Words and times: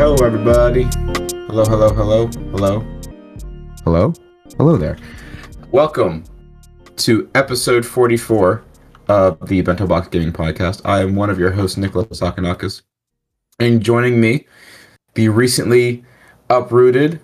Howdy 0.00 0.22
ho, 0.22 0.26
everybody. 0.26 0.84
Hello, 1.48 1.62
hello, 1.66 1.92
hello, 1.92 2.26
hello. 2.52 2.80
Hello? 3.84 4.14
Hello 4.56 4.78
there. 4.78 4.96
Welcome 5.72 6.24
to 6.96 7.28
episode 7.34 7.84
44 7.84 8.64
of 9.08 9.46
the 9.46 9.60
Bento 9.60 9.86
Box 9.86 10.08
Gaming 10.08 10.32
Podcast. 10.32 10.80
I 10.86 11.02
am 11.02 11.16
one 11.16 11.28
of 11.28 11.38
your 11.38 11.50
hosts, 11.50 11.76
Nicholas 11.76 12.18
Sakanakis. 12.18 12.80
And 13.58 13.82
joining 13.82 14.22
me, 14.22 14.46
the 15.16 15.28
recently 15.28 16.02
uprooted 16.48 17.20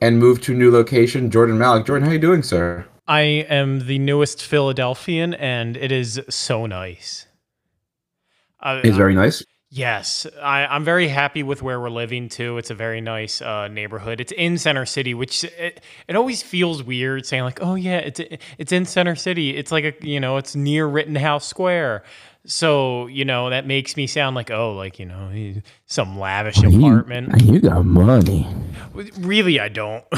and 0.00 0.20
moved 0.20 0.44
to 0.44 0.54
new 0.54 0.70
location, 0.70 1.28
Jordan 1.28 1.58
Malik. 1.58 1.86
Jordan, 1.86 2.04
how 2.04 2.10
are 2.12 2.14
you 2.14 2.20
doing, 2.20 2.44
sir? 2.44 2.86
I 3.08 3.22
am 3.48 3.88
the 3.88 3.98
newest 3.98 4.44
Philadelphian, 4.44 5.34
and 5.34 5.76
it 5.76 5.90
is 5.90 6.20
so 6.28 6.66
nice. 6.66 7.26
Uh, 8.60 8.80
It's 8.84 8.96
very 8.96 9.16
nice. 9.16 9.42
Yes, 9.72 10.26
I, 10.42 10.66
I'm 10.66 10.82
very 10.82 11.06
happy 11.06 11.44
with 11.44 11.62
where 11.62 11.80
we're 11.80 11.90
living 11.90 12.28
too. 12.28 12.58
It's 12.58 12.70
a 12.70 12.74
very 12.74 13.00
nice 13.00 13.40
uh, 13.40 13.68
neighborhood. 13.68 14.20
It's 14.20 14.32
in 14.32 14.58
Center 14.58 14.84
City, 14.84 15.14
which 15.14 15.44
it, 15.44 15.80
it 16.08 16.16
always 16.16 16.42
feels 16.42 16.82
weird 16.82 17.24
saying 17.24 17.44
like, 17.44 17.60
"Oh 17.62 17.76
yeah, 17.76 17.98
it's 17.98 18.20
it's 18.58 18.72
in 18.72 18.84
Center 18.84 19.14
City." 19.14 19.56
It's 19.56 19.70
like 19.70 19.84
a 19.84 19.94
you 20.04 20.18
know, 20.18 20.38
it's 20.38 20.56
near 20.56 20.88
Rittenhouse 20.88 21.46
Square. 21.46 22.02
So 22.46 23.06
you 23.06 23.24
know 23.24 23.50
that 23.50 23.64
makes 23.64 23.96
me 23.96 24.08
sound 24.08 24.34
like 24.34 24.50
oh, 24.50 24.72
like 24.72 24.98
you 24.98 25.06
know, 25.06 25.30
some 25.86 26.18
lavish 26.18 26.60
apartment. 26.64 27.40
You 27.42 27.60
got 27.60 27.84
money. 27.84 28.48
Really, 29.18 29.60
I 29.60 29.68
don't. 29.68 30.04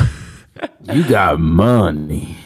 You 0.82 1.08
got 1.08 1.40
money. 1.40 2.36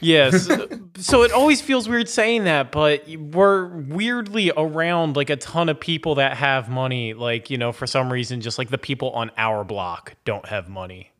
Yes. 0.00 0.48
so 0.96 1.22
it 1.22 1.32
always 1.32 1.60
feels 1.60 1.88
weird 1.88 2.08
saying 2.08 2.44
that, 2.44 2.72
but 2.72 3.04
we're 3.08 3.66
weirdly 3.66 4.52
around 4.56 5.16
like 5.16 5.30
a 5.30 5.36
ton 5.36 5.68
of 5.68 5.80
people 5.80 6.16
that 6.16 6.36
have 6.36 6.68
money. 6.68 7.14
Like, 7.14 7.50
you 7.50 7.58
know, 7.58 7.72
for 7.72 7.86
some 7.86 8.12
reason, 8.12 8.40
just 8.40 8.58
like 8.58 8.70
the 8.70 8.78
people 8.78 9.10
on 9.10 9.30
our 9.36 9.64
block 9.64 10.14
don't 10.24 10.46
have 10.46 10.68
money. 10.68 11.12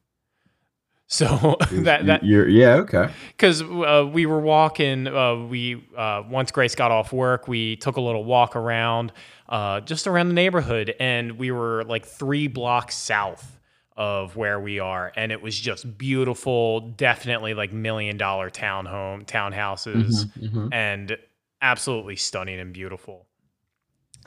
So 1.09 1.57
that 1.71 2.07
that 2.07 2.23
You're 2.25 2.49
yeah 2.49 2.75
okay. 2.77 3.11
because 3.29 3.63
uh, 3.63 4.09
we 4.11 4.27
were 4.27 4.41
walking, 4.41 5.07
uh, 5.07 5.37
we 5.37 5.83
uh, 5.97 6.23
once 6.29 6.51
Grace 6.51 6.75
got 6.75 6.91
off 6.91 7.13
work, 7.13 7.49
we 7.49 7.77
took 7.77 7.97
a 7.97 8.01
little 8.01 8.25
walk 8.25 8.57
around, 8.57 9.13
uh, 9.49 9.81
just 9.81 10.07
around 10.07 10.29
the 10.29 10.35
neighborhood, 10.35 10.95
and 11.01 11.39
we 11.39 11.51
were 11.51 11.85
like 11.85 12.05
three 12.05 12.47
blocks 12.47 12.95
south 12.95 13.58
of 13.99 14.37
where 14.37 14.59
we 14.61 14.79
are, 14.79 15.13
and 15.17 15.33
it 15.33 15.43
was 15.43 15.59
just 15.59 15.99
beautiful, 15.99 16.81
definitely 16.81 17.53
like 17.53 17.73
million 17.73 18.17
dollar 18.17 18.49
townhome 18.49 19.27
townhouses, 19.27 20.25
Mm-hmm, 20.39 20.69
and 20.73 21.19
absolutely 21.61 22.17
stunning 22.17 22.61
and 22.61 22.73
beautiful. 22.73 23.27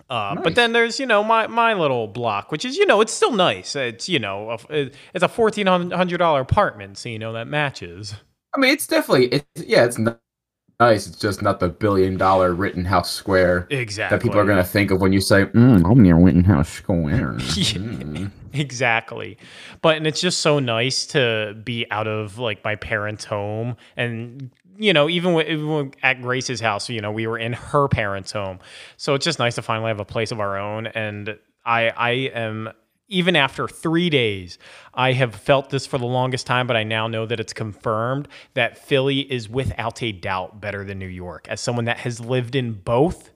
Uh, 0.09 0.33
Nice. 0.35 0.43
But 0.43 0.55
then 0.55 0.73
there's 0.73 0.99
you 0.99 1.05
know 1.05 1.23
my 1.23 1.47
my 1.47 1.73
little 1.73 2.07
block, 2.07 2.51
which 2.51 2.65
is 2.65 2.75
you 2.75 2.85
know 2.85 3.01
it's 3.01 3.13
still 3.13 3.31
nice. 3.31 3.75
It's 3.75 4.09
you 4.09 4.19
know 4.19 4.57
a, 4.69 4.91
it's 5.13 5.23
a 5.23 5.29
fourteen 5.29 5.67
hundred 5.67 6.17
dollar 6.17 6.41
apartment, 6.41 6.97
so 6.97 7.07
you 7.09 7.17
know 7.19 7.33
that 7.33 7.47
matches. 7.47 8.13
I 8.53 8.59
mean, 8.59 8.71
it's 8.73 8.87
definitely 8.87 9.27
it's 9.27 9.45
yeah, 9.67 9.85
it's 9.85 9.97
nice. 9.97 11.07
It's 11.07 11.17
just 11.17 11.41
not 11.41 11.61
the 11.61 11.69
billion 11.69 12.17
dollar 12.17 12.53
Rittenhouse 12.53 13.09
Square 13.11 13.67
Exactly. 13.69 14.17
that 14.17 14.21
people 14.23 14.39
are 14.39 14.45
gonna 14.45 14.63
think 14.65 14.91
of 14.91 14.99
when 14.99 15.13
you 15.13 15.21
say, 15.21 15.45
mm, 15.45 15.89
"I'm 15.89 16.01
near 16.03 16.15
Rittenhouse 16.17 16.67
Square." 16.69 17.37
Mm. 17.39 18.31
Exactly. 18.61 19.37
But 19.81 19.97
and 19.97 20.07
it's 20.07 20.21
just 20.21 20.39
so 20.39 20.59
nice 20.59 21.05
to 21.07 21.55
be 21.63 21.85
out 21.91 22.07
of 22.07 22.37
like 22.37 22.63
my 22.63 22.75
parents' 22.75 23.25
home 23.25 23.77
and 23.97 24.51
you 24.77 24.93
know, 24.93 25.09
even, 25.09 25.33
when, 25.33 25.45
even 25.47 25.93
at 26.01 26.21
Grace's 26.21 26.59
house, 26.59 26.89
you 26.89 27.01
know, 27.01 27.11
we 27.11 27.27
were 27.27 27.37
in 27.37 27.53
her 27.53 27.87
parents' 27.87 28.31
home. 28.31 28.57
So 28.97 29.13
it's 29.13 29.25
just 29.25 29.37
nice 29.37 29.55
to 29.55 29.61
finally 29.61 29.89
have 29.89 29.99
a 29.99 30.05
place 30.05 30.31
of 30.31 30.39
our 30.39 30.57
own 30.57 30.87
and 30.87 31.37
I 31.65 31.89
I 31.89 32.11
am 32.33 32.69
even 33.09 33.35
after 33.35 33.67
3 33.67 34.09
days, 34.09 34.57
I 34.93 35.11
have 35.11 35.35
felt 35.35 35.69
this 35.69 35.85
for 35.85 35.97
the 35.97 36.05
longest 36.05 36.47
time, 36.47 36.65
but 36.65 36.77
I 36.77 36.83
now 36.83 37.07
know 37.07 37.25
that 37.25 37.41
it's 37.41 37.51
confirmed 37.53 38.29
that 38.53 38.77
Philly 38.77 39.19
is 39.31 39.49
without 39.49 40.01
a 40.01 40.13
doubt 40.13 40.61
better 40.61 40.85
than 40.85 40.97
New 40.99 41.07
York. 41.07 41.45
As 41.49 41.59
someone 41.59 41.85
that 41.85 41.99
has 41.99 42.21
lived 42.21 42.55
in 42.55 42.71
both, 42.73 43.30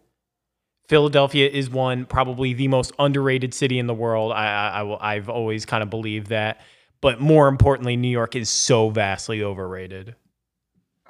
Philadelphia 0.88 1.50
is 1.50 1.70
one 1.70 2.06
probably 2.06 2.54
the 2.54 2.68
most 2.68 2.92
underrated 3.00 3.54
city 3.54 3.80
in 3.80 3.88
the 3.88 3.94
world. 3.94 4.32
I, 4.32 4.46
I, 4.46 4.82
I 4.84 5.14
I've 5.16 5.30
always 5.30 5.66
kind 5.66 5.82
of 5.84 5.90
believed 5.90 6.28
that, 6.28 6.62
but 7.02 7.20
more 7.20 7.48
importantly, 7.48 7.96
New 7.98 8.08
York 8.10 8.36
is 8.36 8.50
so 8.50 8.90
vastly 8.90 9.42
overrated. 9.44 10.16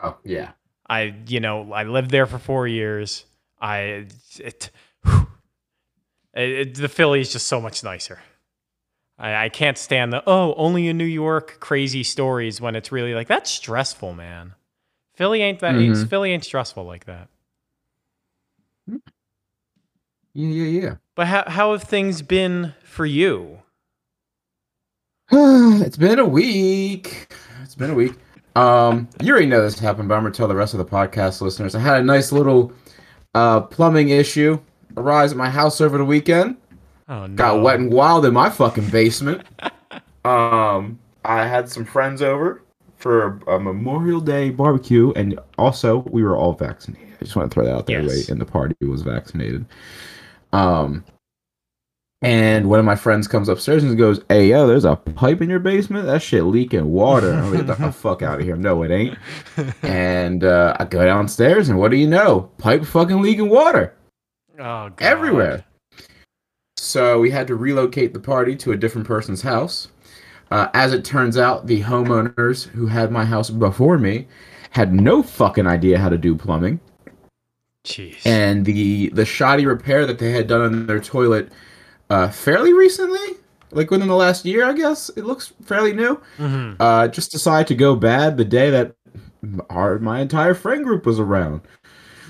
Oh 0.02 0.18
yeah. 0.24 0.52
I 0.90 1.16
you 1.28 1.40
know 1.40 1.74
I 1.74 1.84
lived 1.84 2.12
there 2.12 2.26
for 2.26 2.38
four 2.40 2.68
years. 2.68 3.26
I 3.60 4.06
it. 4.40 4.70
It- 6.34 6.50
it- 6.50 6.76
the 6.76 6.90
Philly 6.90 7.22
is 7.22 7.32
just 7.32 7.48
so 7.48 7.62
much 7.62 7.82
nicer. 7.84 8.20
I, 9.18 9.46
I 9.46 9.50
can't 9.50 9.78
stand 9.78 10.12
the 10.12 10.22
oh 10.28 10.54
only 10.56 10.88
in 10.90 10.98
New 10.98 11.06
York 11.06 11.58
crazy 11.62 12.04
stories 12.04 12.60
when 12.60 12.76
it's 12.76 12.92
really 12.92 13.14
like 13.14 13.28
that's 13.30 13.50
stressful, 13.50 14.14
man. 14.14 14.54
Philly 15.16 15.42
ain't 15.42 15.60
that 15.62 15.76
Mhm. 15.76 16.10
Philly 16.10 16.32
ain't 16.34 16.44
stressful 16.44 16.84
like 16.84 17.06
that. 17.06 17.30
Yeah, 20.36 20.50
yeah, 20.50 20.82
yeah. 20.82 20.96
But 21.16 21.28
how 21.28 21.44
how 21.48 21.72
have 21.72 21.84
things 21.84 22.22
been 22.22 22.74
for 22.84 23.06
you? 23.06 23.60
it's 25.32 25.98
been 25.98 26.20
a 26.20 26.26
week. 26.26 27.34
It's 27.64 27.76
been 27.76 27.90
a 27.90 27.96
week. 27.96 28.14
Um, 28.56 29.08
you 29.22 29.32
already 29.32 29.48
know 29.48 29.62
this 29.62 29.80
happened, 29.80 30.10
but 30.10 30.16
I'm 30.16 30.24
gonna 30.24 30.36
tell 30.36 30.50
the 30.50 30.56
rest 30.56 30.74
of 30.74 30.78
the 30.78 30.86
podcast 30.86 31.40
listeners. 31.40 31.74
I 31.74 31.80
had 31.80 31.98
a 31.98 32.04
nice 32.04 32.32
little 32.32 32.74
uh 33.34 33.62
plumbing 33.62 34.10
issue 34.10 34.60
arise 34.98 35.32
at 35.32 35.38
my 35.38 35.50
house 35.50 35.80
over 35.82 35.98
the 35.98 36.06
weekend. 36.06 36.58
Oh 37.08 37.28
no. 37.28 37.36
Got 37.36 37.62
wet 37.62 37.80
and 37.80 37.92
wild 37.92 38.26
in 38.26 38.34
my 38.34 38.50
fucking 38.50 38.90
basement. 38.90 39.44
um, 40.26 41.00
I 41.24 41.46
had 41.48 41.70
some 41.70 41.86
friends 41.86 42.22
over 42.22 42.62
for 42.98 43.40
a 43.48 43.60
Memorial 43.60 44.20
Day 44.20 44.50
barbecue, 44.50 45.14
and 45.16 45.40
also 45.58 46.00
we 46.10 46.24
were 46.24 46.36
all 46.36 46.54
vaccinated. 46.54 47.08
I 47.22 47.24
just 47.24 47.36
want 47.36 47.50
to 47.50 47.54
throw 47.54 47.66
that 47.66 47.74
out 47.74 47.86
there. 47.86 48.02
Yes. 48.02 48.12
Right, 48.12 48.30
and 48.30 48.42
the 48.42 48.46
party 48.46 48.76
was 48.86 49.02
vaccinated. 49.02 49.66
Um, 50.54 51.04
and 52.22 52.70
one 52.70 52.80
of 52.80 52.86
my 52.86 52.96
friends 52.96 53.28
comes 53.28 53.50
upstairs 53.50 53.84
and 53.84 53.98
goes, 53.98 54.22
"Hey, 54.30 54.48
yo, 54.50 54.66
there's 54.68 54.86
a 54.86 54.96
pipe 54.96 55.42
in 55.42 55.50
your 55.50 55.60
basement. 55.60 56.06
That 56.06 56.22
shit 56.22 56.44
leaking 56.46 56.92
water." 56.92 57.34
I'm 57.34 57.54
like, 57.54 57.68
"Get 57.68 57.78
the 57.78 57.92
fuck 57.94 58.22
out 58.22 58.40
of 58.40 58.46
here!" 58.46 58.56
No, 58.56 58.82
it 58.84 58.92
ain't. 58.92 59.18
and 59.84 60.44
uh, 60.44 60.76
I 60.80 60.86
go 60.86 61.06
downstairs, 61.06 61.70
and 61.70 61.78
what 61.78 61.92
do 61.92 61.98
you 61.98 62.08
know? 62.08 62.50
Pipe 62.58 62.86
fucking 62.86 63.22
leaking 63.22 63.50
water 63.50 63.94
Oh 64.58 64.90
god. 64.90 64.94
everywhere. 65.02 65.66
So 66.78 67.20
we 67.20 67.32
had 67.32 67.48
to 67.48 67.56
relocate 67.56 68.14
the 68.14 68.20
party 68.20 68.56
to 68.58 68.72
a 68.72 68.78
different 68.78 69.08
person's 69.08 69.42
house. 69.42 69.90
Uh, 70.52 70.68
as 70.74 70.94
it 70.94 71.04
turns 71.04 71.38
out, 71.38 71.68
the 71.68 71.82
homeowners 71.82 72.64
who 72.68 72.86
had 72.88 73.12
my 73.12 73.26
house 73.26 73.50
before 73.50 73.98
me 73.98 74.28
had 74.72 74.94
no 74.94 75.24
fucking 75.24 75.66
idea 75.68 75.98
how 75.98 76.10
to 76.10 76.18
do 76.18 76.36
plumbing, 76.36 76.80
Jeez. 77.86 78.18
and 78.26 78.66
the 78.66 79.10
the 79.10 79.26
shoddy 79.26 79.66
repair 79.66 80.06
that 80.06 80.20
they 80.20 80.32
had 80.32 80.48
done 80.48 80.62
on 80.62 80.88
their 80.88 81.00
toilet 81.00 81.52
uh, 82.10 82.30
fairly 82.30 82.74
recently, 82.74 83.38
like 83.72 83.90
within 83.92 84.08
the 84.08 84.16
last 84.16 84.44
year, 84.46 84.66
I 84.66 84.74
guess 84.74 85.10
it 85.16 85.24
looks 85.26 85.54
fairly 85.64 85.94
new. 85.94 86.20
Mhm. 86.38 86.76
Uh, 86.80 87.08
just 87.08 87.32
decided 87.32 87.68
to 87.68 87.76
go 87.76 87.96
bad 87.96 88.38
the 88.38 88.46
day 88.46 88.70
that 88.72 88.96
our 89.70 90.00
my 90.00 90.20
entire 90.20 90.54
friend 90.54 90.84
group 90.84 91.06
was 91.06 91.20
around. 91.20 91.62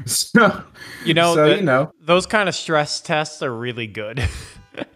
So 0.06 0.62
You 1.06 1.14
know, 1.14 1.36
so 1.36 1.48
the- 1.50 1.56
you 1.56 1.62
know, 1.62 1.90
those 2.02 2.26
kind 2.26 2.50
of 2.50 2.56
stress 2.56 3.00
tests 3.00 3.41
are 3.41 3.53
really 3.56 3.88
good. 3.88 4.22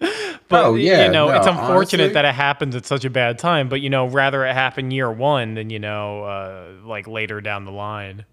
but 0.49 0.65
Oh, 0.65 0.75
yeah, 0.75 1.05
you 1.05 1.11
know, 1.13 1.29
no, 1.29 1.37
it's 1.37 1.47
unfortunate 1.47 2.01
honestly- 2.03 2.13
that 2.15 2.25
it 2.25 2.35
happens 2.35 2.75
at 2.75 2.85
such 2.85 3.05
a 3.05 3.09
bad 3.09 3.39
time. 3.39 3.69
But 3.69 3.79
you 3.79 3.89
know, 3.89 4.07
rather 4.07 4.45
it 4.45 4.53
happen 4.53 4.91
year 4.91 5.09
one 5.09 5.53
than 5.53 5.69
you 5.69 5.79
know, 5.79 6.23
uh, 6.23 6.65
like 6.83 7.07
later 7.07 7.39
down 7.39 7.63
the 7.63 7.71
line. 7.71 8.25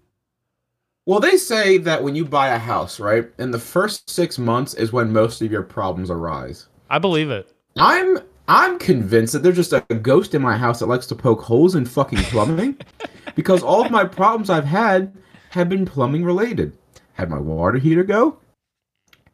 Well, 1.07 1.21
they 1.21 1.37
say 1.37 1.77
that 1.77 2.03
when 2.03 2.15
you 2.15 2.25
buy 2.25 2.49
a 2.49 2.59
house, 2.59 2.99
right, 2.99 3.29
in 3.39 3.51
the 3.51 3.59
first 3.59 4.09
six 4.09 4.37
months 4.37 4.73
is 4.73 4.91
when 4.91 5.13
most 5.13 5.41
of 5.41 5.49
your 5.49 5.63
problems 5.63 6.11
arise. 6.11 6.67
I 6.89 6.99
believe 6.99 7.29
it. 7.29 7.53
I'm 7.77 8.19
I'm 8.49 8.77
convinced 8.77 9.31
that 9.31 9.39
there's 9.41 9.55
just 9.55 9.71
a 9.71 9.79
ghost 9.79 10.35
in 10.35 10.41
my 10.41 10.57
house 10.57 10.79
that 10.79 10.87
likes 10.87 11.07
to 11.07 11.15
poke 11.15 11.41
holes 11.41 11.75
in 11.75 11.85
fucking 11.85 12.19
plumbing, 12.23 12.75
because 13.35 13.63
all 13.63 13.85
of 13.85 13.89
my 13.89 14.03
problems 14.03 14.49
I've 14.49 14.65
had 14.65 15.15
have 15.51 15.69
been 15.69 15.85
plumbing 15.85 16.25
related. 16.25 16.77
Had 17.13 17.29
my 17.29 17.39
water 17.39 17.77
heater 17.77 18.03
go, 18.03 18.39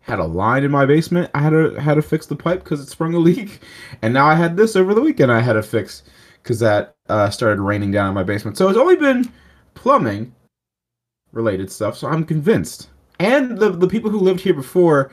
had 0.01 0.19
a 0.19 0.25
line 0.25 0.63
in 0.63 0.69
my 0.69 0.85
basement. 0.85 1.31
I 1.33 1.39
had 1.39 1.49
to 1.49 1.73
had 1.81 1.95
to 1.95 2.03
fix 2.03 2.27
the 2.27 2.35
pipe 2.35 2.63
because 2.63 2.81
it 2.81 2.89
sprung 2.89 3.15
a 3.15 3.19
leak, 3.19 3.61
and 4.03 4.13
now 4.13 4.27
I 4.27 4.35
had 4.35 4.57
this 4.57 4.75
over 4.75 4.93
the 4.93 5.01
weekend. 5.01 5.31
I 5.31 5.39
had 5.39 5.53
to 5.53 5.63
fix 5.63 6.03
because 6.43 6.59
that 6.59 6.93
uh, 7.09 7.31
started 7.31 7.59
raining 7.59 7.89
down 7.89 8.09
in 8.09 8.13
my 8.13 8.21
basement. 8.21 8.57
So 8.59 8.69
it's 8.69 8.77
only 8.77 8.95
been 8.95 9.33
plumbing 9.73 10.35
related 11.33 11.71
stuff. 11.71 11.97
So 11.97 12.07
I'm 12.07 12.23
convinced. 12.25 12.89
And 13.19 13.57
the 13.57 13.69
the 13.71 13.87
people 13.87 14.09
who 14.09 14.19
lived 14.19 14.39
here 14.41 14.53
before 14.53 15.11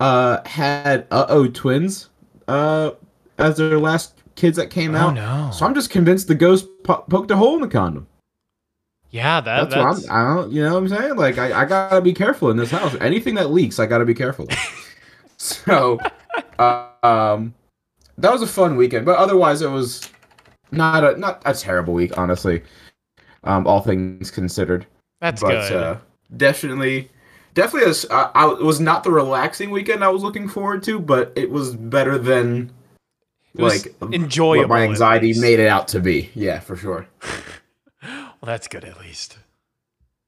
uh, 0.00 0.46
had 0.46 1.06
uh 1.10 1.26
oh 1.28 1.48
twins 1.48 2.10
uh, 2.48 2.92
as 3.38 3.56
their 3.56 3.78
last 3.78 4.14
kids 4.36 4.56
that 4.56 4.68
came 4.70 4.94
Oh 4.94 4.98
out. 4.98 5.14
no. 5.14 5.50
So 5.52 5.66
I'm 5.66 5.74
just 5.74 5.90
convinced 5.90 6.28
the 6.28 6.34
ghost 6.34 6.68
po- 6.84 7.04
poked 7.08 7.30
a 7.30 7.36
hole 7.36 7.54
in 7.56 7.60
the 7.62 7.68
condom. 7.68 8.06
yeah, 9.10 9.40
that, 9.40 9.70
That's, 9.70 9.74
that's, 9.74 10.02
what 10.06 10.10
I'm. 10.12 10.34
I 10.34 10.34
don't. 10.36 10.52
You 10.52 10.64
know 10.64 10.74
what 10.74 10.78
I'm 10.84 10.88
saying? 10.88 11.16
Like 11.16 11.38
I, 11.38 11.62
I 11.62 11.64
gotta 11.64 12.00
be 12.00 12.12
careful 12.12 12.50
in 12.50 12.56
this 12.56 12.70
house. 12.70 12.94
Anything 13.00 13.34
that 13.36 13.50
leaks, 13.50 13.78
I 13.78 13.86
gotta 13.86 14.04
be 14.04 14.14
careful. 14.14 14.48
so, 15.36 15.98
uh, 16.58 16.86
um, 17.02 17.54
that 18.18 18.32
was 18.32 18.42
a 18.42 18.46
fun 18.46 18.76
weekend, 18.76 19.04
but 19.06 19.18
otherwise 19.18 19.62
it 19.62 19.70
was 19.70 20.08
not 20.70 21.04
a 21.04 21.16
not 21.18 21.42
a 21.44 21.52
terrible 21.54 21.92
week, 21.94 22.16
honestly. 22.16 22.62
Um, 23.44 23.66
all 23.66 23.80
things 23.80 24.30
considered. 24.30 24.86
That's 25.20 25.42
but 25.42 25.68
good. 25.68 25.72
uh, 25.72 25.98
definitely, 26.36 27.10
definitely, 27.54 27.92
I, 28.10 28.30
I 28.34 28.52
it 28.52 28.62
was 28.62 28.80
not 28.80 29.04
the 29.04 29.10
relaxing 29.10 29.70
weekend 29.70 30.02
I 30.02 30.08
was 30.08 30.22
looking 30.22 30.48
forward 30.48 30.82
to, 30.84 30.98
but 30.98 31.32
it 31.36 31.50
was 31.50 31.76
better 31.76 32.18
than 32.18 32.72
It 33.54 33.62
like 33.62 33.94
enjoyable, 34.02 34.62
what 34.62 34.68
my 34.68 34.82
anxiety 34.84 35.38
made 35.38 35.60
it 35.60 35.68
out 35.68 35.88
to 35.88 36.00
be. 36.00 36.30
Yeah, 36.34 36.60
for 36.60 36.76
sure. 36.76 37.06
well, 38.02 38.32
that's 38.42 38.68
good 38.68 38.84
at 38.84 38.98
least. 39.00 39.38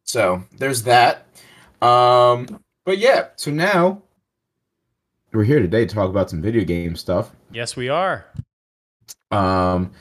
So 0.05 0.45
there's 0.59 0.83
that. 0.83 1.27
Um, 1.81 2.63
but 2.85 2.99
yeah, 2.99 3.29
so 3.37 3.51
now 3.51 4.03
we're 5.33 5.45
here 5.45 5.61
today 5.61 5.87
to 5.87 5.95
talk 5.95 6.11
about 6.11 6.29
some 6.29 6.43
video 6.43 6.65
game 6.65 6.97
stuff. 6.97 7.33
Yes, 7.51 7.77
we 7.77 7.89
are. 7.89 8.27
Um, 9.31 9.93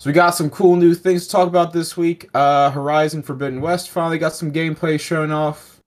so 0.00 0.08
we 0.08 0.14
got 0.14 0.30
some 0.30 0.48
cool 0.48 0.76
new 0.76 0.94
things 0.94 1.26
to 1.26 1.32
talk 1.32 1.46
about 1.46 1.74
this 1.74 1.94
week. 1.94 2.30
Uh, 2.32 2.70
Horizon 2.70 3.22
Forbidden 3.22 3.60
West 3.60 3.90
finally 3.90 4.16
got 4.16 4.32
some 4.32 4.50
gameplay 4.50 4.98
shown 4.98 5.30
off. 5.30 5.82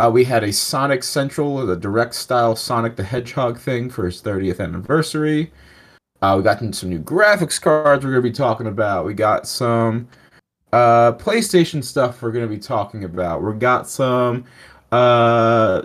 Uh, 0.00 0.10
we 0.12 0.24
had 0.24 0.42
a 0.42 0.52
Sonic 0.52 1.04
Central, 1.04 1.64
the 1.64 1.76
direct 1.76 2.16
style 2.16 2.56
Sonic 2.56 2.96
the 2.96 3.04
Hedgehog 3.04 3.56
thing 3.56 3.90
for 3.90 4.06
his 4.06 4.20
30th 4.20 4.58
anniversary. 4.58 5.52
Uh, 6.20 6.34
we 6.36 6.42
got 6.42 6.58
some 6.74 6.90
new 6.90 6.98
graphics 6.98 7.60
cards 7.60 8.04
we're 8.04 8.10
going 8.10 8.24
to 8.24 8.28
be 8.28 8.34
talking 8.34 8.66
about. 8.66 9.04
We 9.06 9.14
got 9.14 9.46
some 9.46 10.08
uh, 10.72 11.12
PlayStation 11.12 11.84
stuff 11.84 12.20
we're 12.20 12.32
going 12.32 12.44
to 12.44 12.52
be 12.52 12.60
talking 12.60 13.04
about. 13.04 13.44
We 13.44 13.52
got 13.52 13.86
some 13.88 14.46
uh, 14.90 15.82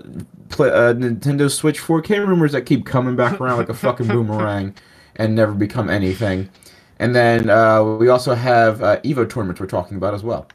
play, 0.49 0.71
uh, 0.71 0.95
Nintendo 0.95 1.51
Switch 1.51 1.79
4K 1.79 2.27
rumors 2.27 2.53
that 2.53 2.63
keep 2.63 2.87
coming 2.87 3.15
back 3.15 3.39
around 3.39 3.57
like 3.57 3.69
a 3.69 3.75
fucking 3.75 4.07
boomerang 4.07 4.73
and 5.17 5.35
never 5.35 5.53
become 5.53 5.91
anything. 5.91 6.49
And 6.99 7.15
then 7.15 7.49
uh, 7.49 7.83
we 7.83 8.09
also 8.09 8.35
have 8.35 8.81
uh, 8.81 8.99
Evo 9.01 9.29
tournaments 9.29 9.59
we're 9.59 9.67
talking 9.67 9.97
about 9.97 10.13
as 10.13 10.23
well. 10.23 10.47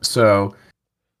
So, 0.00 0.54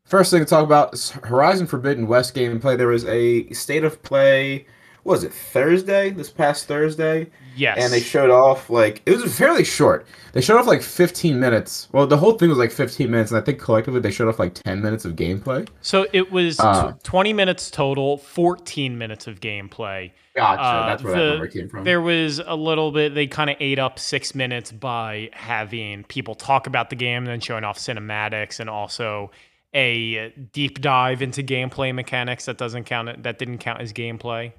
first 0.04 0.30
thing 0.30 0.40
to 0.40 0.46
talk 0.46 0.64
about 0.64 0.94
is 0.94 1.10
Horizon 1.10 1.66
Forbidden 1.66 2.06
West 2.06 2.34
gameplay. 2.34 2.76
There 2.76 2.88
was 2.88 3.04
a 3.06 3.48
state 3.50 3.84
of 3.84 4.02
play. 4.02 4.66
Was 5.04 5.24
it 5.24 5.32
Thursday? 5.34 6.10
This 6.10 6.30
past 6.30 6.66
Thursday, 6.66 7.28
Yes. 7.56 7.76
and 7.80 7.92
they 7.92 8.00
showed 8.00 8.30
off 8.30 8.70
like 8.70 9.02
it 9.04 9.20
was 9.20 9.36
fairly 9.36 9.64
short. 9.64 10.06
They 10.32 10.40
showed 10.40 10.58
off 10.58 10.66
like 10.66 10.80
15 10.82 11.40
minutes. 11.40 11.88
Well, 11.92 12.06
the 12.06 12.16
whole 12.16 12.32
thing 12.38 12.48
was 12.48 12.58
like 12.58 12.70
15 12.70 13.10
minutes, 13.10 13.30
and 13.32 13.40
I 13.40 13.44
think 13.44 13.58
collectively 13.60 14.00
they 14.00 14.10
showed 14.12 14.28
off 14.28 14.38
like 14.38 14.54
10 14.54 14.80
minutes 14.80 15.04
of 15.04 15.16
gameplay. 15.16 15.68
so 15.80 16.06
it 16.12 16.30
was 16.30 16.60
Uh, 16.60 16.92
20 17.02 17.32
minutes 17.32 17.70
total, 17.70 18.16
14 18.18 18.96
minutes 18.96 19.26
of 19.26 19.40
gameplay. 19.40 20.12
Gotcha. 20.36 20.62
Uh, 20.62 20.86
That's 20.86 21.02
where 21.02 21.12
the- 21.12 21.18
that 21.20 21.30
number 21.32 21.46
came 21.48 21.68
from. 21.68 21.84
There 21.84 22.00
was 22.00 22.38
a 22.46 22.54
little 22.56 22.90
bit, 22.92 23.14
they 23.14 23.26
kind 23.26 23.50
of 23.50 23.56
ate 23.60 23.78
up 23.78 23.98
six 23.98 24.34
minutes 24.34 24.70
by 24.72 25.28
having 25.32 26.04
people 26.04 26.34
talk 26.34 26.66
about 26.66 26.90
the 26.90 26.96
game 26.96 27.18
and 27.18 27.26
then 27.26 27.40
showing 27.40 27.64
off 27.64 27.76
cinematics 27.78 28.60
and 28.60 28.70
also 28.70 29.30
a 29.74 30.30
deep 30.52 30.80
dive 30.80 31.22
into 31.22 31.42
gameplay 31.42 31.94
mechanics 31.94 32.44
that 32.46 32.56
doesn't 32.56 32.84
count, 32.84 33.22
that 33.22 33.38
didn't 33.38 33.58
count 33.58 33.80
as 33.80 33.92
gameplay. 33.92 34.52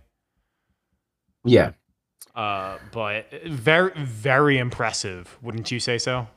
Yeah. 1.44 1.72
Uh, 2.36 2.78
but 2.92 3.28
very, 3.46 3.92
very 3.96 4.58
impressive. 4.58 5.38
Wouldn't 5.42 5.72
you 5.72 5.80
say 5.80 5.98
so? 5.98 6.28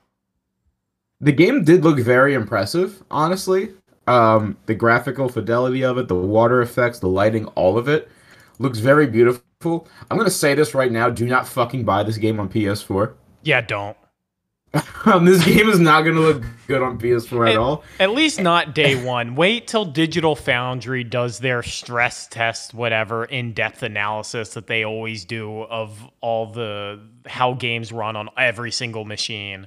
The 1.20 1.32
game 1.32 1.64
did 1.64 1.84
look 1.84 1.98
very 1.98 2.34
impressive, 2.34 3.02
honestly. 3.10 3.70
Um, 4.06 4.56
the 4.66 4.74
graphical 4.74 5.28
fidelity 5.28 5.82
of 5.82 5.98
it, 5.98 6.08
the 6.08 6.14
water 6.14 6.60
effects, 6.60 6.98
the 6.98 7.08
lighting, 7.08 7.46
all 7.48 7.78
of 7.78 7.88
it 7.88 8.10
looks 8.58 8.78
very 8.78 9.06
beautiful. 9.06 9.88
I'm 10.10 10.18
gonna 10.18 10.30
say 10.30 10.54
this 10.54 10.74
right 10.74 10.92
now: 10.92 11.10
do 11.10 11.26
not 11.26 11.48
fucking 11.48 11.84
buy 11.84 12.02
this 12.02 12.18
game 12.18 12.38
on 12.38 12.48
PS4. 12.48 13.14
Yeah, 13.42 13.62
don't. 13.62 13.96
Um, 15.04 15.24
this 15.24 15.44
game 15.44 15.68
is 15.68 15.78
not 15.80 16.02
gonna 16.02 16.20
look 16.20 16.42
good 16.66 16.82
on 16.82 16.98
PS4 16.98 17.48
at 17.48 17.52
It- 17.54 17.58
all. 17.58 17.84
At 18.00 18.10
least 18.10 18.40
not 18.40 18.74
day 18.74 19.02
one. 19.04 19.34
Wait 19.34 19.66
till 19.66 19.84
Digital 19.84 20.36
Foundry 20.36 21.04
does 21.04 21.38
their 21.38 21.62
stress 21.62 22.26
test, 22.28 22.74
whatever 22.74 23.24
in 23.24 23.52
depth 23.52 23.82
analysis 23.82 24.50
that 24.54 24.66
they 24.66 24.84
always 24.84 25.24
do 25.24 25.62
of 25.62 25.98
all 26.20 26.52
the 26.52 27.00
how 27.26 27.54
games 27.54 27.92
run 27.92 28.16
on 28.16 28.28
every 28.36 28.70
single 28.72 29.04
machine. 29.04 29.66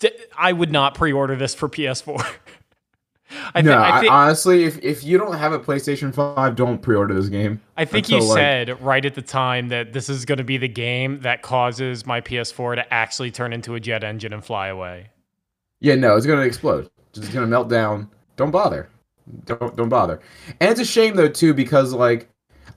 D- 0.00 0.10
I 0.36 0.52
would 0.52 0.72
not 0.72 0.94
pre-order 0.94 1.36
this 1.36 1.54
for 1.54 1.68
PS4. 1.68 2.26
I, 3.54 3.62
no, 3.62 3.72
I 3.72 4.04
I 4.04 4.06
honestly, 4.08 4.64
if 4.64 4.82
if 4.82 5.04
you 5.04 5.18
don't 5.18 5.36
have 5.36 5.52
a 5.52 5.58
PlayStation 5.58 6.14
5, 6.14 6.56
don't 6.56 6.80
pre-order 6.82 7.14
this 7.14 7.28
game. 7.28 7.60
I 7.76 7.84
think 7.84 8.08
you 8.08 8.20
like- 8.20 8.36
said 8.36 8.82
right 8.82 9.04
at 9.04 9.14
the 9.14 9.22
time 9.22 9.68
that 9.68 9.92
this 9.92 10.08
is 10.08 10.24
going 10.24 10.38
to 10.38 10.44
be 10.44 10.56
the 10.56 10.68
game 10.68 11.20
that 11.20 11.42
causes 11.42 12.06
my 12.06 12.20
PS4 12.20 12.76
to 12.76 12.92
actually 12.92 13.30
turn 13.30 13.52
into 13.52 13.74
a 13.74 13.80
jet 13.80 14.02
engine 14.04 14.32
and 14.32 14.44
fly 14.44 14.68
away. 14.68 15.10
Yeah, 15.80 15.94
no, 15.94 16.16
it's 16.16 16.26
gonna 16.26 16.42
explode. 16.42 16.90
It's 17.14 17.28
gonna 17.28 17.46
melt 17.46 17.68
down. 17.68 18.10
Don't 18.36 18.50
bother. 18.50 18.88
Don't 19.46 19.76
don't 19.76 19.88
bother. 19.88 20.20
And 20.60 20.70
it's 20.70 20.80
a 20.80 20.84
shame 20.84 21.16
though 21.16 21.28
too 21.28 21.54
because 21.54 21.92
like 21.92 22.29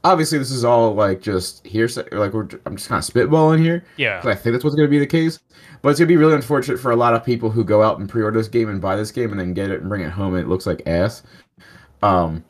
obviously 0.04 0.38
this 0.38 0.52
is 0.52 0.64
all 0.66 0.94
like 0.94 1.22
just 1.22 1.66
hearsay. 1.66 2.04
Like 2.12 2.34
we're 2.34 2.48
I'm 2.66 2.76
just 2.76 2.90
kind 2.90 3.04
of 3.04 3.14
spitballing 3.14 3.60
here. 3.60 3.86
yeah 3.98 4.22
I 4.24 4.36
think 4.36 4.54
that's 4.54 4.64
what's 4.64 4.76
gonna 4.76 4.88
be 4.88 5.00
the 5.00 5.08
case. 5.08 5.40
But 5.82 5.90
it's 5.90 6.00
gonna 6.00 6.08
be 6.08 6.18
really 6.18 6.36
unfortunate 6.36 6.80
for 6.80 6.92
a 6.92 6.96
lot 6.96 7.14
of 7.14 7.26
people 7.26 7.50
who 7.50 7.64
go 7.64 7.84
out 7.84 8.00
and 8.00 8.10
pre-order 8.10 8.38
this 8.38 8.48
game 8.48 8.70
and 8.70 8.82
buy 8.82 8.96
this 8.96 9.12
game 9.12 9.32
and 9.32 9.40
then 9.40 9.54
get 9.54 9.70
it 9.70 9.82
and 9.82 9.90
bring 9.90 10.02
it 10.02 10.12
home 10.12 10.36
and 10.36 10.44
it 10.44 10.50
looks 10.50 10.66
like 10.66 10.82
ass. 10.86 11.24
Um. 12.02 12.44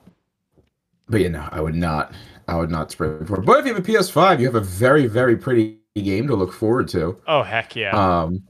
But 1.09 1.21
yeah, 1.21 1.29
no, 1.29 1.50
I 1.51 1.61
would 1.61 1.75
not. 1.75 2.13
I 2.47 2.55
would 2.55 2.71
not 2.71 2.91
spray 2.91 3.09
it 3.09 3.27
for. 3.27 3.41
But 3.41 3.59
if 3.59 3.65
you 3.65 3.73
have 3.73 3.83
a 3.83 3.88
PS5, 3.88 4.39
you 4.39 4.45
have 4.45 4.55
a 4.55 4.61
very 4.61 5.07
very 5.07 5.35
pretty 5.35 5.79
game 5.95 6.27
to 6.27 6.35
look 6.35 6.53
forward 6.53 6.88
to. 6.89 7.21
Oh 7.27 7.44
heck 7.44 7.75
yeah. 7.75 7.91
Um, 7.91 8.44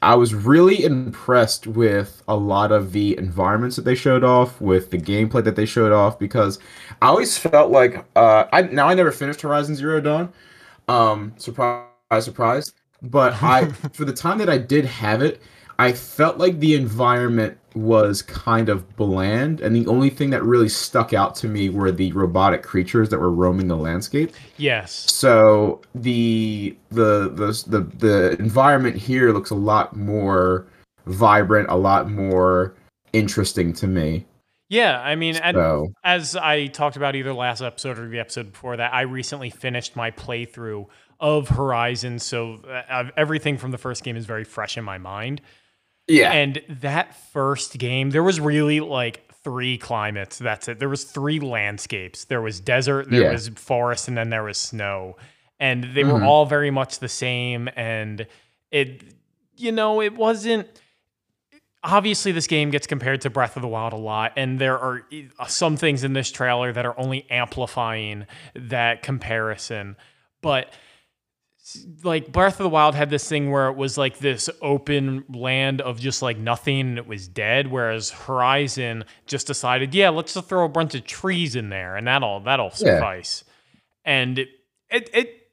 I 0.00 0.14
was 0.14 0.34
really 0.34 0.82
impressed 0.82 1.66
with 1.66 2.22
a 2.26 2.34
lot 2.36 2.72
of 2.72 2.92
the 2.92 3.16
environments 3.18 3.76
that 3.76 3.84
they 3.84 3.94
showed 3.94 4.24
off, 4.24 4.60
with 4.60 4.90
the 4.90 4.98
gameplay 4.98 5.44
that 5.44 5.56
they 5.56 5.66
showed 5.66 5.92
off, 5.92 6.18
because 6.18 6.58
I 7.02 7.08
always 7.08 7.36
felt 7.36 7.70
like 7.70 8.04
uh, 8.16 8.46
I 8.52 8.62
now 8.62 8.88
I 8.88 8.94
never 8.94 9.12
finished 9.12 9.40
Horizon 9.40 9.74
Zero 9.74 10.00
Dawn. 10.00 10.32
Um, 10.88 11.32
surprise, 11.36 11.86
surprise. 12.20 12.72
But 13.02 13.42
I, 13.42 13.66
for 13.92 14.04
the 14.04 14.12
time 14.12 14.38
that 14.38 14.48
I 14.48 14.58
did 14.58 14.84
have 14.84 15.22
it, 15.22 15.40
I 15.78 15.92
felt 15.92 16.38
like 16.38 16.60
the 16.60 16.74
environment 16.74 17.58
was 17.74 18.22
kind 18.22 18.68
of 18.68 18.96
bland, 18.96 19.60
and 19.60 19.74
the 19.74 19.86
only 19.88 20.08
thing 20.08 20.30
that 20.30 20.44
really 20.44 20.68
stuck 20.68 21.12
out 21.12 21.34
to 21.36 21.48
me 21.48 21.68
were 21.68 21.90
the 21.90 22.12
robotic 22.12 22.62
creatures 22.62 23.08
that 23.08 23.18
were 23.18 23.32
roaming 23.32 23.66
the 23.66 23.76
landscape. 23.76 24.32
yes. 24.56 25.10
So 25.10 25.82
the 25.94 26.76
the 26.90 27.30
the 27.30 27.64
the 27.66 27.80
the 27.98 28.36
environment 28.38 28.96
here 28.96 29.32
looks 29.32 29.50
a 29.50 29.56
lot 29.56 29.96
more 29.96 30.66
vibrant, 31.06 31.68
a 31.68 31.76
lot 31.76 32.10
more 32.10 32.74
interesting 33.12 33.72
to 33.74 33.86
me. 33.86 34.26
Yeah, 34.68 34.98
I 34.98 35.14
mean, 35.14 35.34
So 35.34 35.92
as 36.02 36.36
I 36.36 36.66
talked 36.68 36.96
about 36.96 37.14
either 37.14 37.32
last 37.34 37.60
episode 37.60 37.98
or 37.98 38.08
the 38.08 38.18
episode 38.18 38.52
before 38.52 38.76
that, 38.78 38.92
I 38.94 39.02
recently 39.02 39.50
finished 39.50 39.94
my 39.94 40.10
playthrough 40.10 40.86
of 41.20 41.48
Horizon, 41.48 42.18
so 42.18 42.60
uh, 42.88 43.04
everything 43.16 43.58
from 43.58 43.70
the 43.70 43.78
first 43.78 44.02
game 44.04 44.16
is 44.16 44.26
very 44.26 44.44
fresh 44.44 44.76
in 44.76 44.84
my 44.84 44.98
mind. 44.98 45.40
yeah, 46.08 46.32
And 46.32 46.62
that 46.80 47.14
first 47.32 47.78
game, 47.78 48.10
there 48.10 48.22
was 48.22 48.40
really 48.40 48.80
like 48.80 49.30
three 49.44 49.76
climates. 49.78 50.38
That's 50.38 50.68
it. 50.68 50.78
There 50.78 50.88
was 50.88 51.04
three 51.04 51.40
landscapes. 51.40 52.24
There 52.24 52.40
was 52.42 52.60
desert, 52.60 53.10
there 53.10 53.22
Yeah. 53.24 53.32
was 53.32 53.48
forest, 53.48 54.08
and 54.08 54.16
then 54.16 54.30
there 54.30 54.42
was 54.42 54.56
snow. 54.58 55.16
And 55.60 55.84
they 55.94 56.02
were 56.04 56.18
Mhm. 56.20 56.26
all 56.26 56.46
very 56.46 56.70
much 56.70 56.98
the 56.98 57.08
same. 57.08 57.68
And 57.76 58.26
it, 58.70 59.02
you 59.56 59.70
know, 59.72 60.00
it 60.02 60.14
wasn't. 60.14 60.66
Obviously, 61.86 62.32
this 62.32 62.46
game 62.46 62.70
gets 62.70 62.86
compared 62.86 63.20
to 63.20 63.30
Breath 63.30 63.56
of 63.56 63.62
the 63.62 63.68
Wild 63.68 63.92
a 63.92 63.96
lot, 63.96 64.32
and 64.36 64.58
there 64.58 64.78
are 64.78 65.02
uh, 65.38 65.44
some 65.46 65.76
things 65.76 66.02
in 66.02 66.14
this 66.14 66.30
trailer 66.30 66.72
that 66.72 66.86
are 66.86 66.98
only 66.98 67.26
amplifying 67.30 68.26
that 68.54 69.02
comparison. 69.02 69.96
But 70.40 70.72
like 72.02 72.30
Breath 72.32 72.60
of 72.60 72.64
the 72.64 72.68
Wild 72.70 72.94
had 72.94 73.08
this 73.10 73.26
thing 73.28 73.50
where 73.50 73.68
it 73.68 73.76
was 73.76 73.96
like 73.98 74.18
this 74.18 74.50
open 74.60 75.24
land 75.28 75.80
of 75.80 75.98
just 75.98 76.20
like 76.22 76.36
nothing 76.38 76.80
and 76.80 76.98
it 76.98 77.06
was 77.06 77.26
dead, 77.28 77.70
whereas 77.70 78.10
Horizon 78.10 79.04
just 79.26 79.46
decided, 79.46 79.94
yeah, 79.94 80.10
let's 80.10 80.34
just 80.34 80.48
throw 80.48 80.64
a 80.64 80.68
bunch 80.68 80.94
of 80.94 81.04
trees 81.06 81.56
in 81.56 81.68
there 81.70 81.96
and 81.96 82.06
that'll 82.06 82.40
that'll 82.40 82.66
Yeah. 82.78 82.96
suffice. 82.96 83.44
And 84.04 84.38
it, 84.38 84.48
it 84.90 85.10
it 85.14 85.28
it 85.28 85.43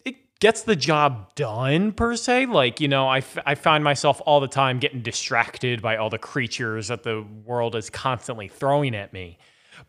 gets 0.42 0.64
the 0.64 0.76
job 0.76 1.34
done 1.36 1.94
per 1.94 2.18
se. 2.18 2.48
Like 2.48 2.82
you 2.82 2.90
know, 2.90 3.08
I, 3.08 3.20
f- 3.20 3.38
I 3.46 3.56
find 3.56 3.82
myself 3.86 4.22
all 4.26 4.42
the 4.42 4.50
time 4.50 4.80
getting 4.80 5.02
distracted 5.02 5.82
by 5.82 5.96
all 5.96 6.10
the 6.10 6.18
creatures 6.18 6.90
that 6.90 7.04
the 7.04 7.26
world 7.46 7.76
is 7.78 7.90
constantly 7.90 8.50
throwing 8.50 8.94
at 8.94 9.14
me. 9.14 9.38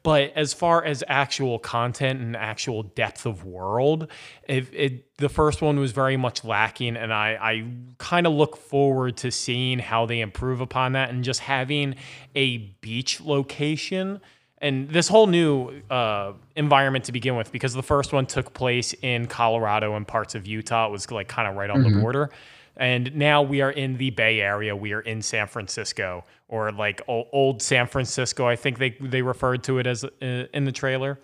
But 0.04 0.32
as 0.36 0.52
far 0.54 0.84
as 0.84 1.04
actual 1.06 1.58
content 1.58 2.20
and 2.20 2.36
actual 2.36 2.82
depth 2.82 3.26
of 3.26 3.44
world, 3.44 4.08
it, 4.48 4.72
it 4.72 5.18
the 5.18 5.28
first 5.28 5.60
one 5.60 5.78
was 5.78 5.92
very 5.92 6.16
much 6.16 6.44
lacking, 6.44 6.96
and 6.96 7.12
I, 7.12 7.36
I 7.40 7.64
kind 7.98 8.26
of 8.26 8.32
look 8.32 8.56
forward 8.56 9.16
to 9.18 9.30
seeing 9.30 9.78
how 9.78 10.06
they 10.06 10.20
improve 10.20 10.60
upon 10.60 10.92
that 10.92 11.10
and 11.10 11.24
just 11.24 11.40
having 11.40 11.96
a 12.34 12.58
beach 12.80 13.20
location 13.20 14.20
and 14.62 14.88
this 14.88 15.08
whole 15.08 15.26
new 15.26 15.82
uh, 15.90 16.32
environment 16.56 17.04
to 17.06 17.12
begin 17.12 17.36
with, 17.36 17.52
because 17.52 17.74
the 17.74 17.82
first 17.82 18.12
one 18.12 18.24
took 18.24 18.54
place 18.54 18.94
in 19.02 19.26
Colorado 19.26 19.96
and 19.96 20.08
parts 20.08 20.34
of 20.34 20.46
Utah, 20.46 20.86
it 20.86 20.92
was 20.92 21.10
like 21.10 21.28
kind 21.28 21.48
of 21.48 21.56
right 21.56 21.68
on 21.68 21.82
the 21.82 22.00
border. 22.00 22.30
And 22.76 23.14
now 23.14 23.42
we 23.42 23.60
are 23.60 23.70
in 23.70 23.98
the 23.98 24.10
Bay 24.10 24.40
Area. 24.40 24.74
We 24.74 24.94
are 24.94 25.00
in 25.00 25.20
San 25.20 25.46
Francisco, 25.46 26.24
or 26.48 26.72
like 26.72 27.02
old 27.06 27.60
San 27.60 27.86
Francisco. 27.86 28.46
I 28.46 28.56
think 28.56 28.78
they 28.78 28.90
they 29.00 29.20
referred 29.20 29.62
to 29.64 29.78
it 29.78 29.86
as 29.86 30.04
uh, 30.04 30.46
in 30.54 30.64
the 30.64 30.72
trailer. 30.72 31.18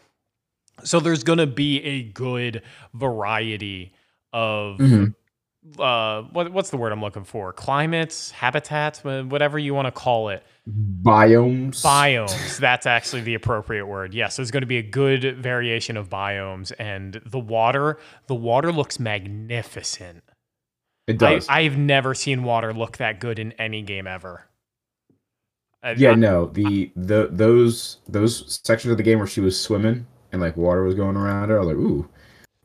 So 0.85 1.01
there's 1.01 1.25
gonna 1.25 1.47
be 1.47 1.83
a 1.83 2.03
good 2.03 2.63
variety 2.93 3.93
of 4.33 4.79
uh, 5.79 6.23
what, 6.23 6.53
what's 6.53 6.71
the 6.71 6.77
word 6.77 6.93
I'm 6.93 7.01
looking 7.01 7.25
for? 7.25 7.53
Climates, 7.53 8.31
habitats, 8.31 9.03
whatever 9.03 9.59
you 9.59 9.75
want 9.75 9.87
to 9.87 9.93
call 9.93 10.29
it. 10.29 10.45
Biomes. 10.69 11.83
Biomes. 11.83 12.59
That's 12.59 12.87
actually 12.87 13.23
the 13.23 13.35
appropriate 13.35 13.87
word. 13.87 14.15
Yes, 14.15 14.37
there's 14.37 14.51
going 14.51 14.63
to 14.63 14.67
be 14.67 14.79
a 14.79 14.83
good 14.83 15.37
variation 15.39 15.97
of 15.97 16.09
biomes, 16.09 16.73
and 16.79 17.21
the 17.27 17.39
water. 17.39 17.99
The 18.27 18.35
water 18.35 18.73
looks 18.73 18.99
magnificent. 19.01 20.23
It 21.07 21.23
I, 21.23 21.35
does. 21.35 21.47
I've 21.49 21.77
never 21.79 22.15
seen 22.15 22.45
water 22.45 22.73
look 22.73 22.99
that 22.99 23.19
good 23.19 23.39
in 23.39 23.53
any 23.53 23.83
game 23.83 24.07
ever. 24.07 24.47
I- 25.83 25.93
yeah, 25.93 26.11
I- 26.11 26.15
no. 26.15 26.47
The 26.47 26.93
the 26.95 27.29
those 27.31 27.99
those 28.09 28.61
sections 28.65 28.91
of 28.93 28.97
the 28.99 29.03
game 29.03 29.19
where 29.19 29.27
she 29.27 29.41
was 29.41 29.59
swimming 29.59 30.07
and 30.33 30.41
like 30.41 30.57
water 30.57 30.85
was 30.85 30.95
going 30.95 31.17
around 31.17 31.49
her, 31.49 31.57
I 31.57 31.61
was 31.61 31.69
like, 31.69 31.77
ooh, 31.77 32.09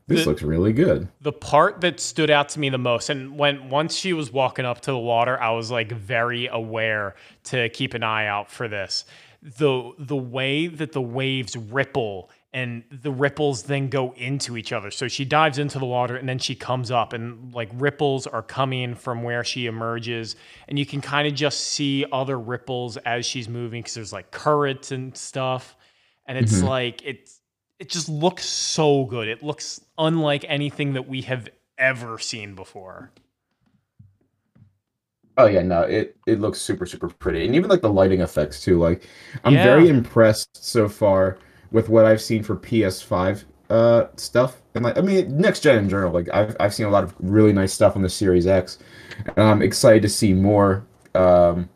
this 0.06 0.24
The- 0.24 0.30
looks 0.30 0.42
really 0.42 0.72
good. 0.72 1.08
the 1.20 1.32
part 1.32 1.80
that 1.80 1.98
stood 2.00 2.30
out 2.30 2.48
to 2.50 2.60
me 2.60 2.68
the 2.68 2.78
most 2.78 3.08
and 3.10 3.38
when 3.38 3.70
once 3.70 3.96
she 3.96 4.12
was 4.12 4.30
walking 4.32 4.64
up 4.64 4.80
to 4.82 4.90
the 4.90 4.98
water 4.98 5.40
i 5.40 5.50
was 5.50 5.70
like 5.70 5.90
very 5.92 6.46
aware 6.46 7.14
to 7.44 7.68
keep 7.70 7.94
an 7.94 8.02
eye 8.02 8.26
out 8.26 8.50
for 8.50 8.68
this 8.68 9.04
the 9.42 9.92
the 9.98 10.16
way 10.16 10.66
that 10.66 10.92
the 10.92 11.02
waves 11.02 11.56
ripple 11.56 12.30
and 12.52 12.84
the 13.02 13.10
ripples 13.10 13.64
then 13.64 13.88
go 13.88 14.12
into 14.16 14.56
each 14.56 14.72
other 14.72 14.90
so 14.90 15.08
she 15.08 15.24
dives 15.24 15.58
into 15.58 15.78
the 15.78 15.84
water 15.86 16.16
and 16.16 16.28
then 16.28 16.38
she 16.38 16.54
comes 16.54 16.90
up 16.90 17.12
and 17.12 17.52
like 17.54 17.68
ripples 17.74 18.26
are 18.26 18.42
coming 18.42 18.94
from 18.94 19.22
where 19.22 19.42
she 19.44 19.66
emerges 19.66 20.36
and 20.68 20.78
you 20.78 20.86
can 20.86 21.00
kind 21.00 21.26
of 21.26 21.34
just 21.34 21.60
see 21.60 22.04
other 22.12 22.38
ripples 22.38 22.96
as 22.98 23.26
she's 23.26 23.48
moving 23.48 23.80
because 23.82 23.94
there's 23.94 24.12
like 24.12 24.30
currents 24.30 24.92
and 24.92 25.16
stuff 25.16 25.76
and 26.26 26.38
it's 26.38 26.60
Mhm. 26.62 26.68
like 26.68 27.02
it's 27.04 27.33
it 27.78 27.88
just 27.88 28.08
looks 28.08 28.44
so 28.44 29.04
good. 29.04 29.28
It 29.28 29.42
looks 29.42 29.80
unlike 29.98 30.44
anything 30.48 30.94
that 30.94 31.08
we 31.08 31.22
have 31.22 31.48
ever 31.78 32.18
seen 32.18 32.54
before. 32.54 33.10
Oh 35.36 35.46
yeah, 35.46 35.62
no, 35.62 35.82
it 35.82 36.16
it 36.26 36.40
looks 36.40 36.60
super 36.60 36.86
super 36.86 37.08
pretty, 37.08 37.44
and 37.44 37.54
even 37.56 37.68
like 37.68 37.80
the 37.80 37.88
lighting 37.92 38.20
effects 38.20 38.62
too. 38.62 38.78
Like, 38.78 39.08
I'm 39.44 39.56
Yeah. 39.56 39.58
very 39.58 39.88
impressed 39.88 40.64
so 40.64 40.88
far 40.88 41.38
with 41.72 41.88
what 41.88 42.04
I've 42.04 42.20
seen 42.22 42.42
for 42.44 42.54
PS5 42.56 43.44
uh 43.70 44.06
stuff, 44.16 44.62
and 44.74 44.84
like 44.84 44.96
I 44.96 45.00
mean 45.00 45.36
next 45.36 45.60
gen 45.60 45.78
in 45.78 45.88
general. 45.88 46.12
Like 46.12 46.28
I've 46.32 46.56
I've 46.60 46.72
seen 46.74 46.86
a 46.86 46.90
lot 46.90 47.02
of 47.04 47.14
really 47.18 47.52
nice 47.52 47.72
stuff 47.72 47.96
on 47.96 48.02
the 48.02 48.08
Series 48.08 48.46
X, 48.46 48.78
and 49.26 49.40
I'm 49.40 49.62
excited 49.62 50.02
to 50.02 50.08
see 50.08 50.32
more 50.34 50.86
um 51.16 51.68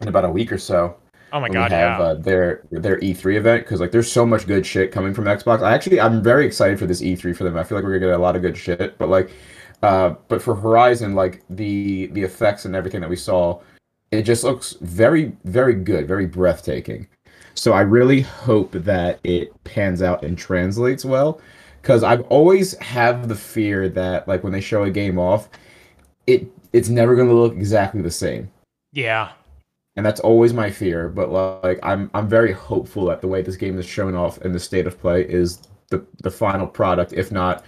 in 0.00 0.08
about 0.08 0.24
a 0.24 0.30
week 0.30 0.52
or 0.52 0.58
so. 0.58 0.96
Oh 1.32 1.40
my 1.40 1.48
god, 1.48 1.72
have 1.72 1.98
yeah. 1.98 2.04
uh, 2.04 2.14
their 2.14 2.62
their 2.70 2.98
E3 3.00 3.36
event 3.36 3.64
because 3.64 3.80
like 3.80 3.90
there's 3.90 4.10
so 4.10 4.24
much 4.24 4.46
good 4.46 4.64
shit 4.64 4.92
coming 4.92 5.12
from 5.12 5.24
Xbox. 5.24 5.62
I 5.62 5.74
actually 5.74 6.00
I'm 6.00 6.22
very 6.22 6.46
excited 6.46 6.78
for 6.78 6.86
this 6.86 7.02
E3 7.02 7.36
for 7.36 7.44
them. 7.44 7.56
I 7.56 7.64
feel 7.64 7.76
like 7.76 7.84
we're 7.84 7.98
gonna 7.98 8.12
get 8.12 8.18
a 8.18 8.22
lot 8.22 8.36
of 8.36 8.42
good 8.42 8.56
shit. 8.56 8.96
But 8.98 9.08
like, 9.08 9.30
uh, 9.82 10.14
but 10.28 10.42
for 10.42 10.54
Horizon, 10.54 11.14
like 11.14 11.42
the 11.50 12.06
the 12.08 12.22
effects 12.22 12.64
and 12.64 12.74
everything 12.74 13.00
that 13.00 13.10
we 13.10 13.16
saw, 13.16 13.60
it 14.10 14.22
just 14.22 14.44
looks 14.44 14.74
very 14.80 15.36
very 15.44 15.74
good, 15.74 16.08
very 16.08 16.26
breathtaking. 16.26 17.06
So 17.54 17.72
I 17.72 17.80
really 17.80 18.20
hope 18.20 18.72
that 18.72 19.18
it 19.24 19.52
pans 19.64 20.02
out 20.02 20.22
and 20.22 20.38
translates 20.38 21.04
well, 21.04 21.40
because 21.82 22.04
I've 22.04 22.22
always 22.22 22.78
have 22.78 23.28
the 23.28 23.34
fear 23.34 23.88
that 23.90 24.28
like 24.28 24.42
when 24.44 24.52
they 24.52 24.60
show 24.60 24.84
a 24.84 24.90
game 24.90 25.18
off, 25.18 25.48
it 26.26 26.46
it's 26.72 26.88
never 26.88 27.16
gonna 27.16 27.34
look 27.34 27.54
exactly 27.54 28.00
the 28.02 28.10
same 28.10 28.50
yeah. 28.92 29.32
And 29.98 30.06
that's 30.06 30.20
always 30.20 30.54
my 30.54 30.70
fear. 30.70 31.08
But 31.08 31.32
like, 31.32 31.80
I'm 31.82 32.08
I'm 32.14 32.28
very 32.28 32.52
hopeful 32.52 33.06
that 33.06 33.20
the 33.20 33.26
way 33.26 33.42
this 33.42 33.56
game 33.56 33.78
is 33.80 33.84
shown 33.84 34.14
off 34.14 34.38
in 34.42 34.52
the 34.52 34.60
state 34.60 34.86
of 34.86 34.98
play 34.98 35.22
is 35.22 35.60
the 35.90 36.06
the 36.22 36.30
final 36.30 36.68
product, 36.68 37.12
if 37.12 37.32
not 37.32 37.64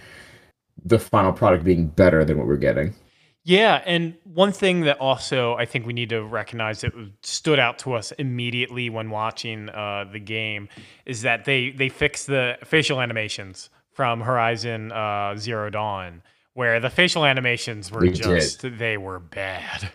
the 0.85 0.97
final 0.97 1.33
product 1.33 1.65
being 1.65 1.87
better 1.87 2.23
than 2.23 2.37
what 2.37 2.47
we're 2.47 2.55
getting. 2.55 2.95
Yeah, 3.43 3.83
and 3.85 4.15
one 4.23 4.53
thing 4.53 4.81
that 4.81 4.97
also 4.99 5.55
I 5.55 5.65
think 5.65 5.85
we 5.85 5.91
need 5.91 6.07
to 6.09 6.23
recognize 6.23 6.79
that 6.81 6.93
stood 7.21 7.59
out 7.59 7.77
to 7.79 7.93
us 7.93 8.13
immediately 8.13 8.89
when 8.89 9.09
watching 9.09 9.67
uh, 9.67 10.05
the 10.09 10.19
game 10.19 10.69
is 11.05 11.23
that 11.23 11.43
they 11.43 11.71
they 11.71 11.89
fixed 11.89 12.27
the 12.27 12.57
facial 12.63 13.01
animations 13.01 13.69
from 13.91 14.21
Horizon 14.21 14.93
uh, 14.93 15.35
Zero 15.35 15.69
Dawn, 15.69 16.21
where 16.53 16.79
the 16.79 16.89
facial 16.89 17.25
animations 17.25 17.91
were 17.91 17.99
They 17.99 18.11
just 18.11 18.61
they 18.77 18.95
were 18.95 19.19
bad. 19.19 19.91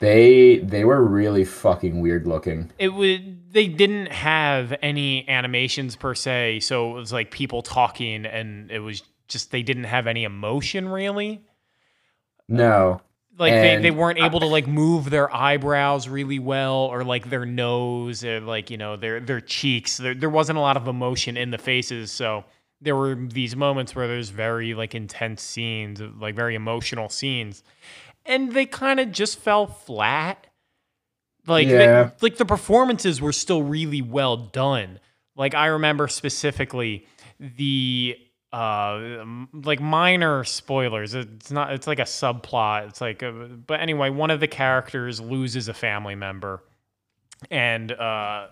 They 0.00 0.58
they 0.58 0.84
were 0.84 1.04
really 1.04 1.44
fucking 1.44 2.00
weird 2.00 2.26
looking. 2.26 2.70
it 2.78 2.88
would 2.88 3.52
they 3.52 3.66
didn't 3.66 4.12
have 4.12 4.74
any 4.82 5.28
animations 5.28 5.96
per 5.96 6.14
se 6.14 6.60
so 6.60 6.90
it 6.90 6.94
was 6.94 7.12
like 7.12 7.30
people 7.30 7.62
talking 7.62 8.26
and 8.26 8.70
it 8.70 8.80
was 8.80 9.02
just 9.26 9.50
they 9.50 9.62
didn't 9.62 9.84
have 9.84 10.06
any 10.06 10.24
emotion 10.24 10.88
really. 10.88 11.42
No, 12.48 13.02
like 13.38 13.52
they, 13.52 13.76
they 13.76 13.90
weren't 13.90 14.18
able 14.18 14.40
to 14.40 14.46
like 14.46 14.66
move 14.66 15.10
their 15.10 15.34
eyebrows 15.34 16.08
really 16.08 16.38
well 16.38 16.86
or 16.86 17.04
like 17.04 17.28
their 17.30 17.44
nose 17.44 18.24
or 18.24 18.40
like 18.40 18.70
you 18.70 18.76
know 18.76 18.96
their 18.96 19.20
their 19.20 19.40
cheeks. 19.40 19.96
There, 19.96 20.14
there 20.14 20.30
wasn't 20.30 20.58
a 20.58 20.60
lot 20.60 20.76
of 20.76 20.88
emotion 20.88 21.36
in 21.36 21.50
the 21.50 21.58
faces 21.58 22.10
so 22.10 22.44
there 22.80 22.96
were 22.96 23.14
these 23.14 23.56
moments 23.56 23.94
where 23.94 24.06
there's 24.06 24.30
very 24.30 24.74
like 24.74 24.94
intense 24.94 25.42
scenes 25.42 26.00
like 26.00 26.34
very 26.34 26.54
emotional 26.54 27.08
scenes 27.08 27.62
and 28.28 28.52
they 28.52 28.66
kind 28.66 29.00
of 29.00 29.10
just 29.10 29.38
fell 29.38 29.66
flat. 29.66 30.46
Like 31.46 31.66
they- 31.78 31.86
like 32.20 32.36
the 32.36 32.44
performances 32.44 33.20
were 33.20 33.32
still 33.32 33.62
really 33.62 34.02
well 34.02 34.36
done. 34.36 35.00
Like 35.34 35.54
i 35.54 35.66
remember 35.66 36.08
specifically 36.08 37.06
the 37.40 38.16
uh 38.52 39.24
like 39.52 39.80
minor 39.80 40.44
spoilers. 40.44 41.14
It's 41.14 41.50
not 41.50 41.72
it's 41.72 41.86
like 41.86 41.98
a 41.98 42.02
subplot. 42.02 42.88
It's 42.88 43.00
like 43.00 43.22
a, 43.22 43.30
but 43.32 43.80
anyway 43.80 44.10
one 44.10 44.30
of 44.30 44.40
the 44.40 44.48
characters 44.48 45.20
loses 45.20 45.68
a 45.68 45.74
family 45.74 46.14
member. 46.14 46.62
And 47.50 47.92
uh 47.92 48.48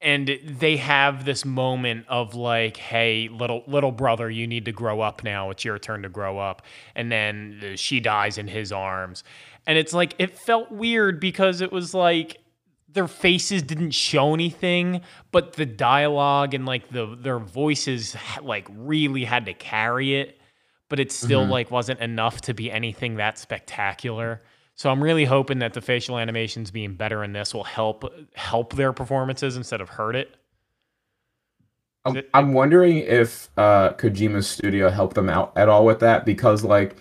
and 0.00 0.38
they 0.44 0.76
have 0.76 1.24
this 1.24 1.44
moment 1.44 2.06
of 2.08 2.34
like 2.34 2.76
hey 2.76 3.28
little 3.32 3.64
little 3.66 3.90
brother 3.90 4.30
you 4.30 4.46
need 4.46 4.64
to 4.66 4.72
grow 4.72 5.00
up 5.00 5.24
now. 5.24 5.50
It's 5.50 5.64
your 5.64 5.78
turn 5.78 6.02
to 6.02 6.08
grow 6.08 6.38
up. 6.38 6.62
And 6.94 7.10
then 7.10 7.60
uh, 7.62 7.76
she 7.76 8.00
dies 8.00 8.38
in 8.38 8.46
his 8.48 8.70
arms. 8.72 9.24
And 9.66 9.76
it's 9.76 9.92
like 9.92 10.14
it 10.18 10.38
felt 10.38 10.70
weird 10.70 11.18
because 11.20 11.60
it 11.60 11.72
was 11.72 11.94
like 11.94 12.38
their 12.90 13.08
faces 13.08 13.62
didn't 13.62 13.90
show 13.90 14.32
anything 14.34 15.02
but 15.30 15.52
the 15.54 15.66
dialogue 15.66 16.54
and 16.54 16.64
like 16.64 16.88
the 16.90 17.16
their 17.20 17.38
voices 17.38 18.16
like 18.42 18.66
really 18.70 19.24
had 19.24 19.46
to 19.46 19.54
carry 19.54 20.14
it. 20.20 20.38
But 20.88 21.00
it 21.00 21.12
still 21.12 21.44
Mhm. 21.44 21.50
like 21.50 21.70
wasn't 21.70 22.00
enough 22.00 22.40
to 22.42 22.54
be 22.54 22.70
anything 22.70 23.16
that 23.16 23.36
spectacular 23.38 24.42
so 24.78 24.90
i'm 24.90 25.02
really 25.02 25.26
hoping 25.26 25.58
that 25.58 25.74
the 25.74 25.82
facial 25.82 26.18
animations 26.18 26.70
being 26.70 26.94
better 26.94 27.22
in 27.22 27.34
this 27.34 27.52
will 27.52 27.64
help 27.64 28.10
help 28.34 28.74
their 28.74 28.94
performances 28.94 29.56
instead 29.56 29.82
of 29.82 29.90
hurt 29.90 30.16
it 30.16 30.34
I'm, 32.04 32.22
I'm 32.32 32.52
wondering 32.54 32.98
if 32.98 33.50
uh, 33.58 33.92
Kojima's 33.92 34.48
studio 34.48 34.88
helped 34.88 35.14
them 35.14 35.28
out 35.28 35.52
at 35.56 35.68
all 35.68 35.84
with 35.84 36.00
that 36.00 36.24
because 36.24 36.64
like 36.64 36.96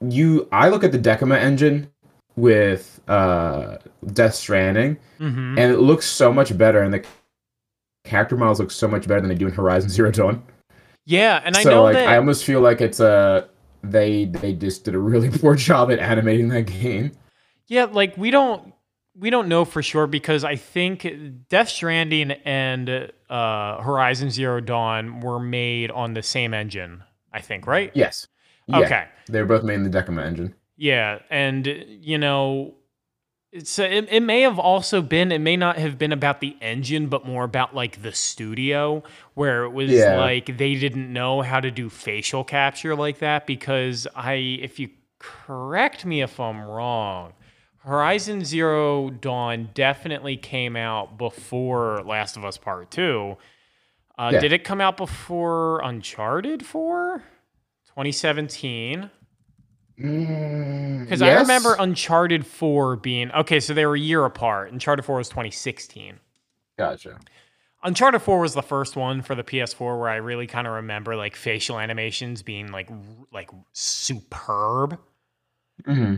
you, 0.00 0.48
I 0.52 0.68
look 0.68 0.84
at 0.84 0.92
the 0.92 0.98
Decima 0.98 1.36
engine 1.36 1.90
with 2.36 3.00
uh, 3.08 3.78
Death 4.12 4.34
Stranding, 4.34 4.96
mm-hmm. 5.18 5.58
and 5.58 5.72
it 5.72 5.78
looks 5.78 6.06
so 6.06 6.32
much 6.32 6.56
better, 6.56 6.82
and 6.82 6.92
the 6.92 7.04
character 8.04 8.36
models 8.36 8.60
look 8.60 8.70
so 8.70 8.86
much 8.86 9.08
better 9.08 9.20
than 9.20 9.28
they 9.28 9.34
do 9.34 9.46
in 9.46 9.52
Horizon 9.52 9.90
Zero 9.90 10.10
Dawn. 10.10 10.42
yeah 11.04 11.42
and 11.44 11.56
i 11.56 11.62
so 11.62 11.70
know 11.70 11.82
like 11.82 11.94
that 11.94 12.08
I 12.08 12.16
almost 12.16 12.44
feel 12.44 12.60
like 12.60 12.80
it's 12.80 13.00
a 13.00 13.48
they 13.90 14.26
they 14.26 14.52
just 14.52 14.84
did 14.84 14.94
a 14.94 14.98
really 14.98 15.30
poor 15.38 15.54
job 15.54 15.90
at 15.90 15.98
animating 15.98 16.48
that 16.48 16.62
game. 16.62 17.12
Yeah, 17.66 17.84
like 17.84 18.16
we 18.16 18.30
don't 18.30 18.72
we 19.14 19.30
don't 19.30 19.48
know 19.48 19.64
for 19.64 19.82
sure 19.82 20.06
because 20.06 20.44
I 20.44 20.56
think 20.56 21.06
Death 21.48 21.68
Stranding 21.68 22.32
and 22.32 23.10
uh, 23.30 23.82
Horizon 23.82 24.30
Zero 24.30 24.60
Dawn 24.60 25.20
were 25.20 25.40
made 25.40 25.90
on 25.90 26.14
the 26.14 26.22
same 26.22 26.52
engine. 26.52 27.02
I 27.32 27.40
think, 27.40 27.66
right? 27.66 27.90
Yes. 27.94 28.28
Yeah, 28.66 28.78
Okay. 28.78 29.04
They 29.28 29.40
were 29.40 29.46
both 29.46 29.62
made 29.62 29.74
in 29.74 29.82
the 29.84 29.90
Decima 29.90 30.22
engine. 30.22 30.54
Yeah, 30.76 31.18
and 31.30 31.66
you 31.66 32.18
know, 32.18 32.74
it's 33.56 33.78
it, 33.78 34.08
it 34.10 34.20
may 34.22 34.42
have 34.42 34.58
also 34.58 35.02
been 35.02 35.32
it 35.32 35.40
may 35.40 35.56
not 35.56 35.76
have 35.78 35.98
been 35.98 36.12
about 36.12 36.40
the 36.40 36.56
engine, 36.60 37.08
but 37.08 37.26
more 37.26 37.44
about 37.44 37.74
like 37.74 38.02
the 38.02 38.12
studio 38.12 39.02
where 39.34 39.64
it 39.64 39.70
was 39.70 39.90
Yeah. 39.90 40.18
like 40.18 40.58
they 40.58 40.74
didn't 40.74 41.12
know 41.12 41.42
how 41.42 41.60
to 41.60 41.70
do 41.70 41.88
facial 41.88 42.44
capture 42.44 42.94
like 42.94 43.18
that 43.20 43.46
because 43.46 44.06
I, 44.14 44.34
if 44.34 44.78
you 44.78 44.90
correct 45.18 46.04
me 46.04 46.22
if 46.22 46.38
I'm 46.38 46.60
wrong, 46.62 47.32
Horizon 47.78 48.44
Zero 48.44 49.10
Dawn 49.10 49.70
definitely 49.74 50.36
came 50.36 50.76
out 50.76 51.16
before 51.18 52.02
Last 52.04 52.36
of 52.36 52.44
Us 52.44 52.58
Part 52.58 52.90
2. 52.90 53.36
Uh, 54.18 54.30
Yeah. 54.34 54.40
Did 54.40 54.52
it 54.52 54.64
come 54.64 54.80
out 54.80 54.96
before 54.96 55.80
Uncharted 55.82 56.64
4? 56.66 57.22
2017? 57.86 59.10
Because 59.96 61.22
I 61.22 61.26
Yes? 61.26 61.42
remember 61.42 61.76
Uncharted 61.78 62.46
4 62.46 62.96
being 62.96 63.30
okay, 63.32 63.60
so 63.60 63.72
they 63.74 63.86
were 63.86 63.94
a 63.96 64.00
year 64.00 64.24
apart. 64.24 64.72
Uncharted 64.72 65.04
4 65.04 65.16
was 65.16 65.28
2016. 65.28 66.20
Gotcha. 66.78 67.18
Uncharted 67.82 68.20
4 68.22 68.40
was 68.40 68.54
the 68.54 68.62
first 68.62 68.96
one 68.96 69.22
for 69.22 69.34
the 69.34 69.44
PS4 69.44 69.98
where 69.98 70.08
I 70.08 70.16
really 70.16 70.46
kind 70.46 70.66
of 70.66 70.74
remember 70.74 71.16
like 71.16 71.36
facial 71.36 71.78
animations 71.78 72.42
being 72.42 72.70
like 72.72 72.90
like 73.32 73.50
superb. 73.72 74.98
hmm 75.84 76.16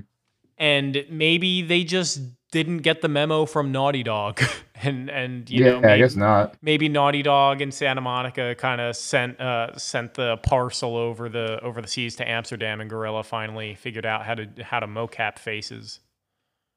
And 0.56 1.04
maybe 1.11 1.62
they 1.62 1.85
just 1.85 2.20
didn't 2.50 2.78
get 2.78 3.02
the 3.02 3.09
memo 3.09 3.45
from 3.47 3.73
Naughty 3.73 4.02
Dog. 4.02 4.40
and 4.83 5.11
and 5.11 5.49
you 5.50 5.64
Yeah, 5.64 5.81
know 5.81 5.88
I 5.90 5.99
guess 5.99 6.17
not. 6.17 6.57
maybe 6.62 6.88
Naughty 6.88 7.23
Dog 7.23 7.61
and 7.61 7.73
Santa 7.75 8.00
Monica 8.00 8.55
kind 8.55 8.81
of 8.81 8.97
sent 8.97 9.40
uh, 9.40 9.76
sent 9.76 10.14
the 10.14 10.37
parcel 10.38 10.97
over 10.97 11.28
the 11.28 11.61
over 11.62 11.81
the 11.83 11.88
seas 11.88 12.17
to 12.17 12.28
Amsterdam 12.28 12.81
and 12.81 12.88
Guerrilla 12.88 13.23
finally 13.23 13.75
figured 13.75 14.07
out 14.07 14.25
how 14.25 14.35
to 14.35 14.49
how 14.62 14.81
to 14.81 14.87
mocap 14.87 15.38
faces. 15.38 16.00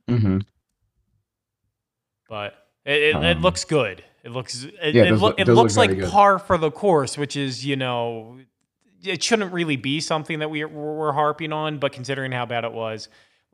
Mm-hmm. 0.10 0.40
but 2.28 2.56
it, 2.86 3.16
it, 3.16 3.16
it 3.16 3.38
Um, 3.38 3.42
looks 3.42 3.64
good. 3.66 4.04
It 4.24 4.32
looks 4.32 4.64
it, 4.64 4.96
Yeah, 4.96 5.04
it, 5.04 5.12
loo- 5.14 5.34
it 5.38 5.48
look 5.48 5.56
looks 5.58 5.76
very 5.76 5.96
like 5.96 6.10
par 6.12 6.40
for 6.40 6.58
the 6.58 6.72
course, 6.72 7.18
which 7.18 7.36
is 7.36 7.66
you 7.66 7.76
know 7.76 8.40
it 9.04 9.24
shouldn't 9.24 9.52
really 9.54 9.78
be 9.78 10.00
something 10.00 10.40
that 10.40 10.50
we 10.50 10.64
we're, 10.66 10.94
we're 10.96 11.12
harping 11.14 11.54
on, 11.54 11.78
but 11.80 11.92
considering 11.92 12.32
how 12.32 12.46
bad 12.46 12.64
it 12.66 12.72
was, 12.74 13.10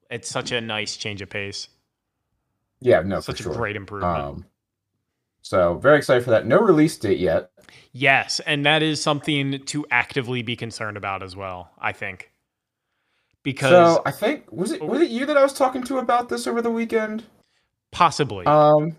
it's 0.10 0.30
such 0.30 0.52
a 0.52 0.60
nice 0.62 0.98
change 0.98 1.22
of 1.22 1.30
pace, 1.30 1.68
Yeah, 2.80 3.02
no, 3.02 3.20
such 3.20 3.40
a 3.40 3.44
sure. 3.44 3.54
great 3.54 3.76
improvement. 3.76 4.18
Um, 4.18 4.46
so 5.42 5.76
very 5.76 5.98
excited 5.98 6.24
for 6.24 6.32
that. 6.32 6.46
No 6.46 6.60
release 6.60 6.98
date 6.98 7.20
yet. 7.20 7.50
yes, 7.92 8.40
and 8.46 8.66
that 8.66 8.84
is 8.84 9.02
something 9.02 9.64
to 9.66 9.86
actively 9.92 10.42
be 10.42 10.56
concerned 10.56 10.98
about 10.98 11.24
as 11.24 11.36
well. 11.36 11.72
I 11.80 11.92
think 11.94 12.32
because 13.44 13.96
So 13.96 14.02
I 14.06 14.12
think 14.12 14.52
was 14.52 14.72
it 14.74 14.82
was 14.84 15.02
it 15.02 15.10
you 15.10 15.26
that 15.26 15.38
I 15.38 15.44
was 15.44 15.54
talking 15.54 15.84
to 15.84 15.98
about 16.00 16.30
this 16.30 16.48
over 16.48 16.62
the 16.62 16.72
weekend? 16.72 17.24
possibly 17.92 18.46
Um, 18.46 18.96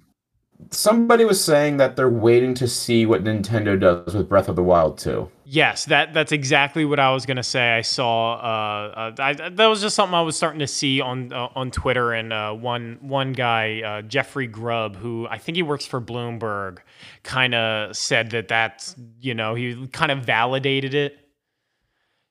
somebody 0.71 1.25
was 1.25 1.43
saying 1.43 1.77
that 1.79 1.97
they're 1.97 2.09
waiting 2.09 2.55
to 2.55 2.67
see 2.69 3.07
what 3.07 3.25
Nintendo 3.25 3.79
does 3.79 4.15
with 4.15 4.29
Breath 4.29 4.49
of 4.49 4.57
the 4.57 4.62
Wild 4.62 4.99
2. 4.99 5.31
Yes, 5.45 5.87
that 5.87 6.12
that's 6.12 6.31
exactly 6.33 6.85
what 6.85 7.00
I 7.00 7.11
was 7.15 7.25
gonna 7.25 7.43
say. 7.43 7.71
I 7.71 7.81
saw 7.81 8.35
uh, 8.35 8.93
uh 8.95 9.12
I, 9.19 9.33
that 9.33 9.67
was 9.67 9.81
just 9.81 9.97
something 9.97 10.15
I 10.15 10.21
was 10.21 10.37
starting 10.37 10.59
to 10.59 10.67
see 10.67 11.00
on 11.00 11.33
uh, 11.33 11.49
on 11.55 11.71
Twitter, 11.71 12.12
and 12.12 12.35
uh, 12.35 12.53
one 12.53 12.99
one 13.00 13.33
guy, 13.33 13.81
uh, 13.81 14.03
Jeffrey 14.03 14.47
Grubb, 14.47 14.97
who 14.97 15.27
I 15.31 15.38
think 15.38 15.57
he 15.57 15.62
works 15.62 15.87
for 15.87 16.03
Bloomberg, 16.03 16.79
kind 17.23 17.55
of 17.55 17.97
said 17.97 18.31
that 18.33 18.49
that's 18.49 18.95
you 19.21 19.35
know 19.35 19.55
he 19.55 19.87
kind 19.87 20.12
of 20.12 20.19
validated 20.19 20.93
it. 20.93 21.17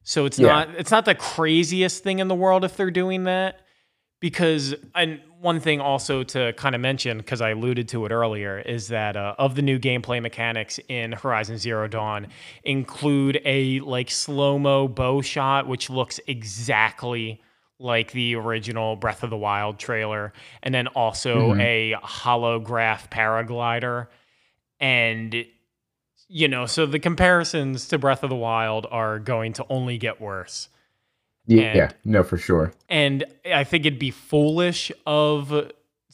So 0.03 0.25
it's 0.25 0.37
Yeah. 0.37 0.47
not 0.49 0.69
it's 0.75 0.91
not 0.91 1.05
the 1.05 1.15
craziest 1.15 2.03
thing 2.03 2.19
in 2.19 2.27
the 2.27 2.35
world 2.35 2.63
if 2.63 2.77
they're 2.77 2.91
doing 2.91 3.23
that 3.23 3.61
because 4.19 4.73
and 4.95 5.19
one 5.39 5.59
thing 5.59 5.79
also 5.79 6.23
to 6.23 6.51
kind 6.53 6.73
of 6.73 6.81
mention 6.81 7.17
because 7.17 7.41
I 7.41 7.51
alluded 7.51 7.87
to 7.89 8.05
it 8.05 8.11
earlier 8.11 8.57
is 8.59 8.87
that 8.87 9.15
uh, 9.15 9.35
of 9.37 9.53
the 9.55 9.61
new 9.61 9.77
gameplay 9.77 10.19
mechanics 10.21 10.79
in 10.87 11.11
Horizon 11.11 11.57
Zero 11.59 11.87
Dawn 11.87 12.27
include 12.63 13.39
a 13.45 13.79
like 13.81 14.09
slow 14.09 14.57
mo 14.57 14.87
bow 14.87 15.21
shot 15.21 15.67
which 15.67 15.89
looks 15.91 16.19
exactly 16.27 17.39
like 17.79 18.11
the 18.11 18.33
original 18.33 18.95
Breath 18.95 19.21
of 19.21 19.29
the 19.29 19.37
Wild 19.37 19.77
trailer, 19.77 20.33
and 20.63 20.73
then 20.73 20.87
also 20.87 21.53
Mhm. 21.53 21.61
a 21.61 21.93
holograph 22.03 23.07
paraglider, 23.11 24.07
and 24.79 25.45
you 26.27 26.47
know 26.47 26.65
so 26.65 26.87
the 26.87 26.97
comparisons 26.97 27.87
to 27.89 27.99
Breath 27.99 28.23
of 28.23 28.31
the 28.31 28.35
Wild 28.35 28.87
are 28.89 29.19
going 29.19 29.53
to 29.53 29.65
only 29.69 29.99
get 29.99 30.19
worse. 30.19 30.69
Yeah, 31.47 31.61
And- 31.63 31.77
yeah, 31.77 31.91
no, 32.05 32.23
for 32.23 32.37
sure. 32.37 32.73
And 32.89 33.23
I 33.45 33.63
think 33.63 33.85
it'd 33.85 33.99
be 33.99 34.11
foolish 34.11 34.91
of 35.05 35.71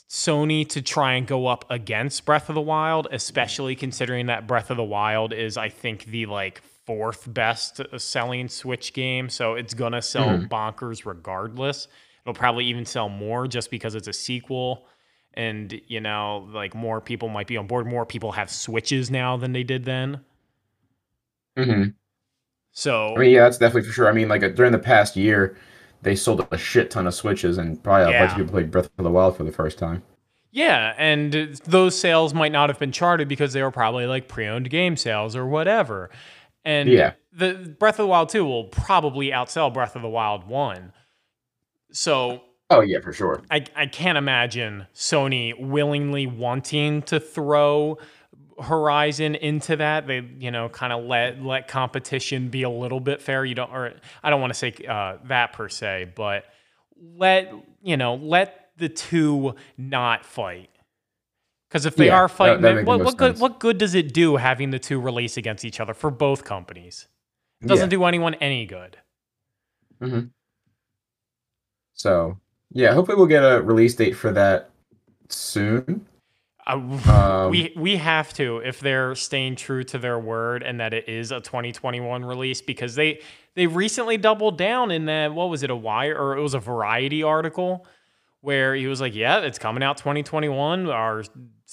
Sony 0.10 0.68
to 0.70 0.82
try 0.82 1.14
and 1.14 1.26
go 1.26 1.48
up 1.48 1.66
against 1.72 2.24
Breath 2.26 2.50
of 2.50 2.56
the 2.56 2.62
Wild, 2.62 3.08
especially 3.12 3.76
considering 3.76 4.28
that 4.28 4.46
Breath 4.46 4.70
of 4.70 4.78
the 4.78 4.84
Wild 4.84 5.34
is, 5.34 5.58
I 5.58 5.70
think, 5.70 6.06
the 6.06 6.28
like 6.28 6.62
fourth 6.86 7.34
best 7.34 7.82
selling 7.98 8.48
Switch 8.48 8.94
game. 8.94 9.28
So 9.30 9.56
it's 9.56 9.74
gonna 9.74 10.02
sell 10.04 10.28
Mhm. 10.38 10.50
bonkers 10.50 11.06
regardless. 11.06 11.88
It'll 12.24 12.34
probably 12.36 12.66
even 12.66 12.86
sell 12.86 13.10
more 13.10 13.48
just 13.48 13.72
because 13.72 13.96
it's 13.96 14.08
a 14.08 14.14
sequel. 14.14 14.86
And 15.34 15.82
you 15.88 16.00
know, 16.00 16.48
like 16.54 16.76
more 16.76 17.02
people 17.02 17.28
might 17.30 17.48
be 17.48 17.58
on 17.58 17.66
board. 17.66 17.88
More 17.88 18.06
people 18.06 18.34
have 18.34 18.52
Switches 18.52 19.10
now 19.10 19.36
than 19.38 19.52
they 19.54 19.64
did 19.64 19.86
then. 19.86 20.20
hmm 21.58 21.84
So 22.74 23.16
I 23.16 23.20
mean, 23.20 23.32
yeah, 23.32 23.44
that's 23.44 23.58
definitely 23.58 23.88
for 23.88 23.94
sure. 23.94 24.10
I 24.10 24.12
mean, 24.12 24.28
like 24.28 24.44
uh, 24.44 24.50
during 24.50 24.72
the 24.72 24.80
past 24.80 25.16
year, 25.16 25.56
they 26.02 26.16
sold 26.16 26.46
a 26.52 26.58
shit 26.58 26.92
ton 26.92 27.08
of 27.08 27.14
Switches, 27.14 27.58
and 27.58 27.82
probably 27.84 28.14
a 28.14 28.20
bunch 28.20 28.32
of 28.32 28.38
people 28.38 28.52
played 28.52 28.72
Breath 28.72 28.90
of 28.98 29.04
the 29.04 29.12
Wild 29.12 29.38
for 29.38 29.44
the 29.44 29.52
first 29.52 29.78
time. 29.78 30.04
Yeah, 30.52 30.94
and 30.98 31.34
those 31.66 31.98
sales 31.98 32.34
might 32.34 32.52
not 32.52 32.70
have 32.70 32.78
been 32.78 32.92
charted 32.92 33.28
because 33.28 33.54
they 33.54 33.64
were 33.64 33.72
probably 33.72 34.06
like 34.06 34.28
pre-owned 34.28 34.70
game 34.70 34.98
sales 34.98 35.36
or 35.36 35.48
whatever. 35.48 36.10
And 36.66 36.90
Yeah. 36.90 37.14
the 37.32 37.76
Breath 37.80 37.96
of 37.96 38.04
the 38.04 38.08
Wild 38.08 38.30
2 38.30 38.46
will 38.46 38.66
probably 38.66 39.32
outsell 39.32 39.74
Breath 39.74 39.96
of 39.96 40.02
the 40.02 40.10
Wild 40.10 40.48
1. 40.48 40.94
So 41.92 42.42
Oh 42.70 42.82
yeah, 42.82 43.00
for 43.02 43.14
sure. 43.14 43.42
I, 43.52 43.66
I 43.76 43.86
can't 43.88 44.18
imagine 44.18 44.88
Sony 44.96 45.60
willingly 45.60 46.28
wanting 46.28 47.02
to 47.04 47.20
throw 47.20 47.98
Horizon 48.62 49.36
into 49.36 49.78
that. 49.78 50.08
They, 50.08 50.22
you 50.40 50.52
know, 50.52 50.70
kind 50.70 50.94
of 50.94 51.06
let 51.06 51.42
let 51.44 51.68
competition 51.68 52.50
be 52.50 52.64
a 52.64 52.70
little 52.70 53.00
bit 53.00 53.22
fair. 53.22 53.46
You 53.46 53.56
don't, 53.56 53.72
or 53.72 53.94
I 54.24 54.30
don't 54.30 54.42
want 54.42 54.54
to 54.54 54.60
say 54.60 54.74
uh, 54.88 55.18
that 55.26 55.54
per 55.54 55.70
se, 55.70 56.14
but 56.16 56.46
let 57.18 57.54
you 57.84 57.98
know, 57.98 58.16
let 58.16 58.72
the 58.78 58.90
two 58.90 59.56
not 59.78 60.26
fight. 60.26 60.70
Because 61.70 61.86
if 61.86 61.98
they 61.98 62.06
Yeah, 62.08 62.16
are 62.16 62.30
fighting, 62.30 62.62
that 62.64 62.76
makes 62.76 62.88
what 62.88 63.02
what 63.02 63.18
good 63.18 63.40
what 63.40 63.60
good 63.60 63.78
does 63.78 63.96
it 63.96 64.14
do 64.14 64.38
having 64.38 64.72
the 64.72 64.80
two 64.80 65.00
release 65.02 65.38
against 65.38 65.66
each 65.66 65.80
other 65.80 65.94
for 65.94 66.12
both 66.12 66.44
companies? 66.46 67.08
It 67.62 67.68
doesn't 67.68 67.90
do 67.90 68.06
anyone 68.06 68.36
any 68.36 68.66
good. 68.66 68.98
hmm 70.02 70.20
So 71.94 72.40
yeah, 72.72 72.94
hopefully 72.94 73.18
we'll 73.18 73.28
get 73.28 73.44
a 73.44 73.62
release 73.62 73.96
date 73.96 74.14
for 74.14 74.32
that 74.34 74.72
soon. 75.30 76.08
Uh, 76.66 76.80
Um, 77.10 77.52
we 77.52 77.74
we 77.76 77.98
have 77.98 78.34
to 78.34 78.58
if 78.60 78.80
they're 78.80 79.16
staying 79.16 79.58
true 79.58 79.84
to 79.86 79.98
their 79.98 80.18
word 80.18 80.64
and 80.64 80.80
that 80.80 80.94
it 80.94 81.10
is 81.10 81.32
a 81.32 81.42
2021 81.42 82.24
release 82.24 82.62
because 82.62 82.96
they 82.96 83.20
they 83.56 83.68
recently 83.68 84.18
doubled 84.18 84.58
down 84.58 84.90
in 84.92 85.06
that 85.06 85.34
what 85.34 85.50
was 85.50 85.64
it 85.64 85.70
a 85.70 85.76
wire 85.76 86.18
or 86.18 86.38
it 86.38 86.42
was 86.42 86.54
a 86.54 86.60
variety 86.60 87.22
article 87.22 87.86
where 88.42 88.74
he 88.76 88.88
was 88.88 89.02
like 89.02 89.14
yeah 89.14 89.40
it's 89.40 89.60
coming 89.60 89.84
out 89.84 89.98
2021 89.98 90.90
our 90.90 91.24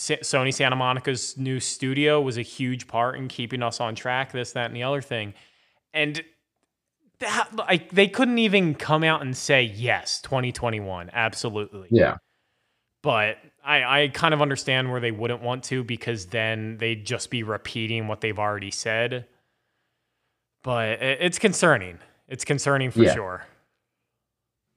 Sony 0.01 0.53
Santa 0.55 0.77
Monica's 0.77 1.37
new 1.37 1.61
studio 1.61 2.21
was 2.21 2.39
a 2.39 2.43
huge 2.43 2.87
part 2.87 3.17
in 3.17 3.29
keeping 3.29 3.63
us 3.63 3.81
on 3.81 3.95
track 3.95 4.33
this 4.33 4.53
that 4.53 4.67
and 4.67 4.77
the 4.77 4.83
other 4.83 5.03
thing. 5.03 5.35
And 5.93 6.23
that 7.19 7.49
like 7.55 7.91
they 7.91 8.09
couldn't 8.09 8.39
even 8.39 8.75
come 8.75 9.05
out 9.05 9.21
and 9.21 9.37
say 9.37 9.63
yes 9.63 10.23
2021 10.23 11.11
absolutely. 11.13 11.89
Yeah. 11.91 12.17
but 13.03 13.37
I, 13.65 14.03
I 14.05 14.09
kind 14.09 14.33
of 14.35 14.41
understand 14.43 14.91
where 14.91 15.01
they 15.01 15.11
wouldn't 15.11 15.43
want 15.43 15.65
to 15.65 15.85
because 15.85 16.27
then 16.27 16.79
they'd 16.79 17.05
just 17.05 17.31
be 17.31 17.43
repeating 17.43 18.09
what 18.09 18.21
they've 18.21 18.39
already 18.39 18.71
said. 18.71 19.27
But 20.63 21.03
it, 21.03 21.19
it's 21.21 21.39
concerning. 21.39 21.99
It's 22.29 22.45
concerning 22.45 22.91
for 22.91 23.03
Yeah. 23.03 23.15
sure. 23.15 23.47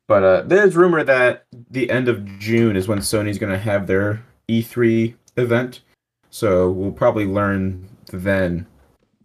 But 0.07 0.23
uh, 0.23 0.41
there's 0.41 0.75
rumor 0.75 1.03
that 1.03 1.45
the 1.71 1.89
end 1.89 2.09
of 2.09 2.25
June 2.39 2.75
is 2.75 2.87
when 2.87 2.99
Sony's 2.99 3.37
going 3.37 3.53
to 3.53 3.57
have 3.57 3.87
their 3.87 4.21
E3 4.49 5.15
event. 5.37 5.81
So 6.29 6.69
we'll 6.71 6.91
probably 6.91 7.25
learn 7.25 7.87
then 8.11 8.65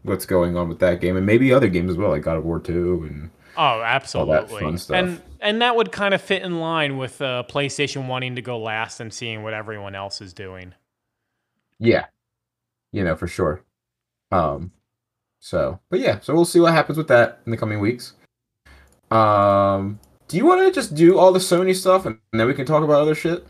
what's 0.03 0.25
going 0.25 0.57
on 0.57 0.69
with 0.69 0.79
that 0.79 1.01
game 1.01 1.17
and 1.17 1.27
maybe 1.27 1.53
other 1.53 1.69
games 1.69 1.91
as 1.91 1.97
well, 1.97 2.11
like 2.11 2.23
God 2.23 2.37
of 2.37 2.45
War 2.45 2.61
2 2.61 3.07
and 3.11 3.31
Oh, 3.61 3.83
absolutely. 3.83 4.65
And 4.91 5.21
and 5.41 5.63
that 5.63 5.75
would 5.75 5.91
kind 5.91 6.15
of 6.15 6.23
fit 6.23 6.43
in 6.43 6.61
line 6.61 6.97
with 6.97 7.21
uh, 7.21 7.43
PlayStation 7.49 8.07
wanting 8.07 8.37
to 8.37 8.43
go 8.43 8.57
last 8.57 9.01
and 9.01 9.13
seeing 9.13 9.43
what 9.43 9.53
everyone 9.53 9.97
else 9.97 10.21
is 10.21 10.33
doing. 10.33 10.75
yeah, 11.81 12.07
you 12.93 13.03
know 13.03 13.17
for 13.17 13.27
sure. 13.27 13.65
Um, 14.31 14.71
so 15.41 15.81
but 15.91 15.99
yeah, 15.99 16.21
so 16.21 16.35
we'll 16.35 16.45
see 16.45 16.61
what 16.61 16.73
happens 16.73 16.97
with 16.97 17.09
that 17.09 17.41
in 17.47 17.51
the 17.51 17.57
coming 17.57 17.81
weeks. 17.81 18.15
Um, 19.11 19.99
do 20.29 20.37
you 20.37 20.47
want 20.47 20.61
to 20.65 20.73
just 20.73 20.95
do 20.95 21.19
all 21.19 21.33
the 21.33 21.41
Sony 21.41 21.75
stuff 21.75 22.07
and 22.07 22.19
then 22.33 22.47
we 22.47 22.55
can 22.55 22.65
talk 22.65 22.85
about 22.85 23.01
other 23.01 23.17
shit? 23.17 23.45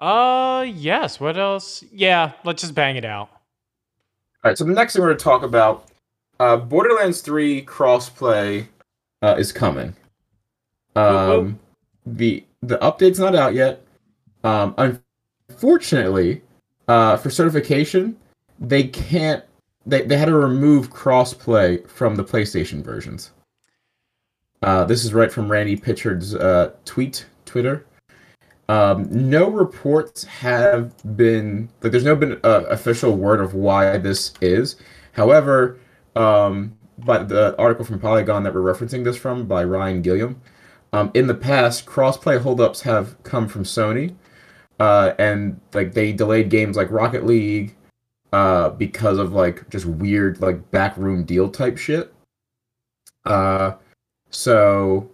Uh, 0.00 0.66
yes. 0.66 1.20
What 1.20 1.38
else? 1.38 1.84
Yeah, 1.92 2.32
let's 2.44 2.62
just 2.62 2.74
bang 2.74 2.96
it 2.96 3.04
out. 3.04 3.28
All 4.42 4.50
right, 4.50 4.58
so 4.58 4.64
the 4.64 4.72
next 4.72 4.94
thing 4.94 5.02
we're 5.02 5.08
going 5.08 5.18
to 5.18 5.24
talk 5.24 5.42
about, 5.42 5.88
uh, 6.40 6.56
Borderlands 6.56 7.20
3 7.20 7.64
crossplay 7.64 8.66
uh, 9.24 9.36
is 9.38 9.52
coming. 9.52 9.96
Um, 10.94 11.58
the 12.04 12.44
the 12.62 12.78
update's 12.78 13.18
not 13.18 13.34
out 13.34 13.54
yet, 13.54 13.82
Um, 14.44 14.74
unfortunately, 15.48 16.42
uh, 16.86 17.16
for 17.16 17.30
certification, 17.30 18.16
they 18.60 18.84
can't. 18.84 19.42
They, 19.86 20.02
they 20.02 20.16
had 20.16 20.26
to 20.26 20.36
remove 20.36 20.92
crossplay 20.92 21.88
from 21.88 22.16
the 22.16 22.24
PlayStation 22.24 22.82
versions. 22.82 23.32
Uh, 24.62 24.84
this 24.84 25.04
is 25.04 25.12
right 25.12 25.32
from 25.32 25.50
Randy 25.50 25.76
Pitchford's 25.76 26.34
uh, 26.34 26.72
tweet, 26.84 27.26
Twitter. 27.44 27.86
Um, 28.68 29.08
no 29.10 29.50
reports 29.50 30.24
have 30.24 30.94
been 31.16 31.70
like. 31.82 31.92
There's 31.92 32.04
no 32.04 32.16
been 32.16 32.38
uh, 32.44 32.64
official 32.68 33.16
word 33.16 33.40
of 33.40 33.54
why 33.54 33.96
this 33.98 34.34
is. 34.40 34.76
However, 35.12 35.78
um, 36.16 36.76
but 36.98 37.28
the 37.28 37.56
article 37.58 37.84
from 37.84 37.98
Polygon 37.98 38.42
that 38.44 38.54
we're 38.54 38.60
referencing 38.60 39.04
this 39.04 39.16
from 39.16 39.46
by 39.46 39.64
Ryan 39.64 40.02
Gilliam, 40.02 40.40
um, 40.92 41.10
in 41.14 41.26
the 41.26 41.34
past, 41.34 41.86
crossplay 41.86 42.40
holdups 42.40 42.82
have 42.82 43.20
come 43.22 43.48
from 43.48 43.64
Sony, 43.64 44.14
uh, 44.78 45.12
and 45.18 45.60
like 45.72 45.94
they 45.94 46.12
delayed 46.12 46.50
games 46.50 46.76
like 46.76 46.90
Rocket 46.90 47.26
League, 47.26 47.74
uh, 48.32 48.70
because 48.70 49.18
of 49.18 49.32
like 49.32 49.68
just 49.70 49.86
weird 49.86 50.40
like 50.40 50.70
backroom 50.72 51.24
deal 51.24 51.48
type 51.48 51.78
shit. 51.78 52.12
Uh, 53.24 53.74
so 54.30 55.08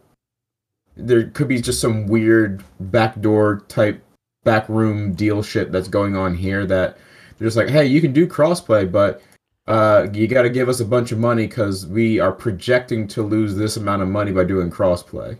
there 0.96 1.28
could 1.28 1.48
be 1.48 1.60
just 1.60 1.80
some 1.80 2.06
weird 2.06 2.64
backdoor 2.80 3.60
type 3.68 4.02
backroom 4.44 5.12
deal 5.12 5.42
shit 5.42 5.70
that's 5.70 5.88
going 5.88 6.16
on 6.16 6.34
here 6.34 6.64
that 6.64 6.96
they're 7.38 7.46
just 7.46 7.56
like, 7.56 7.68
hey, 7.68 7.84
you 7.84 8.00
can 8.00 8.12
do 8.12 8.26
crossplay, 8.26 8.90
but 8.90 9.22
uh, 9.70 10.08
you 10.12 10.26
got 10.26 10.42
to 10.42 10.50
give 10.50 10.68
us 10.68 10.80
a 10.80 10.84
bunch 10.84 11.12
of 11.12 11.18
money 11.18 11.46
because 11.46 11.86
we 11.86 12.18
are 12.18 12.32
projecting 12.32 13.06
to 13.06 13.22
lose 13.22 13.54
this 13.54 13.76
amount 13.76 14.02
of 14.02 14.08
money 14.08 14.32
by 14.32 14.42
doing 14.42 14.68
crossplay. 14.68 15.38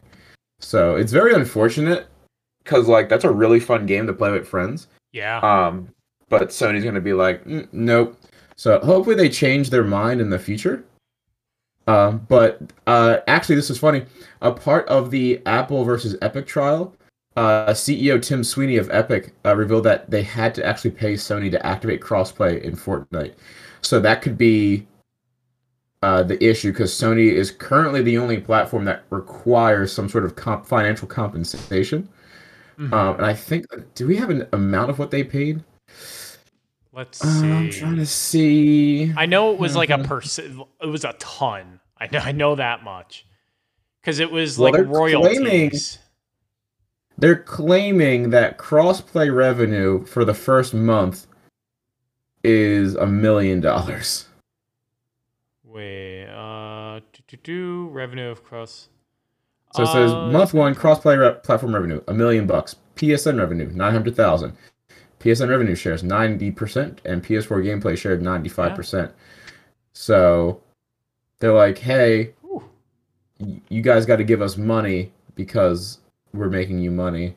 So 0.60 0.94
it's 0.94 1.10
very 1.10 1.34
unfortunate 1.34 2.06
because 2.62 2.86
like 2.86 3.08
that's 3.08 3.24
a 3.24 3.30
really 3.30 3.58
fun 3.58 3.86
game 3.86 4.06
to 4.06 4.12
play 4.12 4.30
with 4.30 4.46
friends. 4.46 4.86
Yeah. 5.12 5.38
Um, 5.38 5.88
but 6.28 6.50
Sony's 6.50 6.84
gonna 6.84 7.00
be 7.00 7.12
like, 7.12 7.44
"Mm, 7.44 7.66
nope. 7.72 8.16
So 8.54 8.78
hopefully 8.78 9.16
they 9.16 9.28
change 9.28 9.68
their 9.68 9.82
mind 9.82 10.20
in 10.20 10.30
the 10.30 10.38
future. 10.38 10.84
Um, 11.88 12.24
but 12.28 12.60
uh, 12.86 13.18
actually, 13.26 13.56
this 13.56 13.68
is 13.68 13.78
funny. 13.78 14.04
A 14.42 14.52
part 14.52 14.86
of 14.86 15.10
the 15.10 15.42
Apple 15.44 15.84
versus 15.84 16.16
Epic 16.22 16.46
trial, 16.46 16.94
uh, 17.34 17.70
CEO 17.70 18.22
Tim 18.22 18.44
Sweeney 18.44 18.76
of 18.76 18.88
Epic 18.92 19.34
uh, 19.44 19.56
revealed 19.56 19.84
that 19.84 20.08
they 20.08 20.22
had 20.22 20.54
to 20.54 20.64
actually 20.64 20.92
pay 20.92 21.14
Sony 21.14 21.50
to 21.50 21.66
activate 21.66 22.00
crossplay 22.00 22.62
in 22.62 22.76
Fortnite. 22.76 23.34
So 23.82 24.00
that 24.00 24.22
could 24.22 24.36
be 24.38 24.86
uh, 26.02 26.22
the 26.22 26.42
issue 26.42 26.72
because 26.72 26.92
Sony 26.92 27.30
is 27.32 27.50
currently 27.50 28.02
the 28.02 28.16
only 28.18 28.38
platform 28.40 28.84
that 28.86 29.04
requires 29.10 29.92
some 29.92 30.08
sort 30.08 30.24
of 30.24 30.34
comp- 30.36 30.66
financial 30.66 31.06
compensation. 31.06 32.08
Mhm. 32.78 32.92
Um, 32.92 33.16
and 33.16 33.26
I 33.26 33.34
think, 33.34 33.66
do 33.94 34.06
we 34.06 34.16
have 34.16 34.30
an 34.30 34.46
amount 34.52 34.88
of 34.90 34.98
what 34.98 35.10
they 35.10 35.22
paid? 35.24 35.62
Let's 36.92 37.22
Uh, 37.22 37.26
see. 37.40 37.50
I'm 37.50 37.70
trying 37.70 37.96
to 37.96 38.06
see. 38.06 39.12
I 39.16 39.26
know 39.26 39.52
it 39.52 39.58
was 39.58 39.76
like 39.76 39.90
a 39.90 39.98
percent. 39.98 40.58
It 40.82 40.86
was 40.86 41.04
a 41.04 41.12
ton. 41.18 41.80
I 41.98 42.08
know. 42.10 42.18
I 42.20 42.32
know 42.32 42.54
that 42.54 42.82
much. 42.82 43.26
Because 44.00 44.18
it 44.20 44.30
was 44.32 44.58
Well, 44.58 44.72
like 44.72 44.80
they're 44.80 44.84
royalties. 44.90 45.38
claiming- 45.38 45.70
They're 47.18 47.36
claiming 47.36 48.30
that 48.30 48.56
crossplay 48.56 49.34
revenue 49.34 50.06
for 50.06 50.24
the 50.24 50.32
first 50.32 50.72
month 50.72 51.26
is 52.44 52.94
a 52.96 53.06
million 53.06 53.60
dollars. 53.60 54.26
Wait. 55.64 56.26
Uh. 56.26 57.00
Do, 57.12 57.22
do, 57.28 57.36
do, 57.42 57.88
revenue 57.92 58.28
of 58.30 58.42
cross. 58.44 58.88
So 59.74 59.84
it 59.84 59.86
says 59.86 60.10
Uh, 60.12 60.26
month 60.32 60.52
one 60.52 60.74
crossplay 60.74 61.16
re- 61.18 61.40
platform 61.42 61.74
revenue 61.74 62.00
a 62.08 62.12
million 62.14 62.46
bucks. 62.46 62.76
PSN 62.96 63.38
revenue 63.38 63.70
nine 63.72 63.92
hundred 63.92 64.16
thousand. 64.16 64.56
PSN 65.20 65.48
revenue 65.48 65.74
shares 65.74 66.02
ninety 66.02 66.50
percent, 66.50 67.00
and 67.04 67.22
PS4 67.22 67.62
gameplay 67.64 67.96
shared 67.96 68.20
ninety 68.22 68.48
five 68.48 68.74
percent. 68.74 69.12
So 69.92 70.60
they're 71.38 71.52
like, 71.52 71.78
hey, 71.78 72.32
y- 73.38 73.60
you 73.68 73.80
guys 73.82 74.06
got 74.06 74.16
to 74.16 74.24
give 74.24 74.42
us 74.42 74.56
money 74.56 75.12
because 75.36 75.98
we're 76.34 76.48
making 76.50 76.80
you 76.80 76.90
money 76.90 77.36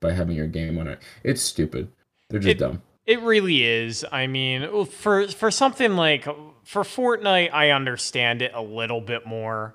by 0.00 0.12
having 0.12 0.36
your 0.36 0.46
game 0.48 0.78
on 0.78 0.88
it. 0.88 1.00
It's 1.22 1.42
stupid. 1.42 1.88
They're 2.28 2.40
just 2.40 2.56
It- 2.56 2.58
dumb. 2.58 2.82
It 3.08 3.22
really 3.22 3.64
is. 3.64 4.04
I 4.12 4.26
mean, 4.26 4.84
for 4.84 5.26
for 5.28 5.50
something 5.50 5.96
like 5.96 6.24
for 6.62 6.82
Fortnite, 6.82 7.50
I 7.54 7.70
understand 7.70 8.42
it 8.42 8.52
a 8.54 8.60
little 8.60 9.00
bit 9.00 9.26
more 9.26 9.74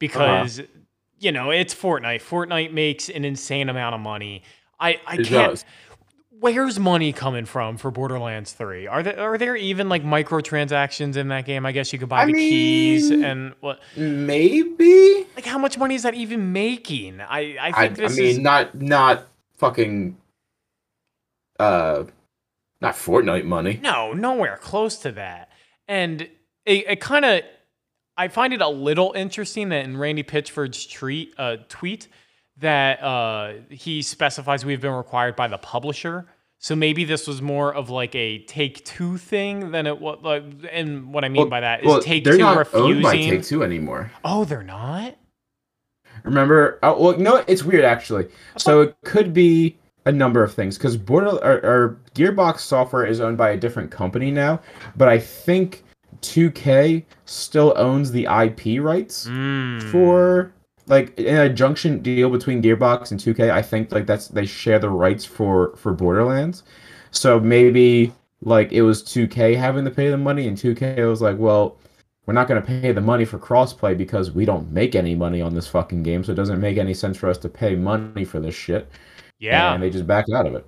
because 0.00 0.60
you 1.20 1.30
know 1.30 1.50
it's 1.52 1.72
Fortnite. 1.76 2.22
Fortnite 2.22 2.72
makes 2.72 3.08
an 3.08 3.24
insane 3.24 3.68
amount 3.68 3.94
of 3.94 4.00
money. 4.00 4.42
I 4.80 5.00
I 5.06 5.14
It 5.14 5.28
can't. 5.28 5.52
does. 5.52 5.64
Where's 6.40 6.80
money 6.80 7.12
coming 7.12 7.44
from 7.46 7.76
for 7.76 7.92
Borderlands 7.92 8.52
Three? 8.52 8.88
Are 8.88 9.00
there 9.04 9.20
are 9.20 9.38
there 9.38 9.54
even 9.54 9.88
like 9.88 10.02
microtransactions 10.02 11.16
in 11.16 11.28
that 11.28 11.46
game? 11.46 11.64
I 11.64 11.70
guess 11.70 11.92
you 11.92 12.00
could 12.00 12.08
buy 12.08 12.22
I 12.22 12.26
the 12.26 12.32
keys 12.32 13.12
and 13.12 13.54
what? 13.60 13.78
Maybe. 13.96 15.24
Like 15.36 15.46
how 15.46 15.58
much 15.58 15.78
money 15.78 15.94
is 15.94 16.02
that 16.02 16.14
even 16.14 16.52
making? 16.52 17.20
I 17.20 17.56
I 17.60 17.72
I, 17.72 17.88
think 17.88 18.00
I 18.00 18.08
this 18.08 18.16
mean, 18.18 18.26
is 18.26 18.38
not 18.38 18.74
not 18.74 19.28
fucking. 19.56 20.16
Uh, 21.60 22.04
not 22.80 22.94
Fortnite 22.94 23.44
money. 23.44 23.78
No, 23.82 24.12
nowhere 24.12 24.58
close 24.60 24.96
to 24.98 25.12
that. 25.12 25.50
And 25.88 26.22
it, 26.64 26.84
it 26.88 27.00
kind 27.00 27.24
of, 27.24 27.40
I 28.16 28.28
find 28.28 28.52
it 28.52 28.60
a 28.60 28.68
little 28.68 29.12
interesting 29.14 29.68
that 29.70 29.84
in 29.84 29.96
Randy 29.96 30.22
Pitchford's 30.22 30.86
tweet, 30.86 31.32
uh, 31.38 31.56
tweet 31.68 32.08
that 32.58 33.02
uh, 33.02 33.52
he 33.70 34.02
specifies 34.02 34.64
we've 34.64 34.80
been 34.80 34.92
required 34.92 35.36
by 35.36 35.48
the 35.48 35.58
publisher. 35.58 36.26
So 36.58 36.74
maybe 36.74 37.04
this 37.04 37.26
was 37.26 37.42
more 37.42 37.74
of 37.74 37.90
like 37.90 38.14
a 38.14 38.38
Take 38.44 38.82
Two 38.84 39.18
thing 39.18 39.72
than 39.72 39.86
it 39.86 40.00
was. 40.00 40.18
Like, 40.22 40.42
and 40.72 41.12
what 41.12 41.22
I 41.24 41.28
mean 41.28 41.42
Well- 41.42 41.50
by 41.50 41.60
that 41.60 41.80
is 41.82 41.86
Well, 41.86 42.00
Take 42.00 42.24
Two 42.24 42.38
not 42.38 42.56
refusing. 42.56 42.92
owned 42.94 43.02
by 43.02 43.16
Take 43.16 43.42
Two 43.44 43.62
anymore. 43.62 44.10
Oh, 44.24 44.44
they're 44.44 44.62
not. 44.62 45.16
Remember? 46.24 46.78
Oh, 46.82 47.00
well, 47.00 47.18
no, 47.18 47.44
it's 47.46 47.62
weird 47.62 47.84
actually. 47.84 48.28
So 48.56 48.80
it 48.80 48.96
could 49.04 49.32
be 49.34 49.76
a 50.06 50.12
number 50.12 50.42
of 50.42 50.54
things 50.54 50.78
because 50.78 50.96
Border 50.96 51.32
or, 51.44 51.56
or 51.64 51.98
Gearbox 52.14 52.60
Software 52.60 53.04
is 53.04 53.20
owned 53.20 53.36
by 53.36 53.50
a 53.50 53.56
different 53.56 53.90
company 53.90 54.30
now, 54.30 54.60
but 54.96 55.08
I 55.08 55.18
think 55.18 55.84
2K 56.22 57.04
still 57.26 57.74
owns 57.76 58.10
the 58.10 58.24
IP 58.24 58.80
rights 58.82 59.26
Mm. 59.28 59.82
for 59.90 60.52
like 60.86 61.18
in 61.18 61.36
a 61.36 61.48
junction 61.48 62.00
deal 62.00 62.30
between 62.30 62.62
Gearbox 62.62 63.10
and 63.10 63.20
2K. 63.20 63.50
I 63.50 63.60
think 63.62 63.92
like 63.92 64.06
that's 64.06 64.28
they 64.28 64.46
share 64.46 64.78
the 64.78 64.88
rights 64.88 65.24
for 65.24 65.74
for 65.76 65.92
Borderlands. 65.92 66.62
So 67.10 67.40
maybe 67.40 68.12
like 68.42 68.72
it 68.72 68.82
was 68.82 69.02
2K 69.02 69.56
having 69.56 69.84
to 69.84 69.90
pay 69.90 70.08
the 70.10 70.16
money, 70.18 70.46
and 70.46 70.56
2K 70.56 71.08
was 71.08 71.20
like, 71.22 71.38
well, 71.38 71.76
we're 72.26 72.34
not 72.34 72.48
going 72.48 72.60
to 72.60 72.66
pay 72.66 72.92
the 72.92 73.00
money 73.00 73.24
for 73.24 73.38
crossplay 73.38 73.96
because 73.96 74.30
we 74.32 74.44
don't 74.44 74.70
make 74.72 74.94
any 74.94 75.14
money 75.14 75.40
on 75.40 75.54
this 75.54 75.66
fucking 75.68 76.02
game, 76.02 76.22
so 76.24 76.32
it 76.32 76.34
doesn't 76.36 76.60
make 76.60 76.76
any 76.76 76.92
sense 76.94 77.16
for 77.16 77.28
us 77.28 77.38
to 77.38 77.48
pay 77.48 77.74
money 77.76 78.24
for 78.24 78.40
this 78.40 78.54
shit. 78.54 78.88
Yeah. 79.38 79.74
and 79.74 79.82
they 79.82 79.90
just 79.90 80.06
backed 80.06 80.30
out 80.30 80.46
of 80.46 80.54
it. 80.54 80.66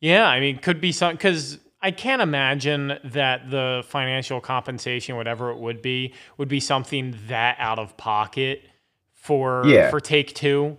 Yeah, 0.00 0.26
I 0.26 0.40
mean, 0.40 0.58
could 0.58 0.80
be 0.80 0.92
some 0.92 1.12
because 1.14 1.58
I 1.80 1.90
can't 1.90 2.22
imagine 2.22 2.98
that 3.04 3.50
the 3.50 3.84
financial 3.86 4.40
compensation, 4.40 5.16
whatever 5.16 5.50
it 5.50 5.58
would 5.58 5.82
be, 5.82 6.14
would 6.38 6.48
be 6.48 6.60
something 6.60 7.16
that 7.28 7.56
out 7.58 7.78
of 7.78 7.96
pocket 7.96 8.62
for 9.14 9.62
Yeah. 9.66 9.90
for 9.90 10.00
Take 10.00 10.34
Two. 10.34 10.78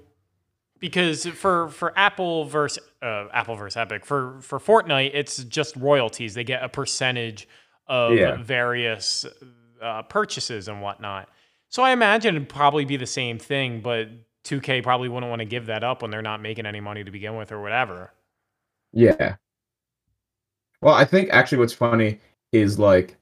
Because 0.80 1.26
for 1.28 1.70
for 1.70 1.98
Apple 1.98 2.44
versus 2.46 2.84
uh, 3.02 3.28
Apple 3.32 3.56
versus 3.56 3.78
Epic 3.78 4.06
for 4.06 4.40
for 4.42 4.60
Fortnite, 4.60 5.12
it's 5.14 5.44
just 5.46 5.76
royalties. 5.78 6.34
They 6.34 6.44
get 6.44 6.62
a 6.64 6.68
percentage 6.70 7.48
of 7.88 8.14
Yeah. 8.14 8.36
various 8.42 9.26
uh, 9.82 10.02
purchases 10.04 10.68
and 10.68 10.82
whatnot. 10.82 11.30
So 11.70 11.84
I 11.84 11.92
imagine 11.92 12.36
it'd 12.36 12.50
probably 12.50 12.86
be 12.86 12.98
the 12.98 13.06
same 13.06 13.40
thing, 13.40 13.80
but 13.82 14.08
2K 14.44 14.84
probably 14.84 15.10
wouldn't 15.10 15.30
want 15.30 15.40
to 15.40 15.46
give 15.46 15.68
that 15.68 15.84
up 15.84 16.02
when 16.02 16.12
they're 16.12 16.22
not 16.22 16.42
making 16.42 16.66
any 16.66 16.80
money 16.82 17.04
to 17.04 17.12
begin 17.12 17.36
with 17.38 17.52
or 17.52 17.62
whatever. 17.62 18.12
Yeah. 18.92 19.36
Well, 20.82 20.94
I 20.94 21.06
think 21.06 21.30
actually 21.32 21.60
what's 21.60 21.74
funny 21.74 22.20
is 22.52 22.78
like 22.78 23.18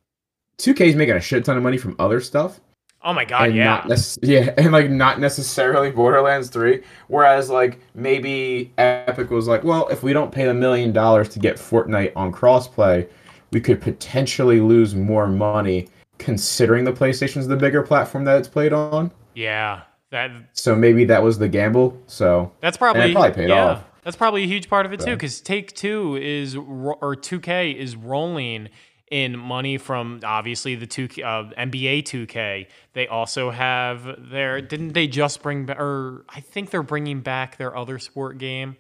2K 0.58 0.82
is 0.82 0.96
making 0.96 1.16
a 1.16 1.22
shit 1.22 1.46
ton 1.46 1.58
of 1.58 1.64
money 1.64 1.78
from 1.78 1.96
other 2.00 2.20
stuff. 2.20 2.60
Oh 3.04 3.14
my 3.14 3.26
god, 3.26 3.48
and 3.48 3.56
yeah. 3.56 3.84
nec- 3.88 4.00
yeah, 4.22 4.54
and 4.58 4.72
like 4.72 4.90
not 4.90 5.20
necessarily 5.20 5.90
Borderlands 5.90 6.50
3. 6.50 6.82
Whereas 7.08 7.50
like 7.50 7.80
maybe 7.96 8.72
Epic 8.78 9.32
was 9.32 9.48
like, 9.48 9.64
well, 9.64 9.88
if 9.88 10.04
we 10.04 10.14
don't 10.14 10.32
pay 10.32 10.46
the 10.46 10.54
million 10.54 10.92
dollars 10.92 11.30
to 11.30 11.40
get 11.40 11.58
Fortnite 11.58 12.14
on 12.16 12.32
crossplay, 12.32 13.08
we 13.52 13.60
could 13.60 13.82
potentially 13.82 14.60
lose 14.60 14.94
more 14.94 15.28
money 15.28 15.88
considering 16.20 16.84
the 16.84 16.94
PlayStation's 16.94 17.48
the 17.48 17.58
bigger 17.58 17.82
platform 17.82 18.24
that 18.26 18.38
it's 18.38 18.48
played 18.48 18.74
on. 18.74 19.12
Yeah, 19.34 19.82
that 20.12 20.32
So 20.54 20.76
maybe 20.76 21.06
that 21.06 21.24
was 21.24 21.40
the 21.40 21.50
gamble. 21.50 22.02
So 22.08 22.52
that's 22.62 22.78
probably 22.78 23.12
probably 23.12 23.32
paid 23.32 23.50
yeah, 23.50 23.66
off. 23.66 23.86
That's 24.04 24.16
probably 24.16 24.44
a 24.44 24.48
huge 24.48 24.70
part 24.70 24.86
of 24.86 24.94
it 24.94 25.00
too, 25.00 25.12
because 25.12 25.42
Take 25.42 25.74
Two 25.74 26.16
is 26.16 26.56
or 26.56 27.16
2K 27.16 27.76
is 27.76 27.96
rolling 27.96 28.70
in 29.12 29.38
money 29.38 29.78
from 29.78 30.22
obviously 30.24 30.74
the 30.76 30.88
two 30.88 31.06
uh, 31.24 31.52
NBA 31.58 32.04
2K. 32.04 32.68
They 32.94 33.08
also 33.08 33.52
have 33.52 34.30
their 34.32 34.62
didn't 34.62 34.94
they 34.94 35.08
just 35.08 35.44
bring 35.44 35.66
back 35.66 35.80
or 35.80 36.26
I 36.30 36.40
think 36.40 36.72
they're 36.72 36.82
bringing 36.82 37.20
back 37.20 37.58
their 37.58 37.76
other 37.76 38.00
sport 38.00 38.38
game, 38.38 38.78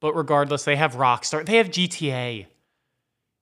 But 0.00 0.14
regardless, 0.14 0.64
they 0.64 0.76
have 0.76 0.94
Rockstar. 0.94 1.44
They 1.44 1.58
have 1.58 1.68
GTA. 1.68 2.46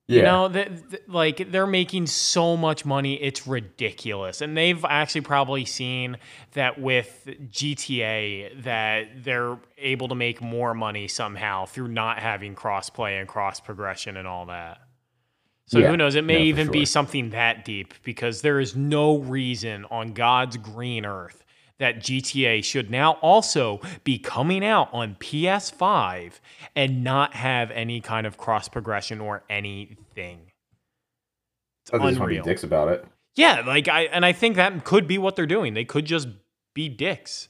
Yeah. 0.06 0.16
You 0.18 0.22
know, 0.22 0.48
th- 0.50 0.68
th- 0.90 1.02
like 1.08 1.50
they're 1.50 1.66
making 1.66 2.08
so 2.08 2.56
much 2.58 2.84
money, 2.84 3.14
it's 3.22 3.46
ridiculous. 3.46 4.42
And 4.42 4.54
they've 4.56 4.84
actually 4.84 5.22
probably 5.22 5.64
seen 5.64 6.18
that 6.52 6.78
with 6.78 7.26
GTA 7.50 8.62
that 8.64 9.24
they're 9.24 9.56
able 9.78 10.08
to 10.08 10.14
make 10.14 10.42
more 10.42 10.74
money 10.74 11.08
somehow 11.08 11.64
through 11.64 11.88
not 11.88 12.18
having 12.18 12.54
crossplay 12.54 13.18
and 13.18 13.26
cross 13.26 13.60
progression 13.60 14.18
and 14.18 14.28
all 14.28 14.46
that. 14.46 14.78
So 15.66 15.78
Yeah. 15.78 15.88
who 15.88 15.96
knows? 15.96 16.14
It 16.14 16.24
may 16.24 16.42
even 16.42 16.70
be 16.70 16.84
something 16.84 17.30
that 17.30 17.64
deep 17.64 17.94
because 18.02 18.42
there 18.42 18.60
is 18.60 18.76
no 18.76 19.16
reason 19.16 19.86
on 19.90 20.12
God's 20.12 20.58
green 20.58 21.06
earth 21.06 21.43
that 21.78 21.98
GTA 21.98 22.62
should 22.62 22.90
now 22.90 23.12
also 23.14 23.80
be 24.04 24.18
coming 24.18 24.64
out 24.64 24.88
on 24.92 25.16
PS5 25.16 26.38
and 26.76 27.02
not 27.02 27.34
have 27.34 27.70
any 27.72 28.00
kind 28.00 28.26
of 28.26 28.36
cross 28.38 28.68
progression 28.68 29.20
or 29.20 29.42
anything. 29.50 30.52
It's 31.82 31.92
Oh, 31.92 31.98
they 31.98 32.04
want 32.04 32.14
to 32.14 32.20
be 32.20 32.24
unreal. 32.24 32.44
dicks 32.44 32.62
about 32.62 32.88
it. 32.88 33.04
Yeah, 33.36 33.62
like 33.66 33.88
I 33.88 34.02
and 34.04 34.24
I 34.24 34.32
think 34.32 34.56
that 34.56 34.84
could 34.84 35.06
be 35.08 35.18
what 35.18 35.34
they're 35.36 35.46
doing. 35.46 35.74
They 35.74 35.84
could 35.84 36.04
just 36.04 36.28
be 36.74 36.88
dicks. 36.88 37.48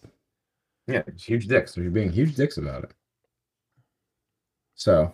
Yeah, 0.86 1.02
huge 1.18 1.46
dicks. 1.46 1.74
They're 1.74 1.90
being 1.90 2.10
huge 2.10 2.34
dicks 2.34 2.56
about 2.56 2.84
it. 2.84 2.90
So 4.74 5.12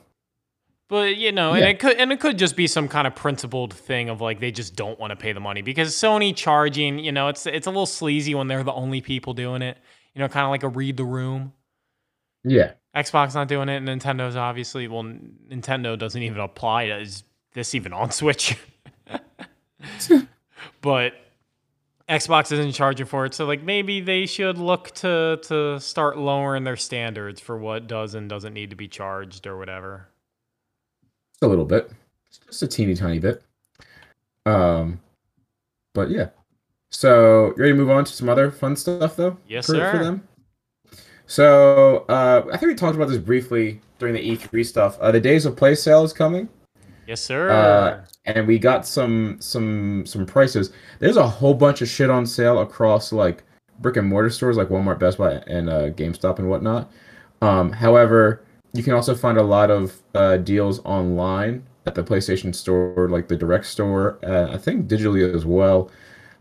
But 0.91 1.17
you 1.17 1.31
know, 1.33 1.53
and 1.55 1.63
it 1.71 1.79
could 1.79 1.97
and 1.99 2.11
it 2.13 2.19
could 2.21 2.37
just 2.37 2.57
be 2.57 2.67
some 2.67 2.89
kind 2.89 3.07
of 3.07 3.15
principled 3.15 3.73
thing 3.73 4.09
of 4.11 4.21
like 4.21 4.41
they 4.41 4.51
just 4.51 4.75
don't 4.77 4.99
want 4.99 5.13
to 5.13 5.17
pay 5.17 5.33
the 5.33 5.39
money 5.41 5.63
because 5.63 5.95
Sony 5.95 6.35
charging, 6.37 6.99
you 6.99 7.13
know, 7.13 7.29
it's 7.29 7.47
it's 7.47 7.67
a 7.69 7.71
little 7.71 7.87
sleazy 7.87 8.35
when 8.35 8.49
they're 8.49 8.65
the 8.65 8.73
only 8.73 9.01
people 9.01 9.33
doing 9.33 9.63
it. 9.63 9.79
You 10.15 10.19
know, 10.21 10.29
kind 10.29 10.45
of 10.45 10.51
like 10.51 10.65
a 10.65 10.69
read 10.69 10.97
the 10.97 11.05
room. 11.05 11.53
yeah, 12.45 12.73
Xbox 12.95 13.35
not 13.35 13.47
doing 13.47 13.69
it, 13.69 13.77
and 13.77 13.89
Nintendo's 13.89 14.35
obviously 14.35 14.89
well, 14.89 15.05
Nintendo 15.05 15.97
doesn't 15.97 16.21
even 16.23 16.41
apply. 16.41 16.87
to- 16.87 16.99
Is 17.01 17.23
this 17.55 17.75
even 17.77 17.93
on 17.93 18.11
Switch? 18.11 18.57
but 20.83 21.13
Xbox 22.09 22.51
isn't 22.51 22.73
charging 22.73 23.07
for 23.07 23.25
it, 23.27 23.35
so 23.35 23.47
like 23.47 23.63
maybe 23.63 24.01
they 24.01 24.27
should 24.27 24.59
look 24.59 24.91
to 24.97 25.39
to 25.45 25.79
start 25.79 26.19
lowering 26.19 26.65
their 26.65 26.77
standards 26.77 27.41
for 27.41 27.57
what 27.57 27.87
does 27.87 28.15
and 28.15 28.29
doesn't 28.29 28.53
need 28.55 28.71
to 28.71 28.77
be 28.77 28.89
charged 28.89 29.47
or 29.47 29.57
whatever. 29.57 30.09
A 31.43 31.47
little 31.47 31.65
bit, 31.65 31.91
just 32.47 32.63
a 32.63 32.69
teeny 32.69 32.95
tiny 32.95 33.19
bit. 33.19 33.43
Um, 34.47 35.01
but 35.95 36.11
yeah. 36.11 36.29
So 36.91 37.49
you 37.49 37.55
ready 37.57 37.73
to 37.73 37.79
move 37.79 37.91
on 37.91 38.05
to 38.05 38.13
some 38.13 38.29
other 38.29 38.51
fun 38.51 38.77
stuff 38.77 39.17
though? 39.17 39.37
Yes, 39.49 39.67
for, 39.67 39.73
sir. 39.75 39.93
For 39.93 40.05
them. 40.05 40.29
So 41.27 42.05
uh, 42.09 42.43
I 42.53 42.57
think 42.57 42.71
we 42.71 42.75
talked 42.75 42.97
about 42.97 43.09
this 43.09 43.19
briefly 43.19 43.81
during 43.99 44.15
the 44.15 44.37
E3 44.37 44.67
stuff. 44.67 44.99
Uh, 44.99 45.13
the 45.13 45.21
Days 45.21 45.47
of 45.47 45.57
Play 45.57 45.77
sale 45.77 46.03
is 46.03 46.13
coming. 46.13 46.49
Yes, 47.07 47.21
sir. 47.21 47.51
Uh, 47.51 48.05
and 48.25 48.47
we 48.47 48.59
got 48.59 48.87
some 48.87 49.37
some 49.41 50.05
some 50.07 50.27
prices. 50.27 50.73
There's 50.99 51.17
a 51.17 51.27
whole 51.27 51.55
bunch 51.55 51.83
of 51.83 51.89
shit 51.89 52.11
on 52.11 52.27
sale 52.27 52.61
across 52.61 53.13
like 53.13 53.45
brick 53.79 53.97
and 53.97 54.09
mortar 54.09 54.31
stores 54.31 54.57
like 54.57 54.69
Walmart, 54.69 54.99
Best 54.99 55.19
Buy, 55.19 55.35
and 55.47 55.69
uh, 55.69 55.91
GameStop 55.91 56.39
and 56.39 56.49
whatnot. 56.49 56.91
Um, 57.43 57.73
however, 57.73 58.45
you 58.73 58.83
can 58.83 58.93
also 58.93 59.15
find 59.15 59.39
a 59.39 59.43
lot 59.43 59.71
of 59.71 60.01
uh, 60.15 60.37
deals 60.39 60.81
online 60.85 61.65
at 61.87 61.95
the 61.95 62.03
PlayStation 62.03 62.55
Store, 62.55 63.09
like 63.11 63.29
the 63.29 63.37
Direct 63.37 63.67
Store. 63.67 64.19
Uh, 64.25 64.53
I 64.53 64.59
think 64.59 64.87
digitally 64.87 65.35
as 65.35 65.45
well. 65.45 65.91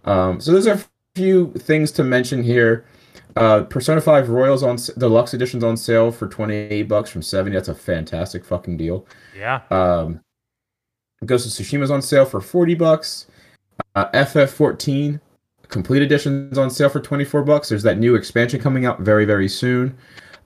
Um, 0.05 0.39
so 0.39 0.51
there's 0.51 0.67
a 0.67 0.83
few 1.15 1.51
things 1.53 1.91
to 1.93 2.03
mention 2.03 2.43
here. 2.43 2.85
Uh, 3.35 3.63
Persona 3.63 4.01
5 4.01 4.29
Royals 4.29 4.63
on 4.63 4.77
deluxe 4.97 5.33
editions 5.33 5.63
on 5.63 5.77
sale 5.77 6.11
for 6.11 6.27
28 6.27 6.83
bucks 6.83 7.09
from 7.09 7.21
70. 7.21 7.55
That's 7.55 7.69
a 7.69 7.75
fantastic 7.75 8.43
fucking 8.43 8.77
deal. 8.77 9.05
yeah. 9.37 9.61
Um, 9.71 10.21
Ghost 11.25 11.45
of 11.45 11.51
Tsushima's 11.51 11.91
on 11.91 12.01
sale 12.01 12.25
for 12.25 12.39
40 12.39 12.75
bucks. 12.75 13.27
Uh, 13.95 14.09
FF14 14.11 15.19
complete 15.67 16.01
editions 16.01 16.57
on 16.57 16.69
sale 16.69 16.89
for 16.89 16.99
24 16.99 17.43
bucks. 17.43 17.69
There's 17.69 17.83
that 17.83 17.97
new 17.97 18.15
expansion 18.15 18.59
coming 18.59 18.85
out 18.85 18.99
very 18.99 19.25
very 19.25 19.47
soon. 19.47 19.97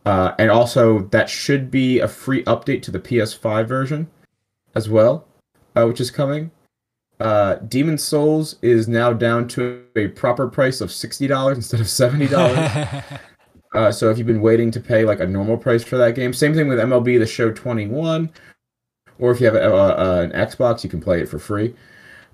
Uh, 0.06 0.34
and 0.38 0.52
also 0.52 1.00
that 1.08 1.30
should 1.30 1.72
be 1.72 2.00
a 2.00 2.08
free 2.08 2.44
update 2.44 2.82
to 2.84 2.92
the 2.92 3.00
PS5 3.00 3.68
version 3.68 4.10
as 4.76 4.90
well, 4.90 5.26
uh, 5.76 5.86
which 5.86 6.02
is 6.02 6.12
coming. 6.12 6.52
Uh, 7.20 7.56
Demon 7.56 7.98
Souls 7.98 8.58
is 8.62 8.88
now 8.88 9.14
down 9.14 9.48
to 9.50 9.86
a 9.96 10.10
proper 10.10 10.48
price 10.48 10.82
of 10.82 10.90
$60 10.90 11.56
instead 11.56 11.80
of 11.80 11.88
$70. 11.88 13.20
Uh, 13.74 13.92
so 13.92 14.10
if 14.10 14.18
you've 14.18 14.28
been 14.28 14.42
waiting 14.42 14.70
to 14.70 14.80
pay 14.80 15.04
like 15.04 15.20
a 15.20 15.26
normal 15.26 15.58
price 15.58 15.84
for 15.84 15.98
that 15.98 16.14
game, 16.14 16.32
same 16.32 16.54
thing 16.54 16.68
with 16.68 16.78
MLB 16.78 17.18
The 17.18 17.26
Show 17.26 17.52
21, 17.52 18.30
or 19.18 19.32
if 19.32 19.40
you 19.40 19.48
have 19.48 19.56
a, 19.56 19.76
uh, 19.76 20.22
an 20.22 20.32
Xbox, 20.32 20.84
you 20.84 20.92
can 20.92 21.02
play 21.02 21.22
it 21.22 21.28
for 21.28 21.40
free. 21.40 21.74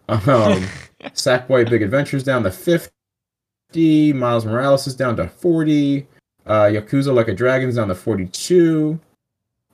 Um, 0.09 0.19
Sackboy 1.01 1.69
Big 1.69 1.81
Adventures 1.81 2.23
down 2.23 2.43
to 2.43 2.51
50, 2.51 4.11
Miles 4.13 4.45
Morales 4.45 4.87
is 4.87 4.95
down 4.95 5.15
to 5.15 5.29
40, 5.29 6.05
uh, 6.49 6.65
Yakuza 6.65 7.13
Like 7.13 7.29
a 7.29 7.33
Dragon's 7.33 7.75
down 7.75 7.87
to 7.87 7.95
42. 7.95 8.99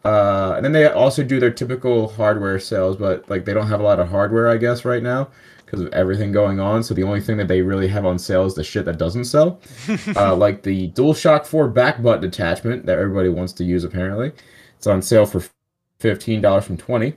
Uh, 0.04 0.54
and 0.56 0.64
then 0.64 0.72
they 0.72 0.86
also 0.86 1.24
do 1.24 1.40
their 1.40 1.50
typical 1.50 2.10
hardware 2.10 2.60
sales, 2.60 2.96
but 2.96 3.28
like 3.28 3.44
they 3.46 3.54
don't 3.56 3.68
have 3.68 3.80
a 3.80 3.84
lot 3.84 4.00
of 4.00 4.10
hardware, 4.10 4.48
I 4.50 4.58
guess, 4.58 4.86
right 4.86 5.02
now 5.02 5.30
because 5.66 5.82
of 5.82 5.92
everything 5.94 6.32
going 6.32 6.60
on. 6.60 6.84
So 6.84 6.94
the 6.94 7.02
only 7.02 7.22
thing 7.22 7.38
that 7.38 7.48
they 7.48 7.64
really 7.64 7.88
have 7.88 8.06
on 8.06 8.20
sale 8.20 8.46
is 8.46 8.54
the 8.54 8.64
shit 8.64 8.86
that 8.86 9.00
doesn't 9.00 9.26
sell 9.26 9.60
uh, 10.16 10.36
like 10.36 10.62
the 10.62 10.92
DualShock 10.92 11.48
4 11.48 11.70
back 11.70 12.04
button 12.04 12.24
attachment 12.24 12.86
that 12.86 13.00
everybody 13.00 13.30
wants 13.30 13.52
to 13.54 13.64
use. 13.64 13.84
Apparently, 13.84 14.32
it's 14.78 14.86
on 14.86 15.02
sale 15.02 15.26
for 15.26 15.44
fifteen 16.00 16.42
dollars 16.42 16.66
from 16.66 16.78
twenty, 16.78 17.16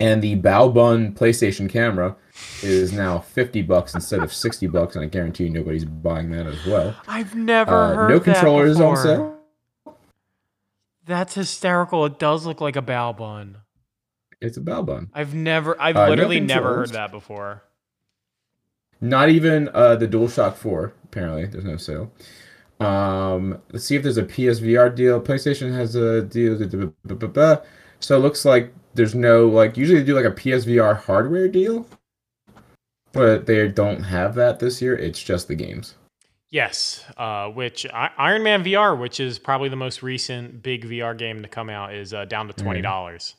and 0.00 0.22
the 0.22 0.36
Balbun 0.36 1.14
PlayStation 1.14 1.68
camera 1.68 2.16
is 2.62 2.92
now 2.92 3.18
fifty 3.20 3.62
bucks 3.62 3.94
instead 3.94 4.20
of 4.20 4.32
sixty 4.32 4.66
bucks, 4.66 4.96
and 4.96 5.04
I 5.04 5.08
guarantee 5.08 5.44
you 5.44 5.50
nobody's 5.50 5.84
buying 5.84 6.30
that 6.30 6.46
as 6.46 6.64
well. 6.66 6.94
I've 7.06 7.34
never 7.34 7.74
Uh, 7.74 7.94
heard 7.94 8.08
no 8.10 8.18
that 8.18 8.24
controllers 8.24 8.80
on 8.80 8.96
sale. 8.96 9.36
That's 11.06 11.34
hysterical. 11.34 12.04
It 12.06 12.18
does 12.18 12.46
look 12.46 12.60
like 12.60 12.76
a 12.76 12.82
bow 12.82 13.12
bun. 13.12 13.58
It's 14.40 14.56
a 14.56 14.60
Balbun. 14.60 15.08
I've 15.12 15.34
never, 15.34 15.80
I've 15.80 15.96
Uh, 15.96 16.04
no 16.06 16.10
literally 16.10 16.40
never 16.40 16.74
heard 16.74 16.90
that 16.90 17.10
before. 17.10 17.62
Not 19.00 19.28
even 19.28 19.68
uh, 19.74 19.96
the 19.96 20.08
DualShock 20.08 20.54
4. 20.54 20.92
Apparently, 21.04 21.46
there's 21.46 21.64
no 21.64 21.76
sale. 21.76 22.10
Um, 22.80 23.58
let's 23.72 23.84
see 23.84 23.96
if 23.96 24.02
there's 24.02 24.16
a 24.16 24.22
PSVR 24.22 24.94
deal. 24.94 25.20
PlayStation 25.20 25.72
has 25.74 25.94
a 25.94 26.22
deal. 26.22 26.56
So 27.98 28.16
it 28.16 28.20
looks 28.20 28.44
like 28.46 28.72
there's 28.94 29.14
no 29.14 29.46
like. 29.46 29.76
Usually 29.76 30.00
they 30.00 30.06
do 30.06 30.14
like 30.14 30.24
a 30.24 30.30
PSVR 30.30 30.96
hardware 31.02 31.48
deal, 31.48 31.86
but 33.12 33.46
they 33.46 33.68
don't 33.68 34.02
have 34.04 34.34
that 34.36 34.58
this 34.60 34.80
year. 34.82 34.96
It's 34.96 35.22
just 35.22 35.48
the 35.48 35.54
games. 35.54 35.94
Yes, 36.52 37.04
uh, 37.16 37.48
which 37.48 37.86
I, 37.92 38.10
Iron 38.18 38.42
Man 38.42 38.64
VR, 38.64 38.98
which 38.98 39.20
is 39.20 39.38
probably 39.38 39.68
the 39.68 39.76
most 39.76 40.02
recent 40.02 40.62
big 40.62 40.84
VR 40.84 41.16
game 41.16 41.42
to 41.42 41.48
come 41.48 41.70
out, 41.70 41.94
is 41.94 42.12
uh, 42.12 42.24
down 42.24 42.48
to 42.48 42.52
twenty 42.52 42.80
dollars. 42.82 43.36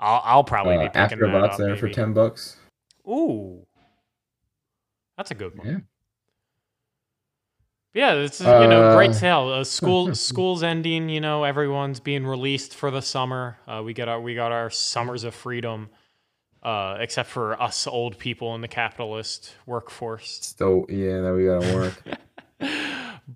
I'll, 0.00 0.20
I'll 0.24 0.44
probably 0.44 0.74
Uh, 0.76 0.80
be 0.80 0.88
picking 0.88 1.18
that 1.20 1.34
up. 1.44 1.56
there 1.58 1.76
for 1.76 1.88
ten 1.88 2.12
bucks. 2.12 2.56
Ooh, 3.08 3.64
that's 5.16 5.30
a 5.30 5.34
good 5.36 5.56
one. 5.56 5.86
Yeah. 7.94 8.14
It's 8.14 8.40
you 8.40 8.46
know 8.46 8.90
Uh, 8.90 8.96
great 8.96 9.14
sale. 9.14 9.48
Uh, 9.48 9.64
school 9.64 10.14
school's 10.30 10.62
ending. 10.62 11.08
You 11.08 11.20
know 11.20 11.44
everyone's 11.44 12.00
being 12.00 12.26
released 12.26 12.74
for 12.74 12.90
the 12.90 13.02
summer. 13.02 13.58
Uh, 13.66 13.82
we 13.84 13.92
got 13.94 14.08
our 14.08 14.20
we 14.20 14.34
got 14.34 14.52
our 14.52 14.70
summers 14.70 15.24
of 15.24 15.34
freedom, 15.34 15.90
uh, 16.62 16.96
except 17.00 17.28
for 17.28 17.60
us 17.60 17.86
old 17.86 18.18
people 18.18 18.54
in 18.54 18.60
the 18.60 18.68
capitalist 18.68 19.54
workforce. 19.66 20.38
Still, 20.42 20.86
yeah, 20.88 21.20
now 21.20 21.34
we 21.34 21.44
gotta 21.46 21.74
work. 21.74 22.02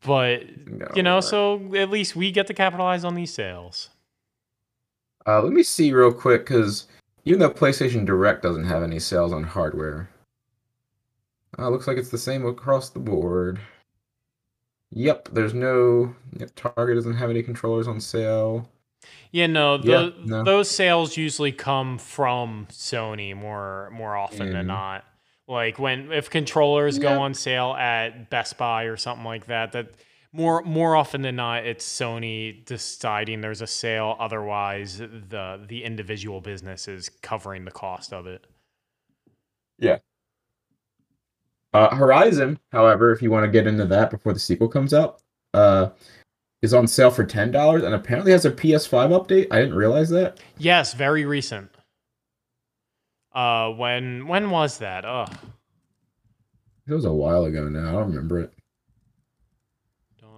But 0.04 0.66
No, 0.66 0.88
you 0.94 1.02
know, 1.02 1.20
so 1.20 1.74
at 1.74 1.90
least 1.90 2.16
we 2.16 2.30
get 2.30 2.48
to 2.48 2.54
capitalize 2.54 3.04
on 3.04 3.14
these 3.14 3.32
sales. 3.32 3.88
Uh, 5.26 5.42
let 5.42 5.52
me 5.52 5.62
see 5.62 5.92
real 5.92 6.12
quick 6.12 6.44
because 6.44 6.86
even 7.24 7.38
though 7.40 7.50
PlayStation 7.50 8.04
Direct 8.04 8.42
doesn't 8.42 8.64
have 8.64 8.82
any 8.82 8.98
sales 8.98 9.32
on 9.32 9.44
hardware, 9.44 10.10
uh, 11.58 11.68
looks 11.70 11.86
like 11.86 11.96
it's 11.96 12.10
the 12.10 12.18
same 12.18 12.44
across 12.44 12.90
the 12.90 12.98
board. 12.98 13.58
Yep, 14.96 15.28
there's 15.32 15.52
no. 15.52 16.14
Yep, 16.38 16.50
Target 16.56 16.96
doesn't 16.96 17.14
have 17.14 17.28
any 17.28 17.42
controllers 17.42 17.86
on 17.86 18.00
sale. 18.00 18.66
Yeah, 19.30 19.46
no, 19.46 19.78
Yeah, 19.82 20.08
no. 20.24 20.42
those 20.42 20.70
sales 20.70 21.18
usually 21.18 21.52
come 21.52 21.98
from 21.98 22.66
Sony 22.70 23.36
more 23.36 23.90
more 23.92 24.16
often 24.16 24.52
than 24.52 24.64
Mhm. 24.64 24.68
not. 24.68 25.04
Like 25.46 25.78
when 25.78 26.10
if 26.12 26.30
controllers 26.30 26.98
go 26.98 27.20
on 27.20 27.34
sale 27.34 27.74
at 27.74 28.30
Best 28.30 28.56
Buy 28.56 28.84
or 28.84 28.96
something 28.96 29.26
like 29.26 29.46
that, 29.46 29.72
that 29.72 29.90
more 30.32 30.62
more 30.62 30.96
often 30.96 31.20
than 31.20 31.36
not 31.36 31.66
it's 31.66 31.86
Sony 31.86 32.64
deciding 32.64 33.42
there's 33.42 33.60
a 33.60 33.66
sale. 33.66 34.16
Otherwise, 34.18 34.96
the 34.98 35.62
the 35.68 35.84
individual 35.84 36.40
business 36.40 36.88
is 36.88 37.10
covering 37.10 37.66
the 37.66 37.70
cost 37.70 38.14
of 38.14 38.26
it. 38.26 38.46
Uh, 41.76 41.94
Horizon, 41.94 42.58
however, 42.72 43.12
if 43.12 43.20
you 43.20 43.30
want 43.30 43.44
to 43.44 43.50
get 43.50 43.66
into 43.66 43.84
that 43.84 44.10
before 44.10 44.32
the 44.32 44.38
sequel 44.40 44.66
comes 44.68 44.94
out, 44.94 45.20
uh, 45.52 45.90
is 46.62 46.72
on 46.72 46.86
sale 46.86 47.10
for 47.10 47.22
ten 47.24 47.50
dollars, 47.50 47.82
and 47.82 47.94
apparently 47.94 48.32
has 48.32 48.46
a 48.46 48.50
PS5 48.50 49.10
update. 49.10 49.46
I 49.50 49.60
didn't 49.60 49.74
realize 49.74 50.08
that. 50.08 50.38
Yes, 50.56 50.94
very 50.94 51.26
recent. 51.26 51.70
Uh, 53.34 53.68
when 53.72 54.26
when 54.26 54.48
was 54.50 54.78
that? 54.78 55.04
Oh, 55.04 55.26
It 56.88 56.94
was 56.94 57.04
a 57.04 57.12
while 57.12 57.44
ago 57.44 57.68
now. 57.68 57.88
I 57.90 57.92
don't 57.92 58.08
remember 58.08 58.40
it. 58.40 58.52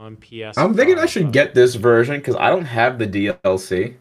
on 0.00 0.16
PS. 0.16 0.56
I'm 0.58 0.74
thinking 0.74 0.98
I 0.98 1.06
should 1.06 1.32
get 1.32 1.54
this 1.54 1.76
version 1.76 2.16
because 2.16 2.34
I 2.36 2.50
don't 2.50 2.64
have 2.64 2.98
the 2.98 3.06
DLC. 3.06 3.94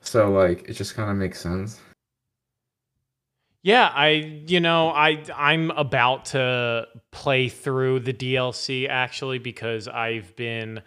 So 0.00 0.30
like, 0.30 0.66
it 0.68 0.74
just 0.74 0.94
kind 0.94 1.10
of 1.10 1.16
makes 1.16 1.40
sense. 1.40 1.80
Yeah, 3.62 3.90
I 3.92 4.08
you 4.46 4.60
know 4.60 4.90
I 4.90 5.22
I'm 5.34 5.70
about 5.72 6.26
to 6.26 6.86
play 7.10 7.48
through 7.48 8.00
the 8.00 8.14
DLC 8.14 8.88
actually 8.88 9.38
because 9.38 9.88
I've 9.88 10.34
been 10.36 10.78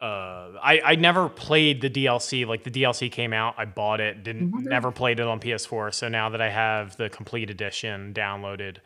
uh 0.00 0.52
I 0.62 0.80
I 0.84 0.94
never 0.96 1.28
played 1.28 1.80
the 1.82 1.90
DLC 1.90 2.46
like 2.46 2.64
the 2.64 2.70
DLC 2.70 3.10
came 3.12 3.32
out 3.32 3.54
I 3.58 3.64
bought 3.66 4.00
it 4.00 4.24
didn't 4.24 4.52
Mhm. 4.52 4.64
never 4.64 4.90
played 4.92 5.20
it 5.20 5.26
on 5.26 5.40
PS4 5.40 5.92
so 5.94 6.08
now 6.08 6.30
that 6.30 6.40
I 6.40 6.50
have 6.50 6.96
the 6.96 7.08
complete 7.10 7.50
edition 7.50 8.12
downloaded 8.14 8.78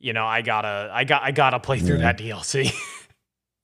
you 0.00 0.12
know 0.12 0.26
I 0.26 0.42
gotta 0.42 0.90
I 0.92 1.04
got 1.04 1.22
I 1.22 1.30
gotta 1.32 1.60
play 1.60 1.78
through 1.80 1.98
Yeah. 1.98 2.12
that 2.12 2.18
DLC 2.18 2.72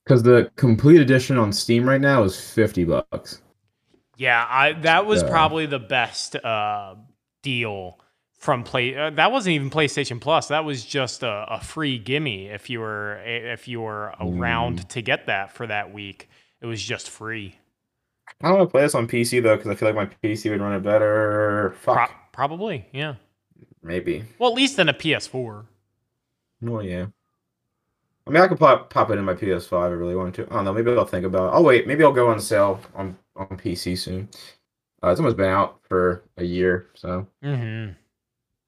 Because 0.05 0.23
the 0.25 0.51
complete 0.57 1.01
edition 1.01 1.39
on 1.39 1.53
Steam 1.53 1.89
right 1.89 2.01
now 2.01 2.23
is 2.25 2.39
fifty 2.39 2.85
bucks. 2.85 3.43
yeah 4.17 4.47
I 4.49 4.73
that 4.83 5.07
was 5.07 5.23
Yeah. 5.23 5.29
probably 5.31 5.67
the 5.67 5.79
best 5.79 6.37
uh 6.37 6.95
deal 7.43 7.99
from 8.43 8.65
play 8.65 8.95
uh, 8.97 9.11
that 9.11 9.31
wasn't 9.31 9.55
even 9.55 9.71
PlayStation 9.71 10.21
Plus 10.21 10.49
that 10.49 10.65
was 10.65 10.85
just 10.85 11.23
a, 11.23 11.47
a 11.49 11.61
free 11.61 11.97
gimme 11.99 12.49
if 12.49 12.69
you 12.69 12.81
were 12.81 13.21
if 13.25 13.69
you 13.69 13.81
were 13.81 14.13
around 14.21 14.81
Mm. 14.81 14.89
to 14.89 15.01
get 15.03 15.27
that 15.27 15.53
for 15.53 15.67
that 15.67 15.93
week 15.95 16.29
it 16.61 16.67
was 16.67 16.83
just 16.83 17.09
free 17.09 17.55
I 18.41 18.49
don't 18.49 18.59
want 18.59 18.69
to 18.69 18.73
play 18.73 18.83
this 18.83 18.95
on 18.97 19.07
PC 19.07 19.43
though 19.43 19.57
because 19.57 19.71
I 19.71 19.75
feel 19.77 19.89
like 19.89 19.97
my 19.97 20.07
PC 20.29 20.51
would 20.51 20.61
run 20.61 20.75
it 20.75 20.83
better. 20.83 21.75
Fuck, 21.83 22.09
Pro- 22.09 22.17
probably 22.33 22.87
yeah 22.93 23.15
maybe. 23.83 24.25
well 24.39 24.51
at 24.51 24.57
least 24.57 24.77
than 24.77 24.89
a 24.89 24.95
PS4 24.95 25.65
Well, 26.63 26.83
yeah. 26.83 27.07
I 28.27 28.31
mean, 28.31 28.41
I 28.43 28.47
could 28.49 28.59
pop 28.59 28.89
pop 28.91 29.11
it 29.11 29.19
in 29.19 29.25
my 29.25 29.35
PS5 29.35 29.67
if 29.67 29.73
I 29.73 29.87
really 29.89 30.15
wanted 30.15 30.35
to. 30.35 30.43
I 30.53 30.57
don't 30.57 30.65
know. 30.65 30.73
Maybe 30.73 30.93
I'll 30.93 31.05
think 31.05 31.27
about. 31.27 31.49
it. 31.53 31.57
I'll 31.57 31.65
wait. 31.65 31.89
Maybe 31.89 32.05
I'll 32.05 32.13
go 32.13 32.29
on 32.29 32.39
sale 32.41 32.79
on 32.95 33.17
on 33.35 33.47
PC 33.49 33.99
soon. 33.99 34.29
Uh, 35.03 35.09
it's 35.11 35.19
almost 35.19 35.37
been 35.37 35.51
out 35.51 35.81
for 35.89 36.23
a 36.37 36.45
year, 36.45 36.87
so 36.95 37.27
mm-hmm. 37.43 37.95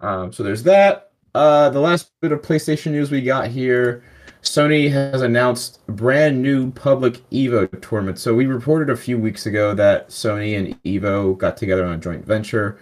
Um, 0.01 0.33
so 0.33 0.43
there's 0.43 0.63
that. 0.65 1.13
Uh, 1.35 1.69
the 1.71 1.81
last 1.81 2.11
bit 2.21 2.33
of 2.33 2.43
PlayStation 2.43 2.93
news 2.93 3.11
we 3.11 3.21
got 3.21 3.49
here. 3.49 4.05
Sony 4.43 4.91
has 4.91 5.23
announced 5.23 5.81
a 5.89 5.93
brand 5.93 6.41
new 6.41 6.71
public 6.71 7.29
Evo 7.31 7.69
tournament. 7.81 8.19
So 8.19 8.35
we 8.35 8.47
reported 8.47 8.91
a 8.91 8.97
few 8.97 9.19
weeks 9.19 9.47
ago 9.47 9.75
that 9.75 10.09
Sony 10.09 10.59
and 10.59 10.81
Evo 10.85 11.37
got 11.37 11.57
together 11.57 11.85
on 11.85 11.95
a 11.95 11.99
joint 11.99 12.25
venture. 12.25 12.79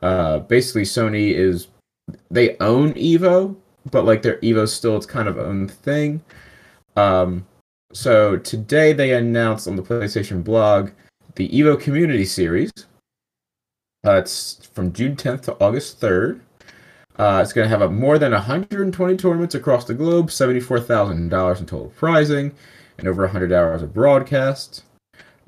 Uh, 0.00 0.38
basically, 0.40 0.82
Sony 0.82 1.32
is 1.32 1.68
they 2.30 2.56
own 2.58 2.94
Evo, 2.94 3.56
but 3.90 4.04
like 4.04 4.22
their 4.22 4.38
Evo 4.38 4.68
still 4.68 4.96
its 4.96 5.06
kind 5.06 5.28
of 5.28 5.38
own 5.38 5.68
thing. 5.68 6.22
Um, 6.96 7.46
so 7.92 8.36
today 8.38 8.92
they 8.92 9.12
announced 9.12 9.66
on 9.68 9.76
the 9.76 9.82
PlayStation 9.82 10.42
blog 10.42 10.90
the 11.34 11.48
Evo 11.48 11.80
Community 11.80 12.24
Series. 12.24 12.72
Uh, 14.04 14.16
it's 14.16 14.66
from 14.74 14.92
June 14.92 15.14
10th 15.14 15.42
to 15.42 15.56
August 15.60 16.00
3rd. 16.00 16.40
Uh, 17.16 17.38
it's 17.40 17.52
going 17.52 17.64
to 17.64 17.68
have 17.68 17.82
a, 17.82 17.88
more 17.88 18.18
than 18.18 18.32
120 18.32 19.16
tournaments 19.16 19.54
across 19.54 19.84
the 19.84 19.94
globe, 19.94 20.28
$74,000 20.28 21.12
in 21.60 21.66
total 21.66 21.92
prizing, 21.96 22.52
and 22.98 23.06
over 23.06 23.22
100 23.22 23.52
hours 23.52 23.80
of 23.80 23.94
broadcast. 23.94 24.82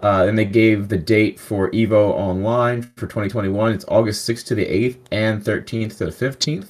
Uh, 0.01 0.27
and 0.29 0.39
they 0.39 0.45
gave 0.45 0.89
the 0.89 0.99
date 0.99 1.41
for 1.41 1.69
Evo 1.73 2.11
Online 2.13 2.83
for 2.83 3.07
2021. 3.07 3.73
It's 3.73 3.85
August 3.89 4.29
6th 4.29 4.47
to 4.47 4.55
the 4.55 4.67
8th 4.67 4.99
and 5.11 5.43
13th 5.43 5.99
to 5.99 6.05
the 6.07 6.13
15th. 6.13 6.69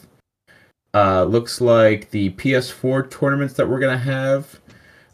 Uh, 0.94 1.24
looks 1.24 1.60
like 1.60 2.10
the 2.10 2.30
PS4 2.30 3.10
tournaments 3.10 3.54
that 3.54 3.68
we're 3.68 3.80
going 3.80 3.98
to 3.98 4.04
have, 4.04 4.58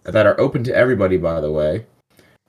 that 0.05 0.27
are 0.27 0.39
open 0.41 0.63
to 0.65 0.75
everybody, 0.77 1.17
by 1.17 1.41
the 1.41 1.51
way, 1.51 1.87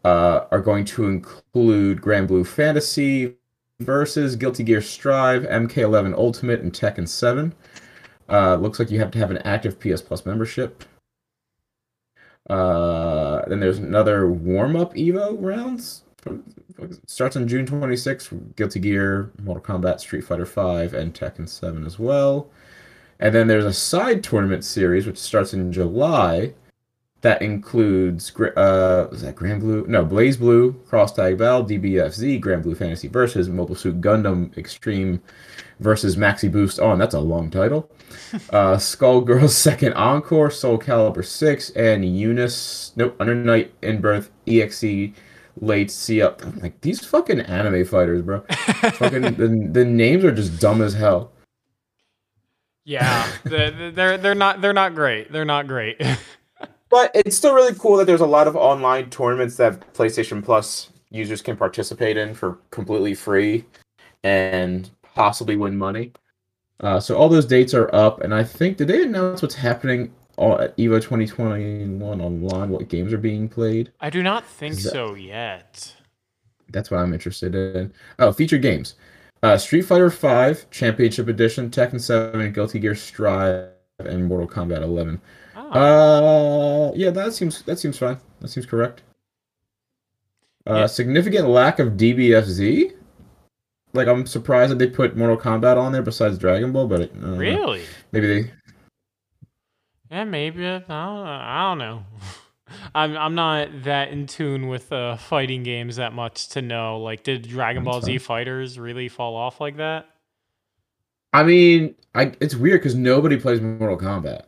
uh, 0.03 0.41
are 0.51 0.61
going 0.61 0.85
to 0.85 1.07
include 1.07 2.01
Granblue 2.01 2.45
Fantasy, 2.45 3.35
versus 3.81 4.35
Guilty 4.35 4.63
Gear 4.63 4.81
Strive, 4.81 5.43
MK11 5.43 6.13
Ultimate, 6.13 6.61
and 6.61 6.71
Tekken 6.71 7.07
7. 7.07 7.53
Uh, 8.29 8.55
looks 8.55 8.79
like 8.79 8.89
you 8.91 8.99
have 8.99 9.11
to 9.11 9.19
have 9.19 9.31
an 9.31 9.39
active 9.39 9.79
PS 9.79 10.01
Plus 10.01 10.25
membership. 10.25 10.83
Uh, 12.49 13.47
then 13.47 13.59
there's 13.59 13.77
another 13.77 14.29
warm 14.29 14.75
up 14.75 14.93
Evo 14.95 15.35
rounds. 15.39 16.03
Starts 17.05 17.35
on 17.35 17.47
June 17.47 17.65
26th. 17.65 18.55
Guilty 18.55 18.79
Gear, 18.79 19.31
Mortal 19.41 19.63
Kombat, 19.63 19.99
Street 19.99 20.23
Fighter 20.23 20.45
5, 20.45 20.93
and 20.93 21.13
Tekken 21.13 21.47
7 21.47 21.85
as 21.85 21.99
well. 21.99 22.49
And 23.19 23.35
then 23.35 23.47
there's 23.47 23.65
a 23.65 23.73
side 23.73 24.23
tournament 24.23 24.63
series 24.63 25.05
which 25.05 25.17
starts 25.17 25.53
in 25.53 25.71
July 25.71 26.53
that 27.21 27.41
includes 27.41 28.31
uh 28.39 29.07
was 29.11 29.21
that 29.21 29.35
Granblue? 29.35 29.87
No, 29.87 30.05
BlazBlue, 30.05 30.87
Cross 30.87 31.13
Tag 31.13 31.37
Battle, 31.37 31.63
DBFZ, 31.65 32.41
Granblue 32.41 32.75
Fantasy 32.75 33.07
versus 33.07 33.47
Mobile 33.47 33.75
Suit 33.75 34.01
Gundam 34.01 34.55
Extreme 34.57 35.21
versus 35.79 36.15
Maxi 36.15 36.51
Boost 36.51 36.79
on. 36.79 36.97
that's 36.97 37.13
a 37.13 37.19
long 37.19 37.49
title. 37.49 37.89
uh 38.49 38.75
Skullgirls 38.75 39.49
Second 39.67 39.93
Encore, 39.93 40.49
Soul 40.49 40.79
Calibur 40.79 41.25
6, 41.25 41.69
and 41.71 42.03
Eunice 42.05 42.91
nope, 42.95 43.15
Under 43.19 43.35
Night 43.35 43.73
in 43.81 44.01
Birth 44.01 44.31
EXE 44.47 45.13
late 45.59 45.91
see 45.91 46.21
up. 46.21 46.43
I'm 46.43 46.59
like 46.59 46.79
these 46.81 47.05
fucking 47.05 47.41
anime 47.41 47.85
fighters, 47.85 48.21
bro. 48.23 48.39
fucking 48.93 49.21
the, 49.21 49.69
the 49.71 49.85
names 49.85 50.23
are 50.23 50.31
just 50.31 50.59
dumb 50.59 50.81
as 50.81 50.93
hell. 50.93 51.31
yeah 52.83 53.29
they're, 53.43 53.91
they're 53.91 54.17
they're 54.17 54.33
not 54.33 54.59
they're 54.59 54.73
not 54.73 54.95
great 54.95 55.31
they're 55.31 55.45
not 55.45 55.67
great 55.67 56.01
But 56.91 57.11
it's 57.15 57.37
still 57.37 57.55
really 57.55 57.73
cool 57.75 57.95
that 57.97 58.05
there's 58.05 58.21
a 58.21 58.25
lot 58.25 58.47
of 58.47 58.55
online 58.55 59.09
tournaments 59.09 59.55
that 59.57 59.93
PlayStation 59.93 60.43
Plus 60.43 60.89
users 61.09 61.41
can 61.41 61.55
participate 61.55 62.17
in 62.17 62.33
for 62.33 62.59
completely 62.69 63.13
free 63.13 63.65
and 64.23 64.89
possibly 65.15 65.55
win 65.55 65.77
money. 65.77 66.11
Uh, 66.81 66.99
so 66.99 67.15
all 67.15 67.29
those 67.29 67.45
dates 67.45 67.73
are 67.73 67.93
up, 67.95 68.21
and 68.21 68.33
I 68.33 68.43
think 68.43 68.77
did 68.77 68.87
they 68.87 69.03
announce 69.03 69.41
what's 69.41 69.55
happening 69.55 70.13
at 70.37 70.75
Evo 70.77 70.99
2021 71.01 72.19
online? 72.21 72.69
What 72.69 72.89
games 72.89 73.13
are 73.13 73.17
being 73.17 73.47
played? 73.47 73.91
I 74.01 74.09
do 74.09 74.21
not 74.23 74.45
think 74.45 74.75
that- 74.75 74.91
so 74.91 75.13
yet 75.15 75.95
That's 76.69 76.89
what 76.89 76.99
I'm 77.01 77.13
interested 77.13 77.53
in. 77.53 77.93
Oh, 78.17 78.31
featured 78.31 78.61
games: 78.61 78.95
uh, 79.43 79.57
Street 79.57 79.81
Fighter 79.83 80.09
V 80.09 80.61
Championship 80.71 81.27
Edition, 81.27 81.69
Tekken 81.69 81.99
7, 82.01 82.51
Guilty 82.53 82.79
Gear 82.79 82.95
Strive, 82.95 83.69
and 83.99 84.25
Mortal 84.25 84.47
Kombat 84.47 84.81
11. 84.81 85.21
Uh, 85.71 86.91
yeah, 86.95 87.09
that 87.11 87.33
seems 87.33 87.61
that 87.63 87.79
seems 87.79 87.97
fine. 87.97 88.17
That 88.41 88.49
seems 88.49 88.65
correct. 88.65 89.03
Uh, 90.67 90.75
Yeah. 90.79 90.85
significant 90.87 91.47
lack 91.47 91.79
of 91.79 91.93
DBFZ. 91.97 92.93
Like, 93.93 94.07
I'm 94.07 94.25
surprised 94.25 94.71
that 94.71 94.79
they 94.79 94.87
put 94.87 95.17
Mortal 95.17 95.37
Kombat 95.37 95.77
on 95.77 95.91
there 95.91 96.01
besides 96.01 96.37
Dragon 96.37 96.71
Ball, 96.71 96.87
but 96.87 97.01
uh, 97.01 97.35
really 97.35 97.83
maybe 98.11 98.27
they. 98.27 98.51
Yeah, 100.09 100.23
maybe. 100.25 100.65
I 100.65 100.77
don't, 100.79 100.89
I 100.89 101.61
don't 101.69 101.77
know. 101.77 102.05
I'm 102.95 103.17
I'm 103.17 103.35
not 103.35 103.83
that 103.83 104.09
in 104.11 104.27
tune 104.27 104.67
with 104.69 104.91
uh, 104.93 105.17
fighting 105.17 105.63
games 105.63 105.97
that 105.97 106.13
much 106.13 106.47
to 106.49 106.61
know. 106.61 106.99
Like, 106.99 107.23
did 107.23 107.47
Dragon 107.47 107.83
Ball 107.83 108.01
Z 108.01 108.17
fighters 108.19 108.79
really 108.79 109.09
fall 109.09 109.35
off 109.35 109.59
like 109.59 109.77
that? 109.77 110.07
I 111.33 111.43
mean, 111.43 111.95
I 112.15 112.33
it's 112.39 112.55
weird 112.55 112.79
because 112.81 112.95
nobody 112.95 113.37
plays 113.37 113.59
Mortal 113.61 113.97
Kombat. 113.97 114.43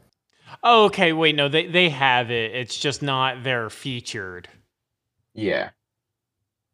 Oh, 0.63 0.85
okay. 0.85 1.11
Wait, 1.13 1.35
no, 1.35 1.49
they 1.49 1.67
they 1.67 1.89
have 1.89 2.31
it. 2.31 2.55
It's 2.55 2.77
just 2.77 3.01
not 3.01 3.43
they're 3.43 3.69
featured. 3.69 4.47
Yeah. 5.33 5.69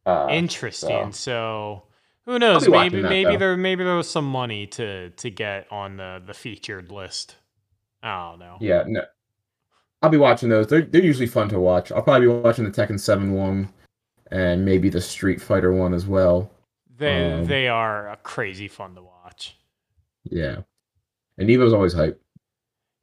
Uh, 0.05 0.27
Interesting. 0.29 1.11
so- 1.11 1.17
So, 1.17 1.83
who 2.25 2.39
knows? 2.39 2.65
be 2.65 2.71
Maybe 2.71 3.01
that, 3.01 3.09
maybe 3.09 3.35
there 3.37 3.57
maybe 3.57 3.83
there 3.83 3.95
was 3.95 4.09
some 4.09 4.25
money 4.29 4.67
to 4.67 5.09
to 5.11 5.29
get 5.29 5.67
on 5.71 5.97
the 5.97 6.21
the 6.25 6.33
featured 6.33 6.91
list. 6.91 7.35
I 8.03 8.29
don't 8.29 8.39
know. 8.39 8.57
yeah, 8.61 8.83
no. 8.87 9.01
I'll 10.01 10.09
be 10.09 10.17
watching 10.17 10.49
those. 10.49 10.67
They're 10.67 10.83
they're 10.83 11.03
usually 11.03 11.27
fun 11.27 11.49
to 11.49 11.59
watch. 11.59 11.91
I'll 11.91 12.01
probably 12.01 12.27
be 12.27 12.33
watching 12.33 12.63
the 12.63 12.71
Tekken 12.71 12.99
Seven 12.99 13.33
one, 13.33 13.73
and 14.31 14.63
maybe 14.63 14.89
the 14.89 15.01
Street 15.01 15.41
Fighter 15.41 15.73
one 15.73 15.93
as 15.93 16.05
well. 16.05 16.51
They 16.97 17.33
Um, 17.33 17.45
they 17.45 17.67
are 17.67 18.17
crazy 18.23 18.67
fun 18.67 18.95
to 18.95 19.01
watch. 19.01 19.57
Yeah. 20.23 20.61
And 21.37 21.49
Evo's 21.49 21.73
always 21.73 21.93
hype. 21.93 22.21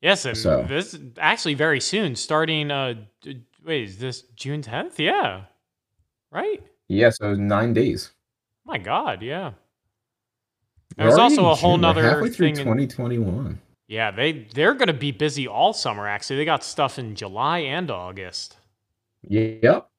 Yes, 0.07 0.25
and 0.25 0.37
So- 0.39 0.63
this 0.63 0.97
actually 1.19 1.55
very 1.55 1.81
soon, 1.81 2.15
starting. 2.15 2.71
Uh, 2.71 2.95
wait, 3.65 3.83
is 3.89 3.99
this 3.99 4.23
June 4.37 4.63
tenth? 4.63 5.01
Yeah, 5.01 5.47
right. 6.31 6.63
Yeah, 6.87 7.11
so 7.11 7.35
nine 7.35 7.73
days. 7.73 8.13
My 8.65 8.79
God, 8.79 9.21
yeah. 9.21 9.55
There's 10.97 11.19
also 11.19 11.51
a 11.51 11.57
whole 11.57 11.75
June. 11.75 11.81
Nother 11.81 12.03
halfway 12.05 12.31
through 12.31 12.55
thing. 12.55 12.57
in- 12.59 12.65
2021. 12.65 13.61
yeah, 13.89 14.13
they 14.13 14.47
they're 14.55 14.75
gonna 14.75 14.93
be 14.93 15.11
busy 15.11 15.49
all 15.49 15.73
summer. 15.73 16.07
Actually, 16.07 16.37
they 16.37 16.45
got 16.45 16.63
stuff 16.63 17.01
in 17.01 17.17
July 17.17 17.59
and 17.59 17.91
August. 17.91 18.57
Yep. 19.29 19.91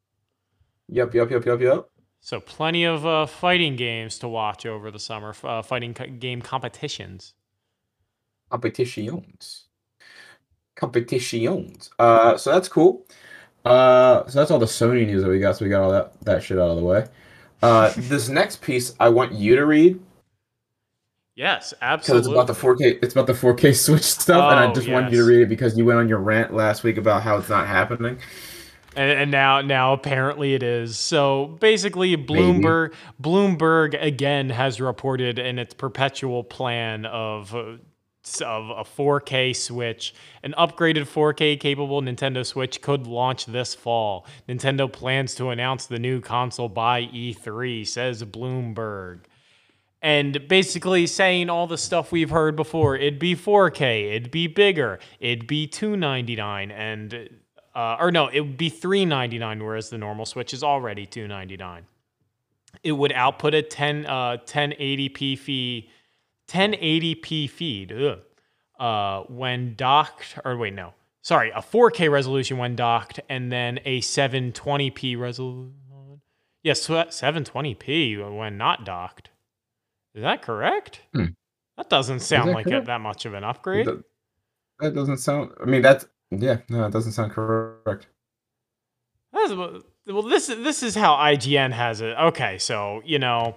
Yep, 0.89 1.13
yep, 1.13 1.31
yep, 1.31 1.45
yep, 1.45 1.59
yep. 1.59 1.89
So 2.21 2.39
plenty 2.39 2.85
of 2.85 3.05
uh, 3.05 3.25
fighting 3.25 3.75
games 3.75 4.17
to 4.19 4.29
watch 4.29 4.65
over 4.65 4.89
the 4.89 4.99
summer. 4.99 5.35
Uh, 5.43 5.61
fighting 5.61 5.93
co- 5.93 6.07
game 6.07 6.41
competitions. 6.41 7.33
Competitions. 8.49 9.66
Competitions. 10.77 11.89
Uh, 11.99 12.37
so 12.37 12.51
that's 12.51 12.69
cool. 12.69 13.05
Uh, 13.65 14.25
so 14.27 14.39
that's 14.39 14.51
all 14.51 14.59
the 14.59 14.65
Sony 14.65 15.05
news 15.05 15.23
that 15.23 15.29
we 15.29 15.39
got. 15.39 15.57
So 15.57 15.65
we 15.65 15.69
got 15.69 15.81
all 15.83 15.91
that 15.91 16.19
that 16.21 16.43
shit 16.43 16.57
out 16.57 16.69
of 16.69 16.77
the 16.77 16.83
way. 16.83 17.05
Uh, 17.61 17.91
this 17.97 18.29
next 18.29 18.61
piece 18.61 18.95
I 18.99 19.09
want 19.09 19.33
you 19.33 19.55
to 19.57 19.65
read 19.65 19.99
Yes, 21.35 21.69
because 21.71 21.81
absolutely. 21.83 22.31
it's 22.31 22.33
about 22.33 22.47
the 22.47 22.53
4K. 22.53 22.99
It's 23.03 23.13
about 23.13 23.27
the 23.27 23.33
4K 23.33 23.75
Switch 23.85 24.01
stuff, 24.03 24.51
and 24.51 24.59
I 24.59 24.67
Oh, 24.67 24.73
just 24.73 24.87
wanted 24.89 25.11
you 25.13 25.19
to 25.19 25.23
read 25.25 25.41
it 25.41 25.49
because 25.49 25.77
you 25.77 25.85
went 25.85 25.99
on 25.99 26.09
your 26.09 26.17
rant 26.19 26.53
last 26.53 26.83
week 26.83 26.97
about 26.97 27.21
how 27.21 27.37
it's 27.37 27.49
not 27.49 27.67
happening. 27.67 28.17
and, 28.95 29.11
and 29.11 29.29
now 29.31 29.61
now 29.61 29.93
apparently 29.93 30.55
it 30.55 30.63
is. 30.63 30.97
So 30.97 31.57
basically, 31.59 32.17
Bloomberg 32.17 32.93
Bloomberg 33.21 34.01
again 34.01 34.49
has 34.49 34.81
reported 34.81 35.37
in 35.37 35.59
its 35.59 35.73
perpetual 35.75 36.43
plan 36.43 37.05
of. 37.05 37.55
Of 38.41 38.69
a 38.69 38.83
4K 38.83 39.55
Switch, 39.55 40.13
an 40.43 40.53
upgraded 40.57 41.03
4K 41.07 41.59
capable 41.59 42.01
Nintendo 42.01 42.45
Switch 42.45 42.81
could 42.81 43.07
launch 43.07 43.45
this 43.45 43.73
fall. 43.73 44.25
Nintendo 44.47 44.91
plans 44.91 45.33
to 45.35 45.49
announce 45.49 45.85
the 45.85 45.97
new 45.99 46.19
console 46.21 46.69
by 46.69 47.03
E3, 47.03 47.87
says 47.87 48.23
Bloomberg. 48.23 49.21
and 50.01 50.47
basically 50.47 51.07
saying 51.07 51.49
all 51.49 51.65
the 51.67 51.77
stuff 51.77 52.11
we've 52.11 52.29
heard 52.29 52.55
before. 52.55 52.95
It'd 52.95 53.17
be 53.19 53.35
4K, 53.35 54.15
it'd 54.15 54.31
be 54.31 54.47
bigger, 54.47 54.99
it'd 55.19 55.47
be 55.47 55.65
299 55.67 56.71
and 56.71 57.29
uh, 57.75 57.97
or 57.99 58.11
no, 58.11 58.27
it 58.27 58.41
would 58.41 58.57
be 58.57 58.69
399 58.69 59.63
whereas 59.63 59.89
the 59.89 59.97
normal 59.97 60.25
Switch 60.25 60.53
is 60.53 60.63
already 60.63 61.05
299. 61.05 61.85
It 62.83 62.91
would 62.91 63.11
output 63.13 63.53
a 63.55 63.61
10 63.61 64.05
uh 64.05 64.37
1080p 64.45 65.37
fee 65.39 65.89
1080p 66.47 67.49
feed 67.49 67.91
ugh, 67.91 68.19
uh 68.79 69.21
when 69.23 69.75
docked 69.75 70.39
or 70.45 70.57
wait 70.57 70.73
no. 70.73 70.93
Sorry, 71.21 71.51
a 71.51 71.61
4K 71.61 72.09
resolution 72.09 72.57
when 72.57 72.75
docked 72.75 73.19
and 73.27 73.51
then 73.51 73.79
a 73.83 73.99
720p 73.99 75.19
resolution. 75.19 75.73
Yes, 76.63 76.87
720p 76.87 78.37
when 78.37 78.57
not 78.57 78.85
docked. 78.85 79.29
Is 80.15 80.23
that 80.23 80.41
correct? 80.41 81.01
Hmm. 81.13 81.25
That 81.77 81.89
doesn't 81.89 82.21
sound 82.21 82.49
that 82.49 82.55
like 82.55 82.67
a, 82.67 82.81
that 82.81 83.01
much 83.01 83.25
of 83.25 83.33
an 83.33 83.43
upgrade. 83.43 83.85
That, 83.85 84.03
that 84.79 84.95
doesn't 84.95 85.17
sound. 85.17 85.51
I 85.61 85.65
mean, 85.65 85.81
that's 85.81 86.07
yeah. 86.31 86.57
No, 86.69 86.87
it 86.87 86.91
doesn't 86.91 87.11
sound 87.11 87.31
correct. 87.31 88.07
That's 89.31 89.53
well, 89.53 90.23
this 90.23 90.47
this 90.47 90.81
is 90.81 90.95
how 90.95 91.15
IGN 91.15 91.71
has 91.71 92.01
it. 92.01 92.17
Okay, 92.17 92.57
so 92.57 93.01
you 93.05 93.19
know, 93.19 93.55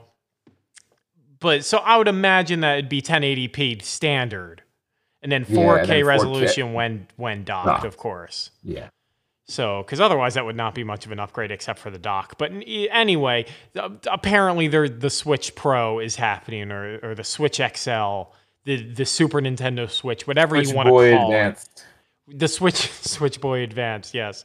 but 1.40 1.64
so 1.64 1.78
I 1.78 1.96
would 1.96 2.08
imagine 2.08 2.60
that 2.60 2.78
it'd 2.78 2.88
be 2.88 3.02
1080p 3.02 3.82
standard, 3.82 4.62
and 5.22 5.30
then 5.32 5.44
4K 5.44 5.54
Yeah, 5.54 5.76
and 5.80 5.88
then 5.88 6.02
4K. 6.02 6.06
resolution 6.06 6.72
when 6.72 7.06
when 7.16 7.44
docked, 7.44 7.66
Docked. 7.66 7.84
of 7.84 7.96
course. 7.96 8.50
Yeah. 8.62 8.88
So, 9.46 9.82
because 9.82 9.98
otherwise 10.00 10.34
that 10.34 10.44
would 10.44 10.54
not 10.54 10.76
be 10.76 10.84
much 10.84 11.06
of 11.06 11.10
an 11.12 11.18
upgrade 11.18 11.50
except 11.50 11.80
for 11.80 11.90
the 11.90 11.98
dock. 11.98 12.38
But 12.38 12.52
anyway, 12.68 13.46
apparently 14.06 14.68
the 14.68 15.10
Switch 15.10 15.56
Pro 15.56 15.98
is 15.98 16.14
happening, 16.16 16.70
or 16.70 17.00
or 17.02 17.14
the 17.16 17.24
Switch 17.24 17.56
XL, 17.56 18.30
the 18.64 18.76
the 18.92 19.04
Super 19.04 19.40
Nintendo 19.40 19.90
Switch, 19.90 20.26
whatever 20.26 20.54
Switch 20.56 20.68
you 20.68 20.76
want 20.76 20.86
to 20.86 20.90
call 20.92 21.32
Advanced. 21.32 21.84
it. 22.28 22.38
The 22.38 22.46
Switch 22.46 22.76
Switch 22.92 23.40
Boy 23.40 23.62
Advance, 23.64 24.14
yes. 24.14 24.44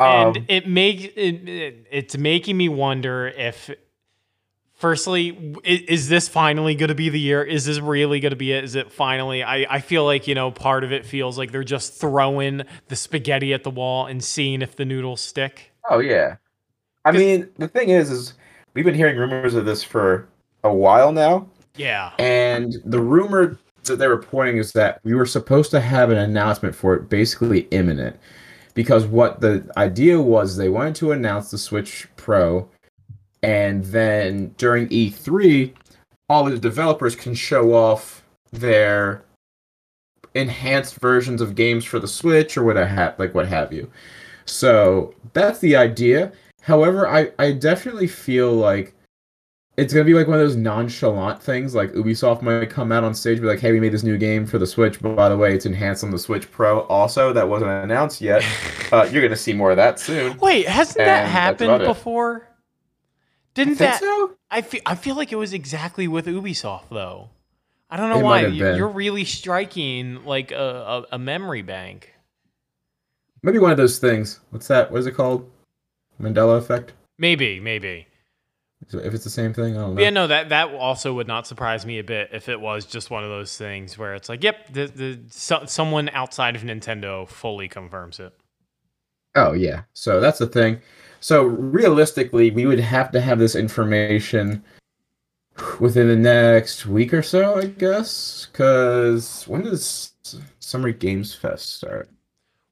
Um, 0.00 0.28
and 0.36 0.44
it 0.48 0.66
makes 0.68 1.04
it, 1.16 1.48
it, 1.48 1.86
it's 1.90 2.16
making 2.16 2.56
me 2.56 2.68
wonder 2.70 3.26
if 3.28 3.68
firstly 4.78 5.54
is 5.64 6.08
this 6.08 6.28
finally 6.28 6.74
going 6.74 6.88
to 6.88 6.94
be 6.94 7.10
the 7.10 7.20
year? 7.20 7.42
Is 7.42 7.66
this 7.66 7.78
really 7.78 8.20
going 8.20 8.30
to 8.30 8.36
be 8.36 8.52
it? 8.52 8.64
Is 8.64 8.74
it 8.74 8.90
finally 8.90 9.42
I, 9.42 9.66
I 9.68 9.80
feel 9.80 10.04
like 10.04 10.26
you 10.26 10.34
know 10.34 10.50
part 10.50 10.84
of 10.84 10.92
it 10.92 11.04
feels 11.04 11.36
like 11.36 11.52
they're 11.52 11.62
just 11.62 11.94
throwing 11.94 12.62
the 12.88 12.96
spaghetti 12.96 13.52
at 13.52 13.64
the 13.64 13.70
wall 13.70 14.06
and 14.06 14.24
seeing 14.24 14.62
if 14.62 14.76
the 14.76 14.84
noodles 14.84 15.20
stick. 15.20 15.72
Oh 15.90 15.98
yeah. 15.98 16.36
I 17.04 17.12
mean, 17.12 17.48
the 17.58 17.68
thing 17.68 17.90
is, 17.90 18.10
is 18.10 18.34
we've 18.74 18.84
been 18.84 18.94
hearing 18.94 19.16
rumors 19.16 19.54
of 19.54 19.64
this 19.64 19.82
for 19.82 20.28
a 20.64 20.72
while 20.72 21.12
now, 21.12 21.48
yeah. 21.78 22.12
And 22.18 22.74
the 22.84 23.00
rumor 23.00 23.58
that 23.84 23.96
they're 23.96 24.10
reporting 24.10 24.58
is 24.58 24.72
that 24.72 25.00
we 25.04 25.14
were 25.14 25.24
supposed 25.24 25.70
to 25.70 25.80
have 25.80 26.10
an 26.10 26.18
announcement 26.18 26.74
for 26.74 26.94
it 26.94 27.08
basically 27.08 27.60
imminent, 27.70 28.18
because 28.74 29.06
what 29.06 29.40
the 29.40 29.64
idea 29.76 30.20
was 30.20 30.56
they 30.56 30.68
wanted 30.68 30.96
to 30.96 31.12
announce 31.12 31.50
the 31.50 31.56
Switch 31.56 32.06
Pro, 32.16 32.68
and 33.42 33.84
then 33.84 34.54
during 34.58 34.88
E3, 34.88 35.72
all 36.28 36.46
of 36.46 36.52
the 36.52 36.58
developers 36.58 37.14
can 37.16 37.34
show 37.34 37.72
off 37.74 38.22
their 38.52 39.24
enhanced 40.34 40.96
versions 40.96 41.40
of 41.40 41.54
games 41.54 41.84
for 41.84 41.98
the 41.98 42.08
Switch 42.08 42.56
or 42.56 42.64
what 42.64 42.76
ha- 42.76 43.14
like 43.18 43.34
what 43.34 43.48
have 43.48 43.72
you. 43.72 43.90
So 44.44 45.14
that's 45.32 45.58
the 45.60 45.76
idea. 45.76 46.32
However, 46.62 47.08
I, 47.08 47.32
I 47.38 47.52
definitely 47.52 48.06
feel 48.08 48.52
like 48.52 48.94
it's 49.76 49.92
gonna 49.94 50.04
be 50.04 50.14
like 50.14 50.26
one 50.26 50.38
of 50.38 50.44
those 50.44 50.56
nonchalant 50.56 51.40
things. 51.40 51.74
Like 51.74 51.92
Ubisoft 51.92 52.42
might 52.42 52.68
come 52.68 52.90
out 52.90 53.04
on 53.04 53.14
stage 53.14 53.38
and 53.38 53.42
be 53.42 53.48
like, 53.48 53.60
"Hey, 53.60 53.70
we 53.70 53.78
made 53.78 53.92
this 53.92 54.02
new 54.02 54.18
game 54.18 54.44
for 54.44 54.58
the 54.58 54.66
Switch, 54.66 55.00
but 55.00 55.14
by 55.14 55.28
the 55.28 55.36
way, 55.36 55.54
it's 55.54 55.66
enhanced 55.66 56.02
on 56.02 56.10
the 56.10 56.18
Switch 56.18 56.50
Pro. 56.50 56.80
Also, 56.82 57.32
that 57.32 57.48
wasn't 57.48 57.70
announced 57.70 58.20
yet. 58.20 58.44
Uh, 58.90 59.06
you're 59.12 59.20
gonna 59.20 59.36
see 59.36 59.52
more 59.52 59.70
of 59.70 59.76
that 59.76 60.00
soon." 60.00 60.34
wait 60.38 60.66
hasn't 60.66 61.00
And 61.00 61.08
that 61.08 61.28
happened 61.28 61.84
before 61.84 62.47
didn't 63.58 63.78
that 63.78 64.00
so? 64.00 64.34
I 64.50 64.62
feel, 64.62 64.80
I 64.86 64.94
feel 64.94 65.14
like 65.16 65.32
it 65.32 65.36
was 65.36 65.52
exactly 65.52 66.08
with 66.08 66.26
ubisoft 66.26 66.88
though 66.90 67.28
i 67.90 67.96
don't 67.96 68.10
know 68.10 68.20
It 68.20 68.24
why 68.24 68.46
you, 68.46 68.74
you're 68.74 68.88
really 68.88 69.24
striking 69.24 70.24
like 70.24 70.52
a, 70.52 71.04
a, 71.10 71.16
a 71.16 71.18
memory 71.18 71.62
bank 71.62 72.14
Maybe 73.42 73.58
one 73.58 73.70
of 73.70 73.76
those 73.76 73.98
things. 73.98 74.40
What's 74.50 74.68
that? 74.68 74.90
What 74.90 74.98
is 74.98 75.06
it 75.06 75.12
called? 75.12 75.48
Mandela 76.20 76.58
effect. 76.58 76.92
maybe 77.18 77.60
maybe 77.60 78.06
So 78.88 78.98
If 78.98 79.14
it's 79.14 79.22
the 79.24 79.30
same 79.30 79.54
thing, 79.54 79.76
I 79.76 79.80
don't 79.82 79.94
know. 79.94 80.02
Yeah, 80.02 80.10
no, 80.10 80.26
that 80.26 80.48
that 80.48 80.74
also 80.74 81.14
would 81.14 81.28
not 81.28 81.46
surprise 81.46 81.86
me 81.86 82.00
a 82.00 82.04
bit 82.04 82.30
if 82.32 82.48
it 82.48 82.60
was 82.60 82.84
just 82.84 83.10
one 83.10 83.22
of 83.22 83.30
those 83.30 83.56
things 83.56 83.96
where 83.96 84.14
it's 84.14 84.28
like, 84.28 84.42
yep, 84.42 84.72
the, 84.72 84.86
the 84.86 85.20
so, 85.28 85.62
someone 85.66 86.08
outside 86.08 86.56
of 86.56 86.62
Nintendo 86.62 87.28
fully 87.28 87.68
confirms 87.68 88.18
it. 88.18 88.32
Oh 89.36 89.52
yeah. 89.52 89.82
So 89.92 90.20
that's 90.20 90.38
the 90.38 90.48
thing. 90.48 90.80
So 91.20 91.44
realistically, 91.44 92.50
we 92.50 92.66
would 92.66 92.80
have 92.80 93.10
to 93.12 93.20
have 93.20 93.38
this 93.38 93.54
information 93.54 94.62
within 95.80 96.08
the 96.08 96.16
next 96.16 96.86
week 96.86 97.12
or 97.12 97.22
so, 97.22 97.56
I 97.58 97.66
guess. 97.66 98.46
Cause 98.52 99.44
when 99.48 99.62
does 99.62 100.12
Summer 100.60 100.92
Games 100.92 101.34
Fest 101.34 101.76
start? 101.76 102.08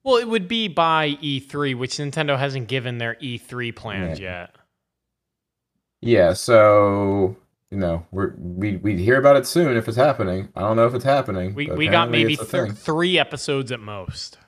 Well, 0.05 0.17
it 0.17 0.29
would 0.29 0.47
be 0.47 0.69
by 0.69 1.19
E3, 1.23 1.77
which 1.77 1.97
Nintendo 1.97 2.39
hasn't 2.39 2.69
given 2.69 2.99
their 2.99 3.17
E3 3.17 3.75
plans 3.75 4.21
yet. 4.21 4.55
Yeah. 6.01 6.33
So 6.35 7.37
you 7.71 7.79
know, 7.79 8.07
we're 8.13 8.35
we 8.39 8.77
we'd 8.77 8.99
hear 8.99 9.19
about 9.19 9.37
it 9.37 9.47
soon 9.47 9.77
if 9.77 9.89
it's 9.89 9.97
happening. 9.97 10.49
I 10.55 10.61
don't 10.61 10.77
know 10.77 10.87
if 10.87 10.95
it's 10.95 11.05
happening. 11.05 11.55
We 11.55 11.67
we 11.71 11.89
got 11.89 12.11
maybe 12.11 12.37
th- 12.37 12.73
three 12.73 13.19
episodes 13.19 13.73
at 13.73 13.81
most. 13.81 14.39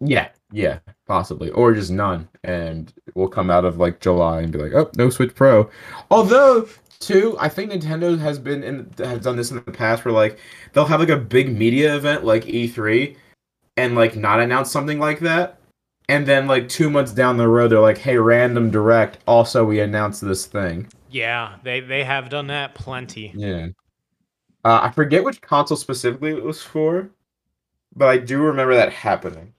Yeah. 0.00 0.28
Yeah. 0.52 0.78
Possibly, 1.06 1.50
or 1.50 1.72
just 1.72 1.90
none, 1.90 2.28
and 2.44 2.92
we'll 3.14 3.28
come 3.28 3.50
out 3.50 3.64
of 3.64 3.78
like 3.78 4.00
July 4.00 4.42
and 4.42 4.52
be 4.52 4.58
like, 4.58 4.74
oh, 4.74 4.90
no 4.96 5.08
Switch 5.08 5.34
Pro. 5.34 5.70
Although, 6.10 6.68
too, 7.00 7.34
I 7.40 7.48
think 7.48 7.72
Nintendo 7.72 8.18
has 8.18 8.38
been 8.38 8.62
in 8.62 8.92
has 8.98 9.20
done 9.20 9.36
this 9.36 9.50
in 9.50 9.56
the 9.56 9.72
past, 9.72 10.04
where 10.04 10.12
like 10.12 10.38
they'll 10.72 10.84
have 10.84 11.00
like 11.00 11.08
a 11.08 11.16
big 11.16 11.56
media 11.56 11.96
event 11.96 12.24
like 12.24 12.44
E3, 12.44 13.16
and 13.78 13.94
like 13.94 14.16
not 14.16 14.38
announce 14.38 14.70
something 14.70 14.98
like 14.98 15.20
that, 15.20 15.58
and 16.10 16.26
then 16.26 16.46
like 16.46 16.68
two 16.68 16.90
months 16.90 17.12
down 17.12 17.38
the 17.38 17.48
road, 17.48 17.68
they're 17.68 17.80
like, 17.80 17.98
hey, 17.98 18.18
random 18.18 18.70
direct. 18.70 19.18
Also, 19.26 19.64
we 19.64 19.80
announced 19.80 20.20
this 20.20 20.44
thing. 20.44 20.88
Yeah, 21.10 21.56
they 21.62 21.80
they 21.80 22.04
have 22.04 22.28
done 22.28 22.48
that 22.48 22.74
plenty. 22.74 23.32
Yeah. 23.34 23.68
Uh, 24.62 24.80
I 24.82 24.90
forget 24.90 25.24
which 25.24 25.40
console 25.40 25.78
specifically 25.78 26.32
it 26.32 26.42
was 26.42 26.62
for, 26.62 27.08
but 27.96 28.08
I 28.08 28.18
do 28.18 28.42
remember 28.42 28.74
that 28.74 28.92
happening. 28.92 29.54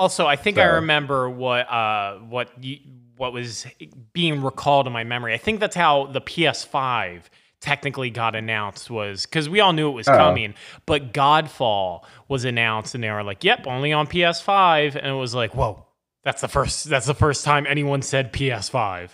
Also, 0.00 0.26
I 0.26 0.36
think 0.36 0.56
I 0.58 0.64
remember 0.64 1.28
what 1.28 1.70
uh 1.70 2.16
what 2.18 2.48
you, 2.64 2.78
what 3.18 3.32
was 3.34 3.66
being 4.14 4.42
recalled 4.42 4.86
in 4.86 4.92
my 4.92 5.04
memory. 5.04 5.34
I 5.34 5.38
think 5.38 5.60
that's 5.60 5.76
how 5.76 6.06
the 6.06 6.20
PS5 6.22 7.24
technically 7.60 8.08
got 8.08 8.34
announced 8.34 8.90
was 8.90 9.26
because 9.26 9.46
we 9.48 9.60
all 9.60 9.74
knew 9.74 9.88
it 9.90 9.92
was 9.92 10.08
Oh. 10.08 10.16
coming, 10.16 10.54
but 10.86 11.12
Godfall 11.12 12.04
was 12.28 12.46
announced, 12.46 12.94
and 12.94 13.04
they 13.04 13.10
were 13.10 13.22
like, 13.22 13.44
"Yep, 13.44 13.66
only 13.66 13.92
on 13.92 14.06
PS5," 14.06 14.96
and 14.96 15.06
it 15.06 15.12
was 15.18 15.34
like, 15.34 15.54
"Whoa." 15.54 15.84
That's 16.24 16.40
the 16.40 16.48
first. 16.48 16.88
That's 16.88 17.06
the 17.06 17.14
first 17.14 17.44
time 17.44 17.66
anyone 17.68 18.00
said 18.02 18.32
PS5. 18.32 19.10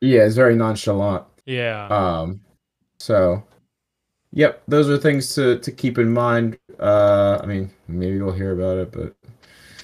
Yeah, 0.00 0.22
it's 0.22 0.34
very 0.36 0.56
nonchalant. 0.56 1.24
Yeah. 1.44 1.86
Um, 1.88 2.40
so, 2.98 3.42
yep, 4.32 4.62
those 4.68 4.88
are 4.88 4.96
things 4.96 5.34
to 5.34 5.58
to 5.58 5.70
keep 5.70 5.98
in 5.98 6.10
mind. 6.12 6.58
Uh, 6.78 7.38
I 7.42 7.46
mean, 7.46 7.70
maybe 7.88 8.18
we'll 8.22 8.32
hear 8.32 8.52
about 8.52 8.78
it, 8.78 8.90
but 8.92 9.14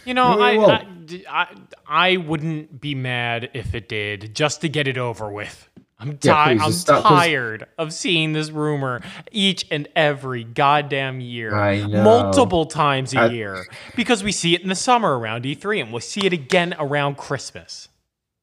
You 0.07 0.15
know, 0.15 0.41
I. 0.41 0.57
I, 0.57 0.87
I, 1.29 1.47
I 1.89 2.17
wouldn't 2.17 2.81
be 2.81 2.95
mad 2.97 3.51
if 3.55 3.75
it 3.77 3.89
did, 3.89 4.35
just 4.35 4.61
to 4.63 4.69
get 4.69 4.89
it 4.89 4.99
over 4.99 5.31
with. 5.31 5.69
I'm, 6.01 6.19
Yeah, 6.21 6.45
ti- 6.47 6.51
please, 6.55 6.63
I'm 6.63 6.69
just 6.71 6.81
stop, 6.81 7.03
'cause- 7.05 7.19
tired 7.21 7.67
of 7.79 7.93
seeing 7.93 8.33
this 8.33 8.51
rumor 8.51 9.01
each 9.31 9.67
and 9.71 9.89
every 9.95 10.43
goddamn 10.45 11.21
year, 11.21 11.55
I 11.55 11.83
know. 11.87 12.03
multiple 12.03 12.67
times 12.67 13.15
a 13.15 13.21
I- 13.21 13.27
year, 13.29 13.67
because 13.95 14.25
we 14.25 14.33
see 14.33 14.55
it 14.55 14.63
in 14.63 14.69
the 14.69 14.75
summer 14.75 15.17
around 15.19 15.45
E3, 15.45 15.81
and 15.81 15.93
we'll 15.93 16.01
see 16.01 16.27
it 16.27 16.33
again 16.33 16.75
around 16.79 17.17
Christmas. 17.19 17.89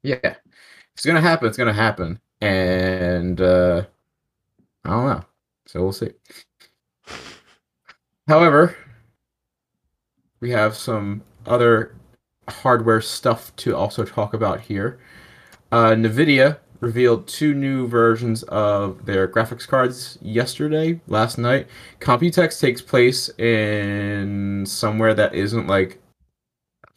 Yeah, 0.03 0.15
if 0.23 0.37
it's 0.93 1.05
gonna 1.05 1.21
happen. 1.21 1.47
It's 1.49 1.57
gonna 1.57 1.73
happen, 1.73 2.19
and 2.41 3.39
uh, 3.41 3.83
I 4.85 4.89
don't 4.89 5.05
know. 5.05 5.21
So 5.67 5.81
we'll 5.83 5.91
see. 5.91 6.11
However, 8.27 8.75
we 10.39 10.51
have 10.51 10.75
some 10.75 11.23
other 11.45 11.95
hardware 12.49 13.01
stuff 13.01 13.55
to 13.57 13.75
also 13.75 14.03
talk 14.05 14.33
about 14.33 14.61
here. 14.61 14.99
Uh, 15.71 15.91
Nvidia 15.91 16.57
revealed 16.81 17.27
two 17.27 17.53
new 17.53 17.87
versions 17.87 18.43
of 18.43 19.05
their 19.05 19.27
graphics 19.27 19.67
cards 19.67 20.17
yesterday, 20.21 20.99
last 21.07 21.37
night. 21.37 21.67
Computex 21.99 22.59
takes 22.59 22.81
place 22.81 23.29
in 23.39 24.65
somewhere 24.65 25.13
that 25.13 25.33
isn't 25.33 25.67
like. 25.67 25.99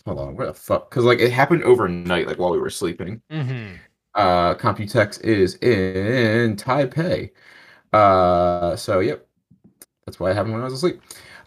Hold 0.05 0.18
on, 0.20 0.36
where 0.36 0.47
the 0.47 0.55
fuck? 0.55 0.90
Because 0.90 1.05
like 1.05 1.18
it 1.20 1.32
happened 1.32 1.62
overnight, 1.64 2.26
like 2.26 2.38
while 2.38 2.51
we 2.51 2.59
were 2.59 2.70
sleeping 2.70 3.20
Mm-hmm. 3.30 3.74
uh, 4.14 4.55
Computex 4.55 5.20
is 5.22 5.55
in 5.57 6.57
Taipei. 6.57 7.30
Uh, 7.92 8.76
so 8.76 9.01
yep, 9.01 9.26
that's 10.05 10.20
why 10.20 10.30
I 10.30 10.34
happened 10.34 10.55
when 10.55 10.62
I 10.62 10.64
was 10.66 10.74
asleep. 10.74 11.01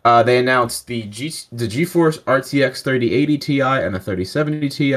Uh, 0.06 0.24
they 0.24 0.38
announced 0.38 0.88
the 0.88 1.04
G 1.04 1.30
the 1.52 1.68
GeForce 1.68 2.20
RTX 2.22 2.84
3080 2.84 3.38
Ti 3.38 3.62
and 3.62 3.94
the 3.94 4.00
3070 4.00 4.70
Ti. 4.70 4.96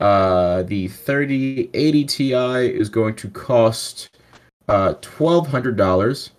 Uh, 0.00 0.62
the 0.62 0.88
3080 0.88 2.04
Ti 2.04 2.34
is 2.34 2.88
going 2.88 3.14
to 3.16 3.28
cost 3.30 4.10
uh 4.68 4.94
twelve 5.00 5.46
hundred 5.48 5.76
dollars, 5.76 6.30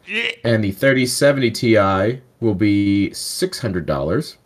and 0.43 0.63
the 0.63 0.71
3070 0.71 1.51
Ti 1.51 2.21
will 2.39 2.55
be 2.55 3.11
six 3.13 3.59
hundred 3.59 3.85
dollars. 3.85 4.37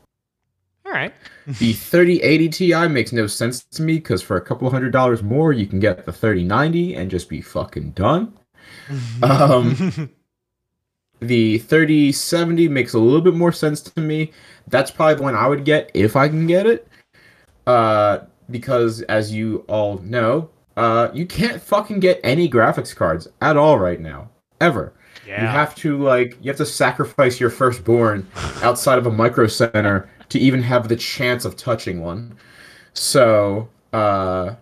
All 0.85 0.91
right. 0.91 1.13
The 1.59 1.73
3080 1.73 2.49
Ti 2.49 2.87
makes 2.87 3.11
no 3.11 3.27
sense 3.27 3.65
to 3.65 3.81
me 3.81 3.95
because 3.95 4.21
for 4.21 4.37
a 4.37 4.41
couple 4.41 4.69
hundred 4.69 4.91
dollars 4.91 5.21
more, 5.21 5.51
you 5.51 5.67
can 5.67 5.81
get 5.81 6.05
the 6.05 6.11
3090 6.13 6.95
and 6.95 7.11
just 7.11 7.27
be 7.27 7.41
fucking 7.41 7.91
done. 7.91 8.33
Um, 9.21 10.09
the 11.19 11.57
3070 11.59 12.67
makes 12.67 12.93
a 12.93 12.99
little 12.99 13.21
bit 13.21 13.33
more 13.33 13.51
sense 13.51 13.81
to 13.81 14.01
me. 14.01 14.31
That's 14.67 14.91
probably 14.91 15.15
the 15.15 15.23
one 15.23 15.35
I 15.35 15.47
would 15.47 15.65
get 15.65 15.91
if 15.93 16.15
I 16.15 16.27
can 16.27 16.47
get 16.47 16.65
it. 16.65 16.87
Uh, 17.65 18.19
because 18.49 19.01
as 19.03 19.31
you 19.31 19.63
all 19.67 19.97
know, 19.99 20.49
uh, 20.75 21.09
you 21.13 21.25
can't 21.25 21.61
fucking 21.61 21.99
get 21.99 22.19
any 22.23 22.49
graphics 22.49 22.95
cards 22.95 23.27
at 23.41 23.57
all 23.57 23.79
right 23.79 24.01
now, 24.01 24.29
ever. 24.59 24.93
yeah. 25.25 25.41
You 25.41 25.47
have 25.47 25.75
to 25.75 26.01
like 26.01 26.37
you 26.41 26.49
have 26.49 26.57
to 26.57 26.65
sacrifice 26.65 27.39
your 27.39 27.49
firstborn 27.49 28.27
outside 28.61 28.97
of 28.97 29.05
a 29.05 29.11
micro 29.11 29.47
center 29.47 30.09
to 30.29 30.39
even 30.39 30.61
have 30.63 30.87
the 30.87 30.95
chance 30.95 31.45
of 31.45 31.55
touching 31.55 32.01
one. 32.01 32.35
So, 32.93 33.69
uh 33.93 34.55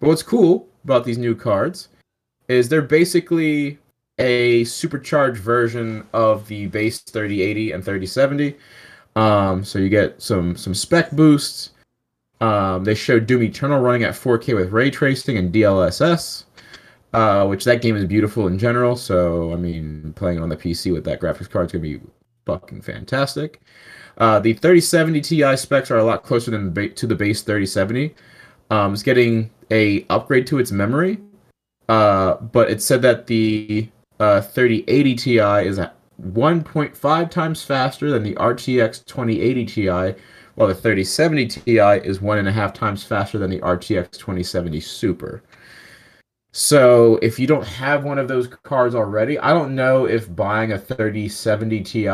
but 0.00 0.08
what's 0.08 0.22
cool 0.22 0.68
about 0.84 1.04
these 1.04 1.18
new 1.18 1.34
cards 1.34 1.88
is 2.48 2.68
they're 2.68 2.82
basically 2.82 3.78
a 4.18 4.64
supercharged 4.64 5.40
version 5.40 6.06
of 6.12 6.46
the 6.48 6.66
base 6.66 7.00
3080 7.00 7.72
and 7.72 7.84
3070. 7.84 8.56
Um 9.14 9.64
so 9.64 9.78
you 9.78 9.88
get 9.88 10.20
some 10.20 10.56
some 10.56 10.74
spec 10.74 11.10
boosts. 11.12 11.70
Um 12.40 12.84
they 12.84 12.94
showed 12.94 13.26
Doom 13.26 13.42
Eternal 13.42 13.80
running 13.80 14.04
at 14.04 14.14
4K 14.14 14.54
with 14.54 14.72
ray 14.72 14.90
tracing 14.90 15.38
and 15.38 15.52
DLSS 15.52 16.44
uh, 17.16 17.46
which 17.46 17.64
that 17.64 17.80
game 17.80 17.96
is 17.96 18.04
beautiful 18.04 18.46
in 18.46 18.58
general. 18.58 18.94
So 18.94 19.52
I 19.52 19.56
mean, 19.56 20.12
playing 20.16 20.40
on 20.40 20.50
the 20.50 20.56
PC 20.56 20.92
with 20.92 21.04
that 21.04 21.20
graphics 21.20 21.48
card 21.48 21.66
is 21.66 21.72
gonna 21.72 21.82
be 21.82 22.00
fucking 22.44 22.82
fantastic. 22.82 23.62
Uh, 24.18 24.38
the 24.38 24.52
3070 24.52 25.20
Ti 25.22 25.56
specs 25.56 25.90
are 25.90 25.98
a 25.98 26.04
lot 26.04 26.22
closer 26.22 26.50
than 26.50 26.72
ba- 26.72 26.90
to 26.90 27.06
the 27.06 27.14
base 27.14 27.42
3070. 27.42 28.14
Um, 28.70 28.92
it's 28.92 29.02
getting 29.02 29.50
a 29.70 30.04
upgrade 30.10 30.46
to 30.48 30.58
its 30.58 30.72
memory, 30.72 31.18
uh, 31.88 32.34
but 32.36 32.70
it 32.70 32.82
said 32.82 33.00
that 33.02 33.26
the 33.26 33.88
uh, 34.20 34.40
3080 34.40 35.14
Ti 35.14 35.38
is 35.68 35.78
1.5 36.22 37.30
times 37.30 37.62
faster 37.62 38.10
than 38.10 38.22
the 38.22 38.34
RTX 38.34 39.04
2080 39.04 39.66
Ti, 39.66 39.88
while 40.54 40.68
the 40.68 40.74
3070 40.74 41.46
Ti 41.46 41.78
is 42.04 42.20
one 42.20 42.38
and 42.38 42.48
a 42.48 42.52
half 42.52 42.72
times 42.72 43.04
faster 43.04 43.38
than 43.38 43.50
the 43.50 43.60
RTX 43.60 44.12
2070 44.12 44.80
Super. 44.80 45.42
So 46.52 47.16
if 47.20 47.38
you 47.38 47.46
don't 47.46 47.66
have 47.66 48.04
one 48.04 48.18
of 48.18 48.28
those 48.28 48.48
cards 48.48 48.94
already, 48.94 49.38
I 49.38 49.52
don't 49.52 49.74
know 49.74 50.06
if 50.06 50.34
buying 50.34 50.72
a 50.72 50.78
3070 50.78 51.82
Ti, 51.82 52.06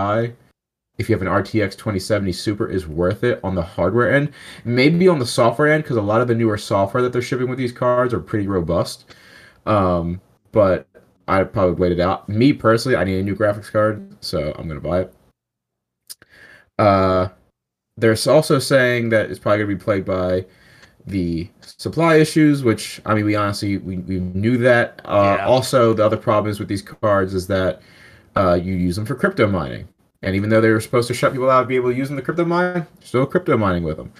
if 0.99 1.09
you 1.09 1.15
have 1.15 1.23
an 1.23 1.29
RTX 1.29 1.73
2070 1.73 2.33
Super, 2.33 2.69
is 2.69 2.89
worth 2.89 3.23
it 3.23 3.39
on 3.45 3.55
the 3.55 3.63
hardware 3.63 4.13
end. 4.13 4.33
Maybe 4.65 5.07
on 5.07 5.21
the 5.21 5.27
software 5.27 5.73
end, 5.73 5.85
because 5.85 5.97
a 5.97 6.03
lot 6.03 6.21
of 6.21 6.27
the 6.27 6.35
newer 6.35 6.59
software 6.59 7.05
that 7.05 7.13
they're 7.13 7.23
shipping 7.23 7.49
with 7.49 7.59
these 7.59 7.71
cards 7.71 8.13
are 8.13 8.19
pretty 8.19 8.49
robust. 8.49 9.15
Um, 9.65 10.21
but 10.51 10.89
I'd 11.29 11.53
probably 11.53 11.75
wait 11.75 11.93
it 11.93 12.01
out. 12.01 12.29
Me 12.29 12.53
personally, 12.53 12.97
I 12.97 13.05
need 13.05 13.19
a 13.19 13.23
new 13.23 13.37
graphics 13.37 13.71
card, 13.71 14.17
so 14.23 14.55
I'm 14.59 14.69
gonna 14.69 14.81
buy 14.81 15.03
it. 15.03 15.15
Uh, 16.79 17.29
they're 17.97 18.17
also 18.29 18.59
saying 18.59 19.11
that 19.11 19.31
it's 19.31 19.39
probably 19.39 19.59
gonna 19.59 19.77
be 19.77 19.83
plagued 19.83 20.07
by 20.07 20.45
the 21.07 21.49
supply 21.63 22.17
issues, 22.17 22.63
which 22.65 23.01
I 23.07 23.15
mean, 23.15 23.25
we 23.25 23.35
honestly 23.35 23.79
we, 23.79 23.99
we 23.99 24.21
knew 24.21 24.57
that. 24.59 25.01
Uh, 25.05 25.37
Yeah. 25.39 25.47
Also, 25.47 25.93
the 25.93 26.05
other 26.05 26.17
problem 26.17 26.51
is 26.51 26.59
with 26.59 26.69
these 26.69 26.83
cards 26.83 27.35
is 27.35 27.47
that 27.49 27.83
uh, 28.37 28.55
you 28.55 28.75
use 28.75 28.97
them 28.97 29.07
for 29.07 29.15
crypto 29.15 29.47
mining, 29.47 29.89
and 30.23 30.35
even 30.37 30.51
though 30.51 30.61
they 30.61 30.71
were 30.71 30.81
supposed 30.81 31.09
to 31.09 31.15
shut 31.15 31.33
people 31.33 31.51
out 31.51 31.63
to 31.63 31.67
be 31.67 31.77
able 31.77 31.91
to 31.91 31.97
use 31.97 32.09
them 32.09 32.17
to 32.17 32.23
crypto 32.23 32.45
mine, 32.45 32.87
still 33.01 33.27
crypto 33.27 33.57
mining 33.57 33.83
with 33.85 33.97
them. 33.97 34.13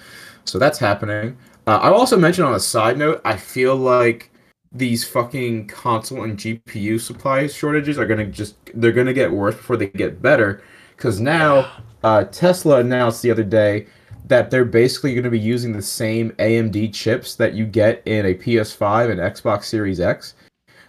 So 0.45 0.59
that's 0.59 0.77
happening. 0.77 1.37
Uh, 1.65 1.77
I 1.77 1.89
also 1.89 2.17
mentioned 2.17 2.45
on 2.47 2.53
a 2.53 2.59
side 2.59 2.97
note, 2.97 3.21
I 3.25 3.37
feel 3.37 3.75
like 3.75 4.29
these 4.73 5.07
fucking 5.07 5.67
console 5.67 6.23
and 6.23 6.37
GPU 6.37 6.99
supply 6.99 7.47
shortages 7.47 7.97
are 7.99 8.05
gonna 8.07 8.25
just 8.25 8.55
they're 8.73 8.91
gonna 8.91 9.13
get 9.13 9.31
worse 9.31 9.55
before 9.55 9.77
they 9.77 9.87
get 9.87 10.21
better. 10.21 10.63
Because 10.95 11.19
now 11.19 11.71
uh, 12.03 12.23
Tesla 12.25 12.79
announced 12.79 13.21
the 13.21 13.31
other 13.31 13.43
day 13.43 13.87
that 14.25 14.49
they're 14.49 14.63
basically 14.65 15.13
going 15.13 15.25
to 15.25 15.29
be 15.29 15.37
using 15.39 15.73
the 15.73 15.81
same 15.81 16.31
AMD 16.39 16.93
chips 16.93 17.35
that 17.35 17.53
you 17.55 17.65
get 17.65 18.01
in 18.05 18.25
a 18.25 18.33
PS5 18.33 19.11
and 19.11 19.19
Xbox 19.19 19.65
Series 19.65 19.99
X, 19.99 20.35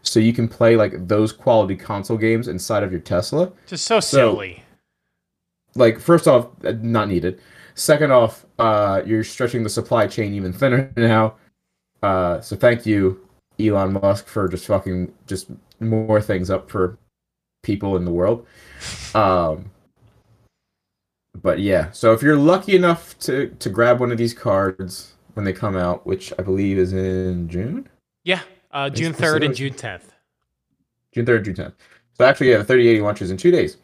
so 0.03 0.21
you 0.21 0.33
can 0.33 0.47
play 0.47 0.77
like 0.77 1.09
those 1.09 1.33
quality 1.33 1.75
console 1.75 2.17
games 2.17 2.47
inside 2.47 2.85
of 2.85 2.93
your 2.93 3.01
Tesla. 3.01 3.51
Just 3.67 3.87
so 3.87 3.99
So- 3.99 4.17
silly. 4.37 4.63
Like, 5.75 5.99
first 5.99 6.29
off, 6.29 6.47
uh, 6.65 6.75
not 6.81 7.09
needed. 7.09 7.41
Second 7.75 8.13
off, 8.13 8.47
uh, 8.61 9.03
you're 9.05 9.25
stretching 9.25 9.65
the 9.65 9.69
supply 9.69 10.07
chain 10.07 10.33
even 10.33 10.53
thinner 10.53 10.93
now. 10.97 11.35
Uh, 12.05 12.41
so 12.41 12.55
thank 12.55 12.87
you, 12.87 13.19
Elon 13.61 13.93
Musk, 13.95 14.27
for 14.27 14.49
just 14.49 14.67
fucking 14.67 15.13
just 15.27 15.49
more 15.81 16.21
things 16.21 16.51
up 16.51 16.71
for 16.71 16.99
people 17.63 17.97
in 17.97 18.05
the 18.05 18.11
world. 18.11 18.47
Um, 19.15 19.71
but 21.43 21.61
yeah, 21.61 21.91
so 21.91 22.13
if 22.13 22.23
you're 22.23 22.37
lucky 22.37 22.77
enough 22.77 23.19
to 23.21 23.49
to 23.59 23.69
grab 23.71 24.01
one 24.01 24.13
of 24.13 24.19
these 24.19 24.35
cards 24.35 25.15
when 25.35 25.45
they 25.45 25.53
come 25.53 25.77
out, 25.77 26.07
which 26.07 26.33
I 26.39 26.43
believe 26.43 26.79
is 26.79 26.93
in 26.93 27.49
June, 27.49 27.89
Yeah. 28.25 28.41
Uh, 28.71 28.91
June 28.91 29.13
3rd 29.13 29.45
and 29.45 29.55
June 29.55 29.73
10th. 29.73 30.11
June 31.13 31.25
third, 31.25 31.45
June 31.45 31.55
tenth. 31.55 31.75
So 32.19 32.25
actually, 32.25 32.51
yeah, 32.51 32.59
the 32.59 32.65
thirty 32.65 32.89
eighty 32.89 33.01
launches 33.01 33.31
in 33.31 33.37
two 33.37 33.53
days. 33.53 33.77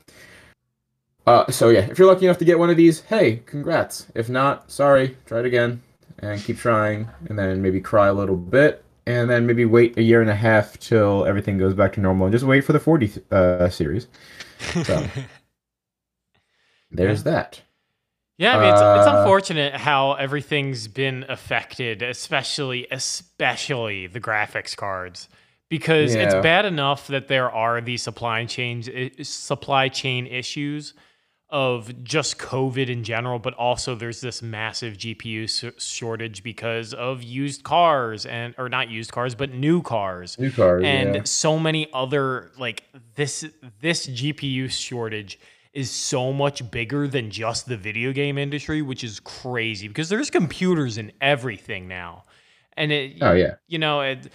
Uh, 1.27 1.49
so 1.51 1.69
yeah, 1.69 1.81
if 1.83 1.99
you're 1.99 2.09
lucky 2.09 2.25
enough 2.27 2.39
to 2.39 2.45
get 2.45 2.59
one 2.59 2.71
of 2.71 2.77
these, 2.77 3.03
hey, 3.03 3.43
congrats. 3.47 4.07
If 4.17 4.29
not, 4.29 4.71
sorry, 4.71 5.17
try 5.27 5.41
it 5.41 5.47
again 5.47 5.81
and 6.19 6.43
keep 6.43 6.59
trying, 6.59 7.09
and 7.29 7.39
then 7.39 7.63
maybe 7.63 7.81
cry 7.81 8.09
a 8.09 8.13
little 8.13 8.37
bit, 8.37 8.85
and 9.11 9.31
then 9.31 9.47
maybe 9.47 9.65
wait 9.65 9.97
a 9.99 10.03
year 10.03 10.21
and 10.21 10.31
a 10.31 10.35
half 10.35 10.79
till 10.79 11.25
everything 11.27 11.59
goes 11.59 11.75
back 11.75 11.93
to 11.95 12.01
normal, 12.01 12.27
and 12.27 12.33
just 12.33 12.45
wait 12.45 12.63
for 12.63 12.73
the 12.73 12.81
forty 12.81 13.11
uh, 13.31 13.69
series. 13.69 14.07
So 14.83 15.11
there's 16.91 17.23
that. 17.25 17.63
Yeah, 18.39 18.55
I 18.55 18.59
mean, 18.59 18.71
it's, 18.71 18.83
it's 18.95 19.07
Uh, 19.07 19.07
unfortunate 19.07 19.75
how 19.75 20.15
everything's 20.15 20.89
been 20.89 21.25
affected, 21.29 22.03
especially 22.03 22.87
especially 22.91 24.07
the 24.07 24.21
graphics 24.21 24.75
cards, 24.75 25.29
because 25.69 26.15
it's 26.15 26.35
bad 26.35 26.65
enough 26.65 27.07
that 27.09 27.29
there 27.29 27.51
are 27.51 27.81
these 27.83 28.03
supply 28.03 28.47
chains 28.47 28.89
i- 28.89 29.11
supply 29.23 29.89
chain 29.89 30.27
issues 30.27 30.95
of 31.51 32.05
just 32.05 32.39
COVID 32.39 32.89
in 32.89 33.03
general, 33.03 33.39
but 33.39 33.55
also 33.55 33.95
there's 33.95 34.21
this 34.21 34.41
massive 34.41 34.97
GPU 34.97 35.75
shortage 35.81 36.43
because 36.43 36.95
of 36.95 37.23
used 37.23 37.65
cars 37.65 38.25
and 38.25 38.55
or 38.57 38.69
not 38.69 38.89
used 38.89 39.11
cars, 39.11 39.35
but 39.35 39.53
new 39.53 39.83
cars 39.83 40.39
New 40.39 40.53
cars, 40.53 40.85
and 40.85 41.15
yeah. 41.15 41.23
so 41.25 41.59
many 41.59 41.89
other 41.93 42.51
like 42.59 42.85
this 43.17 43.45
this 43.81 44.07
GPU 44.07 44.71
shortage 44.71 45.39
is 45.73 45.91
so 45.91 46.33
much 46.33 46.69
bigger 46.71 47.07
than 47.07 47.31
just 47.31 47.67
the 47.67 47.77
video 47.77 48.13
game 48.13 48.39
industry, 48.39 48.83
which 48.83 49.03
is 49.03 49.21
crazy 49.21 49.89
because 49.89 50.09
there's 50.09 50.31
computers 50.31 50.99
in 50.99 51.13
everything 51.21 51.89
now. 51.89 52.25
And 52.77 52.93
it 52.93 53.19
Oh 53.21 53.33
yeah. 53.33 53.55
you 53.67 53.79
know, 53.79 54.01
it, 54.03 54.29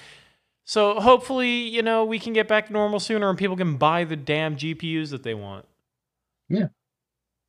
so 0.65 0.99
hopefully, 0.99 1.67
you 1.67 1.81
know, 1.81 2.03
we 2.05 2.19
can 2.19 2.33
get 2.33 2.47
back 2.47 2.67
to 2.67 2.73
normal 2.73 2.99
sooner 2.99 3.29
and 3.29 3.37
people 3.37 3.55
can 3.55 3.77
buy 3.77 4.03
the 4.03 4.15
damn 4.15 4.55
GPUs 4.57 5.11
that 5.11 5.23
they 5.23 5.33
want. 5.33 5.65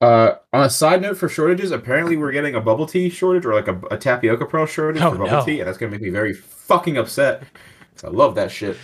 Uh, 0.00 0.34
on 0.52 0.64
a 0.64 0.70
side 0.70 1.00
note 1.00 1.16
for 1.16 1.28
shortages, 1.28 1.70
apparently 1.70 2.16
we're 2.16 2.32
getting 2.32 2.54
a 2.54 2.60
bubble 2.60 2.86
tea 2.86 3.08
shortage 3.08 3.46
or 3.46 3.54
like 3.54 3.68
a, 3.68 3.80
a 3.90 3.96
tapioca 3.96 4.44
pearl 4.44 4.66
shortage 4.66 5.00
Oh, 5.02 5.12
for 5.12 5.16
bubble 5.18 5.30
no. 5.38 5.44
tea, 5.44 5.60
and 5.60 5.66
that's 5.68 5.78
gonna 5.78 5.92
make 5.92 6.02
me 6.02 6.10
very 6.10 6.34
fucking 6.34 6.98
upset. 6.98 7.44
I 8.04 8.08
love 8.08 8.34
that 8.34 8.50
shit. 8.50 8.76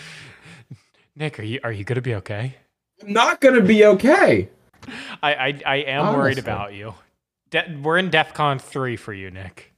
Nick, 1.15 1.39
are 1.39 1.43
you 1.43 1.61
are 1.65 1.73
you 1.73 1.85
gonna 1.85 2.01
be 2.01 2.15
okay? 2.15 2.57
I'm 3.03 3.13
not 3.13 3.41
gonna 3.43 3.61
be 3.61 3.85
okay. 3.85 4.49
I 5.23 5.35
I, 5.35 5.61
I 5.67 5.77
am 5.77 6.17
worried 6.17 6.39
about 6.39 6.73
you. 6.73 6.95
De- 7.51 7.79
we're 7.83 7.99
in 7.99 8.11
DEFCON 8.11 8.59
three 8.61 8.97
for 8.97 9.13
you, 9.13 9.31
Nick. 9.31 9.69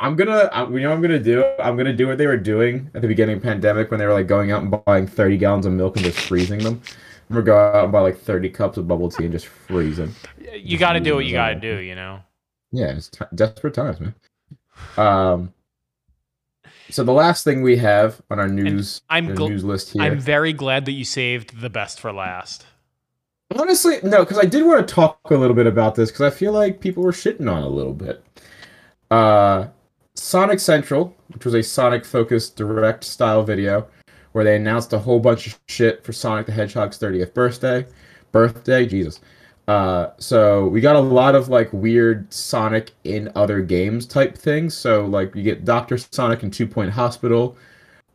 I'm 0.00 0.16
gonna, 0.16 0.48
I, 0.52 0.66
you 0.70 0.80
know, 0.80 0.92
I'm 0.92 1.02
gonna 1.02 1.18
do. 1.18 1.44
I'm 1.58 1.76
gonna 1.76 1.92
do 1.92 2.06
what 2.06 2.16
they 2.16 2.26
were 2.26 2.36
doing 2.38 2.90
at 2.94 3.02
the 3.02 3.08
beginning 3.08 3.36
of 3.36 3.42
the 3.42 3.48
pandemic 3.48 3.90
when 3.90 4.00
they 4.00 4.06
were 4.06 4.12
like 4.14 4.26
going 4.28 4.52
out 4.52 4.62
and 4.62 4.82
buying 4.86 5.06
30 5.06 5.36
gallons 5.36 5.66
of 5.66 5.72
milk 5.72 5.96
and 5.96 6.04
just 6.06 6.18
freezing 6.20 6.60
them. 6.60 6.80
Gonna 7.30 7.42
go 7.42 7.58
out 7.58 7.84
and 7.84 7.92
buy 7.92 8.00
like 8.00 8.18
30 8.18 8.48
cups 8.50 8.78
of 8.78 8.88
bubble 8.88 9.10
tea 9.10 9.24
and 9.24 9.32
just 9.32 9.46
freeze 9.46 9.98
them. 9.98 10.14
You 10.54 10.78
got 10.78 10.94
to 10.94 11.00
do 11.00 11.14
what 11.14 11.26
you 11.26 11.32
got 11.32 11.50
to 11.50 11.60
do. 11.60 11.76
You 11.76 11.94
know. 11.94 12.20
Yeah, 12.72 12.92
it's 12.92 13.08
t- 13.08 13.24
desperate 13.34 13.74
times, 13.74 13.98
man. 14.00 14.14
Um. 14.96 15.52
So 16.90 17.04
the 17.04 17.12
last 17.12 17.44
thing 17.44 17.60
we 17.60 17.76
have 17.76 18.22
on 18.30 18.38
our 18.38 18.48
news, 18.48 19.02
I'm 19.10 19.28
gl- 19.28 19.50
news 19.50 19.62
list 19.62 19.92
here. 19.92 20.02
I'm 20.02 20.18
very 20.18 20.54
glad 20.54 20.86
that 20.86 20.92
you 20.92 21.04
saved 21.04 21.60
the 21.60 21.68
best 21.68 22.00
for 22.00 22.12
last. 22.12 22.64
Honestly, 23.54 23.98
no, 24.02 24.24
because 24.24 24.38
I 24.38 24.44
did 24.44 24.64
want 24.64 24.86
to 24.86 24.94
talk 24.94 25.18
a 25.30 25.34
little 25.34 25.56
bit 25.56 25.66
about 25.66 25.94
this 25.94 26.10
because 26.10 26.32
I 26.32 26.34
feel 26.34 26.52
like 26.52 26.80
people 26.80 27.02
were 27.02 27.12
shitting 27.12 27.50
on 27.50 27.62
a 27.62 27.68
little 27.68 27.92
bit. 27.92 28.24
Uh, 29.10 29.68
Sonic 30.14 30.60
Central, 30.60 31.14
which 31.28 31.44
was 31.44 31.54
a 31.54 31.62
Sonic 31.62 32.04
focused 32.04 32.56
direct 32.56 33.04
style 33.04 33.42
video 33.42 33.86
where 34.32 34.44
they 34.44 34.56
announced 34.56 34.92
a 34.92 34.98
whole 34.98 35.20
bunch 35.20 35.46
of 35.46 35.58
shit 35.68 36.04
for 36.04 36.12
Sonic 36.12 36.46
the 36.46 36.52
Hedgehog's 36.52 36.98
30th 36.98 37.34
birthday. 37.34 37.86
Birthday, 38.32 38.86
Jesus. 38.86 39.20
Uh, 39.68 40.12
so 40.16 40.66
we 40.66 40.80
got 40.80 40.96
a 40.96 41.00
lot 41.00 41.34
of 41.34 41.50
like 41.50 41.70
weird 41.74 42.32
Sonic 42.32 42.92
in 43.04 43.30
other 43.34 43.60
games 43.60 44.06
type 44.06 44.36
things. 44.36 44.74
So 44.74 45.04
like 45.04 45.34
you 45.34 45.42
get 45.42 45.66
Doctor 45.66 45.98
Sonic 45.98 46.42
and 46.42 46.52
Two 46.52 46.66
Point 46.66 46.90
Hospital, 46.90 47.56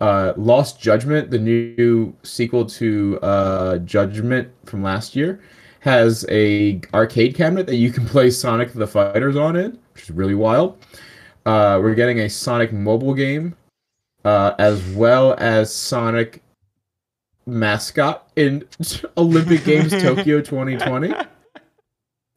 uh, 0.02 0.34
Lost 0.36 0.82
Judgment, 0.82 1.30
the 1.30 1.38
new 1.38 2.14
sequel 2.24 2.66
to 2.66 3.20
uh, 3.22 3.78
Judgment 3.80 4.50
from 4.66 4.82
last 4.82 5.16
year, 5.16 5.42
has 5.82 6.26
a 6.30 6.82
arcade 6.94 7.36
cabinet 7.36 7.68
that 7.68 7.76
you 7.76 7.92
can 7.92 8.06
play 8.08 8.32
Sonic 8.32 8.74
the 8.74 8.88
Fighters 8.88 9.36
on 9.36 9.56
in, 9.56 9.78
which 9.94 10.04
is 10.06 10.12
really 10.12 10.36
wild. 10.36 10.78
Uh, 11.46 11.80
we're 11.82 11.94
getting 11.94 12.22
a 12.22 12.30
Sonic 12.30 12.74
mobile 12.74 13.14
game, 13.14 13.56
uh, 14.26 14.54
as 14.60 14.84
well 14.92 15.36
as 15.38 15.74
Sonic 15.74 16.42
mascot 17.46 18.30
in 18.36 18.66
Olympic 19.18 19.64
Games 19.66 19.92
Tokyo 20.02 20.42
2020, 20.42 21.14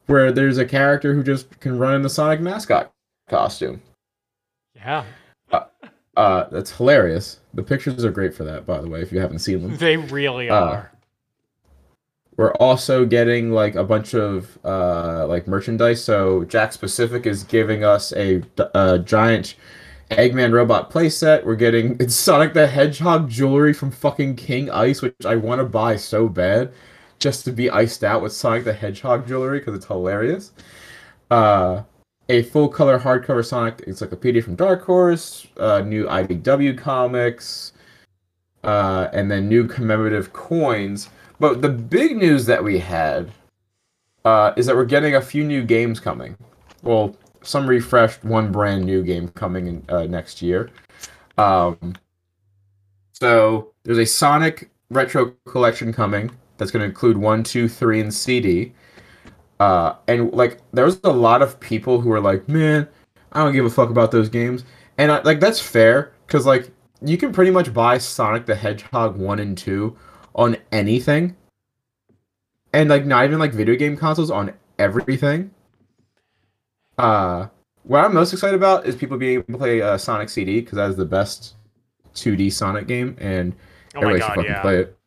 where 0.07 0.31
there's 0.31 0.57
a 0.57 0.65
character 0.65 1.13
who 1.13 1.23
just 1.23 1.59
can 1.59 1.77
run 1.77 1.95
in 1.95 2.01
the 2.01 2.09
Sonic 2.09 2.39
mascot 2.41 2.91
costume. 3.29 3.81
Yeah, 4.75 5.05
Uh, 6.15 6.45
that's 6.49 6.71
hilarious. 6.75 7.39
The 7.53 7.61
pictures 7.63 8.03
are 8.03 8.11
great 8.11 8.33
for 8.33 8.43
that, 8.43 8.65
by 8.65 8.81
the 8.81 8.89
way, 8.89 9.01
if 9.01 9.11
you 9.11 9.19
haven't 9.19 9.39
seen 9.39 9.61
them. 9.61 9.77
they 9.77 9.97
really 9.97 10.49
Uh, 10.49 10.55
are. 10.55 10.91
We're 12.37 12.53
also 12.53 13.05
getting 13.05 13.51
like 13.51 13.73
a 13.75 13.83
bunch 13.83 14.13
of 14.13 14.59
uh, 14.63 15.25
like 15.27 15.47
merchandise. 15.47 16.03
So 16.03 16.43
Jakks 16.45 16.79
Pacific 16.79 17.25
is 17.25 17.43
giving 17.43 17.83
us 17.83 18.13
a, 18.13 18.43
a 18.75 18.99
giant 18.99 19.55
Eggman 20.09 20.53
robot 20.53 20.89
playset. 20.89 21.43
We're 21.43 21.55
getting 21.55 21.97
it's 21.99 22.15
Sonic 22.15 22.53
the 22.53 22.67
Hedgehog 22.67 23.29
jewelry 23.29 23.73
from 23.73 23.91
fucking 23.91 24.35
King 24.35 24.69
Ice, 24.69 25.01
which 25.01 25.13
I 25.25 25.35
want 25.35 25.59
to 25.59 25.65
buy 25.65 25.97
so 25.97 26.29
bad, 26.29 26.71
just 27.19 27.43
to 27.45 27.51
be 27.51 27.69
iced 27.69 28.03
out 28.03 28.21
with 28.21 28.31
Sonic 28.31 28.63
the 28.63 28.73
Hedgehog 28.73 29.27
jewelry 29.27 29.59
because 29.59 29.75
it's 29.75 29.85
hilarious. 29.85 30.53
Uh, 31.29 31.83
a 32.29 32.43
full 32.43 32.69
color 32.69 32.99
hardcover 32.99 33.45
Sonic 33.45 33.81
encyclopedia 33.81 34.41
from 34.41 34.55
Dark 34.55 34.83
Horse, 34.83 35.47
uh, 35.57 35.81
new 35.81 36.05
IDW 36.05 36.77
comics, 36.77 37.73
uh, 38.63 39.09
and 39.13 39.29
then 39.29 39.49
new 39.49 39.67
commemorative 39.67 40.31
coins. 40.31 41.09
But 41.39 41.61
the 41.61 41.69
big 41.69 42.15
news 42.15 42.45
that 42.45 42.63
we 42.63 42.79
had 42.79 43.31
uh, 44.25 44.53
is 44.55 44.65
that 44.65 44.75
we're 44.75 44.85
getting 44.85 45.15
a 45.15 45.21
few 45.21 45.43
new 45.43 45.63
games 45.63 45.99
coming. 45.99 46.37
Well, 46.81 47.15
some 47.47 47.65
refreshed, 47.65 48.23
one 48.25 48.51
brand 48.51 48.85
new 48.85 49.01
game 49.03 49.29
coming 49.29 49.67
in, 49.67 49.85
uh, 49.87 50.03
next 50.03 50.41
year. 50.41 50.69
Um, 51.37 51.95
so 53.13 53.73
there's 53.83 53.97
a 53.97 54.05
Sonic 54.05 54.69
retro 54.89 55.33
collection 55.45 55.93
coming 55.93 56.29
that's 56.57 56.71
going 56.71 56.81
to 56.81 56.87
include 56.87 57.17
one, 57.17 57.43
two, 57.43 57.69
three, 57.69 58.01
and 58.01 58.13
CD. 58.13 58.73
Uh, 59.59 59.93
and 60.07 60.31
like, 60.33 60.59
there 60.73 60.85
was 60.85 60.99
a 61.03 61.11
lot 61.11 61.41
of 61.41 61.59
people 61.59 62.01
who 62.01 62.09
were 62.09 62.19
like, 62.19 62.47
"Man, 62.47 62.87
I 63.31 63.43
don't 63.43 63.53
give 63.53 63.65
a 63.65 63.69
fuck 63.69 63.89
about 63.89 64.11
those 64.11 64.29
games," 64.29 64.65
and 64.97 65.11
I, 65.11 65.21
like 65.21 65.39
that's 65.39 65.59
fair 65.59 66.13
because 66.27 66.45
like 66.45 66.69
you 67.01 67.17
can 67.17 67.31
pretty 67.31 67.51
much 67.51 67.73
buy 67.73 67.97
Sonic 67.97 68.45
the 68.45 68.55
Hedgehog 68.55 69.17
one 69.17 69.39
and 69.39 69.57
two 69.57 69.97
on 70.35 70.57
anything, 70.71 71.35
and 72.73 72.89
like 72.89 73.05
not 73.05 73.25
even 73.25 73.39
like 73.39 73.53
video 73.53 73.75
game 73.75 73.97
consoles 73.97 74.29
on 74.29 74.53
everything. 74.77 75.51
Uh, 76.97 77.47
what 77.83 78.03
I'm 78.03 78.13
most 78.13 78.33
excited 78.33 78.55
about 78.55 78.85
is 78.85 78.95
people 78.95 79.17
being 79.17 79.39
able 79.39 79.53
to 79.53 79.57
play 79.57 79.81
uh, 79.81 79.97
Sonic 79.97 80.29
CD 80.29 80.61
because 80.61 80.75
that 80.77 80.89
is 80.89 80.95
the 80.95 81.05
best 81.05 81.55
2D 82.15 82.51
Sonic 82.51 82.87
game, 82.87 83.15
and 83.19 83.55
Oh 83.95 84.01
my 84.01 84.09
everybody 84.09 84.21
should 84.21 84.35
fucking 84.35 84.51
yeah. 84.51 84.61
play 84.61 84.79
it. 84.81 84.97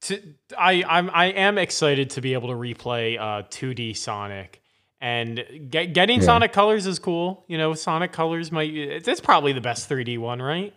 To, 0.00 0.22
I 0.56 0.84
I'm 0.88 1.10
I 1.10 1.26
am 1.26 1.58
excited 1.58 2.10
to 2.10 2.20
be 2.20 2.34
able 2.34 2.48
to 2.48 2.54
replay 2.54 3.18
uh 3.18 3.42
2D 3.48 3.96
Sonic. 3.96 4.62
And 5.00 5.44
get, 5.70 5.92
getting 5.92 6.18
Yeah. 6.18 6.26
Sonic 6.26 6.52
Colors 6.52 6.86
is 6.86 6.98
cool. 6.98 7.44
You 7.46 7.56
know, 7.56 7.74
Sonic 7.74 8.12
Colors 8.12 8.50
might 8.50 8.72
it's 8.74 9.20
probably 9.20 9.52
the 9.52 9.60
best 9.60 9.88
3D 9.88 10.18
one, 10.18 10.40
right? 10.42 10.74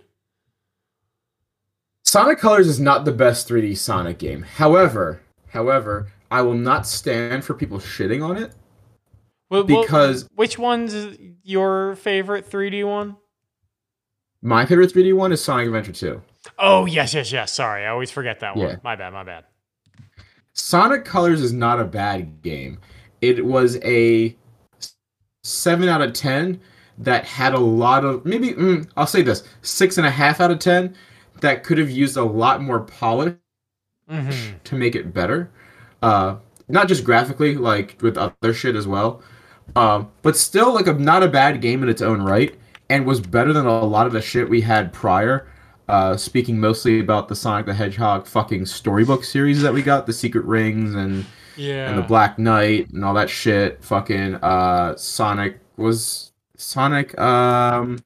Sonic 2.03 2.39
Colors 2.39 2.67
is 2.67 2.79
not 2.79 3.05
the 3.05 3.11
best 3.11 3.47
3D 3.47 3.77
Sonic 3.77 4.17
game. 4.17 4.43
However, 4.43 5.21
however, 5.49 6.11
I 6.29 6.41
will 6.41 6.55
not 6.55 6.87
stand 6.87 7.45
for 7.45 7.53
people 7.53 7.79
shitting 7.79 8.23
on 8.23 8.37
it. 8.37 8.53
Well, 9.51 9.65
well, 9.65 9.81
Because- 9.81 10.27
which 10.33 10.57
one's 10.57 10.95
your 11.43 11.95
favorite 11.97 12.49
3D 12.49 12.85
one? 12.85 13.17
My 14.41 14.65
favorite 14.65 14.91
3D 14.91 15.11
one 15.13 15.33
is 15.33 15.43
Sonic 15.43 15.67
Adventure 15.67 15.91
2. 15.91 16.21
Oh, 16.57 16.85
yes, 16.85 17.13
yes, 17.13 17.31
yes. 17.33 17.51
Sorry. 17.51 17.85
I 17.85 17.89
always 17.89 18.09
forget 18.09 18.39
that 18.39 18.55
Yeah. 18.55 18.65
one. 18.67 18.81
My 18.83 18.95
bad, 18.95 19.11
my 19.13 19.23
bad. 19.23 19.43
Sonic 20.53 21.03
Colors 21.05 21.41
is 21.41 21.51
not 21.53 21.79
a 21.81 21.83
bad 21.83 22.41
game. 22.41 22.79
It 23.19 23.45
was 23.45 23.77
a 23.83 24.35
7 25.43 25.89
out 25.89 26.01
of 26.01 26.13
10 26.13 26.59
that 26.97 27.25
had 27.25 27.53
a 27.53 27.59
lot 27.59 28.05
of, 28.05 28.25
maybe, 28.25 28.53
mm, 28.53 28.87
I'll 28.95 29.05
say 29.05 29.21
this, 29.21 29.43
6.5 29.61 30.39
out 30.39 30.49
of 30.51 30.59
10 30.59 30.95
that 31.41 31.63
could 31.63 31.77
have 31.77 31.89
used 31.89 32.15
a 32.15 32.23
lot 32.23 32.61
more 32.61 32.79
polish 32.79 33.35
hmm 34.09 34.29
to 34.63 34.75
make 34.75 34.95
it 34.95 35.13
better. 35.13 35.49
Uh, 36.01 36.35
not 36.67 36.87
just 36.87 37.03
graphically, 37.03 37.55
like 37.55 37.97
with 38.01 38.17
other 38.17 38.53
shit 38.53 38.75
as 38.75 38.87
well. 38.87 39.21
Um, 39.75 40.11
but 40.21 40.35
still, 40.37 40.73
like 40.73 40.87
a 40.87 40.93
not 40.93 41.23
a 41.23 41.27
bad 41.27 41.61
game 41.61 41.83
in 41.83 41.89
its 41.89 42.01
own 42.01 42.21
right, 42.21 42.55
and 42.89 43.05
was 43.05 43.21
better 43.21 43.53
than 43.53 43.65
a 43.65 43.83
lot 43.83 44.07
of 44.07 44.13
the 44.13 44.21
shit 44.21 44.49
we 44.49 44.61
had 44.61 44.91
prior. 44.93 45.47
Uh, 45.87 46.15
speaking 46.15 46.59
mostly 46.59 46.99
about 46.99 47.27
the 47.27 47.35
Sonic 47.35 47.65
the 47.65 47.73
Hedgehog 47.73 48.25
fucking 48.25 48.65
storybook 48.65 49.23
series 49.23 49.61
that 49.61 49.73
we 49.73 49.81
got, 49.81 50.05
the 50.05 50.13
Secret 50.13 50.45
Rings 50.45 50.95
and 50.95 51.25
Yeah. 51.57 51.89
and 51.89 51.97
the 51.97 52.03
Black 52.03 52.39
Knight 52.39 52.89
and 52.91 53.03
all 53.03 53.13
that 53.13 53.29
shit. 53.29 53.83
Fucking 53.83 54.35
uh, 54.35 54.95
Sonic 54.95 55.59
was 55.77 56.31
Sonic. 56.55 57.17
Um, 57.19 57.99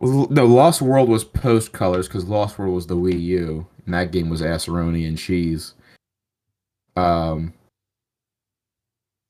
no, 0.00 0.44
Lost 0.46 0.82
World 0.82 1.08
was 1.08 1.24
post 1.24 1.72
colors 1.72 2.06
because 2.08 2.24
Lost 2.26 2.58
World 2.58 2.74
was 2.74 2.86
the 2.86 2.96
Wii 2.96 3.20
U, 3.22 3.66
and 3.84 3.94
that 3.94 4.10
game 4.12 4.28
was 4.28 4.42
Aceroni 4.42 5.06
and 5.06 5.16
cheese. 5.16 5.74
Um, 6.96 7.54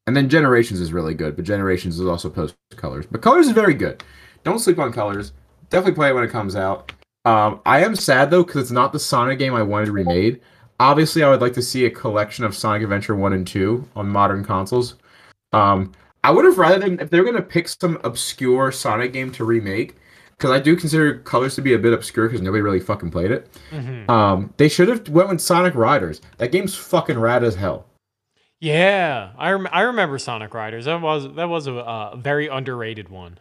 and 0.07 0.17
then 0.17 0.29
Generations 0.29 0.81
is 0.81 0.93
really 0.93 1.15
good, 1.15 1.37
but 1.37 1.45
Generations 1.45 1.99
is 1.99 2.07
also 2.07 2.31
post 2.31 2.55
colors. 2.77 3.07
But 3.11 3.23
colors 3.23 3.47
is 3.47 3.53
very 3.53 3.75
good. 3.75 4.03
Don't 4.45 4.59
sleep 4.59 4.79
on 4.79 4.93
colors. 4.93 5.33
Definitely 5.71 5.95
play 5.95 6.11
it 6.11 6.15
when 6.15 6.25
it 6.25 6.31
comes 6.31 6.55
out. 6.57 6.93
Um, 7.25 7.61
I 7.67 7.85
am 7.85 7.97
sad 7.97 8.31
though 8.31 8.45
because 8.45 8.63
it's 8.63 8.71
not 8.71 8.93
the 8.93 9.01
Sonic 9.01 9.39
game 9.39 9.55
I 9.55 9.63
wanted 9.63 9.89
remade. 9.89 10.41
Obviously, 10.79 11.23
I 11.23 11.31
would 11.31 11.41
like 11.41 11.55
to 11.55 11.63
see 11.63 11.87
a 11.87 11.91
collection 11.91 12.45
of 12.45 12.55
Sonic 12.55 12.83
Adventure 12.83 13.17
One 13.17 13.33
and 13.33 13.47
Two 13.47 13.89
on 13.97 14.09
modern 14.09 14.45
consoles. 14.45 14.95
Um, 15.53 15.93
I 16.23 16.31
would 16.31 16.45
have 16.45 16.59
rather 16.59 16.79
than 16.79 17.01
if 17.01 17.11
they're 17.11 17.25
gonna 17.25 17.43
pick 17.43 17.67
some 17.69 17.99
obscure 18.05 18.71
Sonic 18.71 19.13
game 19.13 19.33
to 19.33 19.45
remake, 19.45 19.97
because 20.37 20.51
I 20.51 20.61
do 20.61 20.77
consider 20.77 21.19
Colors 21.21 21.55
to 21.55 21.63
be 21.63 21.73
a 21.75 21.79
bit 21.79 21.93
obscure 21.93 22.29
because 22.29 22.43
nobody 22.43 22.63
really 22.63 22.79
fucking 22.81 23.11
played 23.11 23.31
it. 23.31 23.49
Mhm. 23.73 24.09
Um, 24.09 24.53
they 24.59 24.69
should 24.69 24.89
have 24.89 25.09
went 25.09 25.29
with 25.31 25.41
Sonic 25.41 25.75
Riders. 25.75 26.21
That 26.39 26.53
game's 26.53 26.77
fucking 26.77 27.19
rad 27.19 27.43
as 27.43 27.55
hell. 27.55 27.87
Yeah, 28.61 29.33
I 29.37 29.51
rem- 29.51 29.69
I 29.71 29.83
remember 29.83 30.19
Sonic 30.19 30.55
Riders. 30.55 30.87
That 30.87 31.01
was 31.01 31.33
that 31.35 31.49
was 31.49 31.67
a 31.67 31.75
uh, 31.75 32.17
very 32.17 32.49
underrated 32.49 33.09
one. 33.09 33.39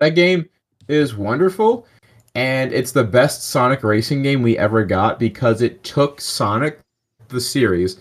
That 0.00 0.10
game 0.10 0.48
is 0.86 1.16
wonderful, 1.16 1.86
and 2.34 2.72
it's 2.72 2.92
the 2.92 3.04
best 3.04 3.48
Sonic 3.48 3.82
racing 3.82 4.22
game 4.22 4.42
we 4.42 4.58
ever 4.58 4.84
got 4.84 5.18
because 5.18 5.62
it 5.62 5.82
took 5.82 6.20
Sonic, 6.20 6.80
the 7.28 7.40
series, 7.40 7.98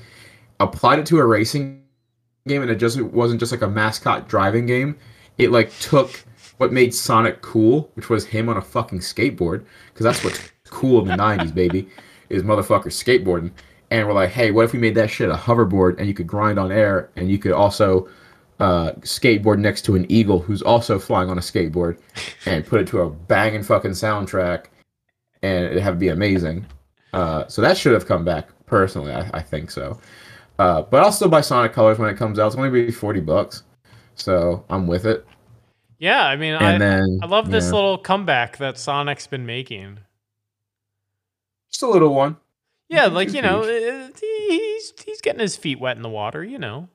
applied 0.60 1.00
it 1.00 1.06
to 1.08 1.20
a 1.20 1.26
racing 1.26 1.82
game, 2.46 2.62
and 2.62 2.72
it 2.72 2.76
just 2.76 2.98
it 2.98 3.04
wasn't 3.04 3.40
just 3.40 3.54
like 3.54 3.62
a 3.62 3.70
mascot 3.70 4.28
driving 4.28 4.66
game. 4.66 4.98
It 5.38 5.52
like 5.52 5.78
took 5.80 6.12
what 6.58 6.74
made 6.74 6.94
Sonic 6.94 7.42
cool, 7.42 7.90
which 7.94 8.10
was 8.10 8.26
him 8.26 8.50
on 8.50 8.58
a 8.58 8.62
fucking 8.62 9.00
skateboard, 9.00 9.64
because 9.94 10.04
that's 10.04 10.24
what's 10.26 10.52
cool 10.70 11.02
in 11.02 11.08
the 11.08 11.24
'90s, 11.24 11.54
baby, 11.54 11.88
is 12.28 12.44
motherfuckers 12.44 13.02
skateboarding. 13.02 13.52
And 13.90 14.08
we're 14.08 14.14
like, 14.14 14.32
hey, 14.32 14.52
what 14.52 14.66
if 14.66 14.74
we 14.74 14.80
made 14.80 14.96
that 14.96 15.10
shit 15.10 15.30
a 15.30 15.36
hoverboard, 15.36 15.98
and 15.98 16.08
you 16.08 16.14
could 16.14 16.28
grind 16.28 16.60
on 16.60 16.72
air, 16.72 17.10
and 17.16 17.32
you 17.32 17.38
could 17.38 17.54
also 17.54 18.10
uh, 18.60 18.92
skateboard 19.02 19.60
next 19.60 19.84
to 19.84 19.96
an 19.96 20.06
eagle 20.12 20.40
who's 20.40 20.62
also 20.62 21.00
flying 21.00 21.30
on 21.30 21.38
a 21.38 21.42
skateboard, 21.42 22.00
and 22.46 22.66
put 22.66 22.82
it 22.82 22.88
to 22.88 23.02
a 23.02 23.10
banging 23.10 23.64
fucking 23.64 23.92
soundtrack, 23.92 24.66
and 25.42 25.66
it'd 25.66 25.82
have 25.82 25.96
to 25.96 26.00
be 26.00 26.10
amazing. 26.10 26.66
Uh, 27.14 27.48
so 27.48 27.62
that 27.62 27.78
should 27.78 27.94
have 27.94 28.06
come 28.06 28.26
back. 28.26 28.50
Personally, 28.66 29.14
I, 29.14 29.30
I 29.34 29.42
think 29.42 29.72
so. 29.72 30.00
Uh, 30.60 30.82
but 30.82 31.04
I'll 31.04 31.12
still 31.12 31.30
buy 31.30 31.42
Sonic 31.42 31.72
Colors 31.72 31.98
when 31.98 32.10
it 32.10 32.18
comes 32.18 32.40
out. 32.40 32.48
It's 32.48 32.56
only 32.56 32.70
be 32.70 32.92
forty 32.92 33.22
bucks, 33.22 33.64
so 34.16 34.66
I'm 34.70 34.88
with 34.88 35.06
it. 35.06 35.26
Yeah, 36.00 36.26
I 36.26 36.36
mean, 36.36 36.54
I, 36.54 36.78
then 36.78 37.20
I 37.24 37.26
love 37.26 37.50
this 37.50 37.66
yeah. 37.66 37.72
little 37.72 37.98
comeback 37.98 38.58
that 38.58 38.78
Sonic's 38.78 39.26
been 39.26 39.46
making. 39.46 40.00
just 41.70 41.82
a 41.82 41.88
little 41.88 42.14
one. 42.14 42.38
Yeah, 42.90 43.06
like 43.08 43.34
you 43.34 43.42
know, 43.42 43.64
uh, 43.64 44.10
he's 44.20 44.94
he's 45.04 45.22
getting 45.22 45.40
his 45.42 45.56
feet 45.56 45.80
wet 45.80 45.98
in 45.98 46.04
the 46.04 46.10
water. 46.10 46.44
You 46.44 46.60
know, 46.60 46.90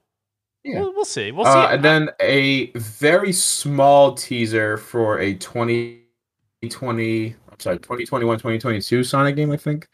Yeah. 0.64 0.80
we'll, 0.80 0.92
we'll 0.94 1.04
see. 1.04 1.32
We'll 1.32 1.44
see. 1.46 1.50
Uh, 1.50 1.68
and 1.68 1.84
then 1.84 2.10
a 2.20 2.70
very 2.72 3.32
small 3.32 4.14
teaser 4.14 4.76
for 4.76 5.18
a 5.18 5.34
2020, 5.34 7.36
I'm 7.50 7.60
sorry, 7.60 7.78
2021, 7.78 8.36
2022 8.38 9.04
Sonic 9.04 9.36
game, 9.36 9.50
I 9.52 9.56
think. 9.56 9.88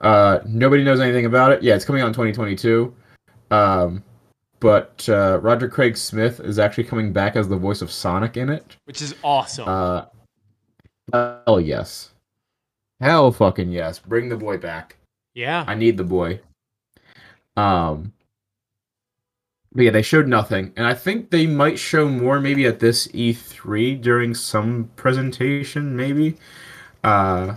Uh, 0.00 0.40
nobody 0.46 0.82
knows 0.82 1.00
anything 1.00 1.26
about 1.26 1.52
it. 1.52 1.62
Yeah, 1.62 1.76
it's 1.76 1.84
coming 1.84 2.02
out 2.02 2.08
in 2.08 2.12
2022. 2.12 2.92
Um, 3.52 4.02
but 4.58 5.08
uh, 5.08 5.38
Roger 5.42 5.68
Craig 5.68 5.96
Smith 5.96 6.40
is 6.40 6.58
actually 6.58 6.84
coming 6.84 7.12
back 7.12 7.36
as 7.36 7.48
the 7.48 7.56
voice 7.56 7.82
of 7.82 7.90
Sonic 7.90 8.36
in 8.36 8.48
it. 8.48 8.76
which 8.84 9.02
is 9.02 9.14
awesome. 9.22 9.68
Uh, 9.68 10.04
hell 11.12 11.60
yes. 11.60 12.10
Hell 13.00 13.32
fucking 13.32 13.70
yes. 13.70 13.98
Bring 13.98 14.28
the 14.28 14.36
boy 14.36 14.58
back. 14.58 14.96
Yeah, 15.34 15.64
I 15.66 15.74
need 15.74 15.96
the 15.96 16.04
boy. 16.04 16.40
Um, 17.56 18.12
but 19.74 19.84
yeah, 19.84 19.90
they 19.90 20.02
showed 20.02 20.28
nothing, 20.28 20.72
and 20.76 20.86
I 20.86 20.94
think 20.94 21.30
they 21.30 21.46
might 21.46 21.78
show 21.78 22.08
more 22.08 22.40
maybe 22.40 22.66
at 22.66 22.80
this 22.80 23.08
E3 23.08 24.00
during 24.00 24.34
some 24.34 24.90
presentation, 24.96 25.96
maybe. 25.96 26.36
Uh, 27.02 27.56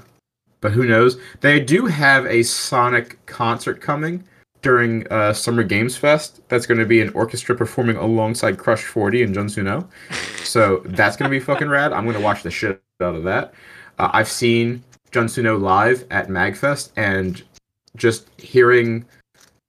but 0.62 0.72
who 0.72 0.86
knows? 0.86 1.18
They 1.42 1.60
do 1.60 1.86
have 1.86 2.26
a 2.26 2.44
Sonic 2.44 3.24
concert 3.26 3.82
coming 3.82 4.24
during 4.62 5.08
uh, 5.12 5.32
Summer 5.32 5.62
Games 5.62 5.96
Fest. 5.96 6.42
That's 6.48 6.66
going 6.66 6.80
to 6.80 6.88
be 6.88 7.00
an 7.00 7.10
orchestra 7.10 7.56
performing 7.56 7.98
alongside 7.98 8.58
Crush 8.58 8.84
40 8.84 9.22
and 9.24 9.34
Jun 9.34 9.48
Senoue. 9.48 9.88
So 10.46 10.84
that's 10.86 11.18
going 11.18 11.30
to 11.30 11.38
be 11.38 11.44
fucking 11.44 11.68
rad. 11.68 11.92
I'm 11.92 12.06
going 12.06 12.16
to 12.16 12.24
watch 12.24 12.42
the 12.42 12.50
shit 12.50 12.82
out 13.02 13.16
of 13.16 13.24
that. 13.24 13.54
Uh, 14.00 14.10
I've 14.14 14.30
seen 14.30 14.84
Jun 15.12 15.26
Senoue 15.26 15.60
live 15.60 16.06
at 16.12 16.30
Magfest, 16.30 16.92
and 16.96 17.44
just 17.96 18.30
hearing 18.40 19.06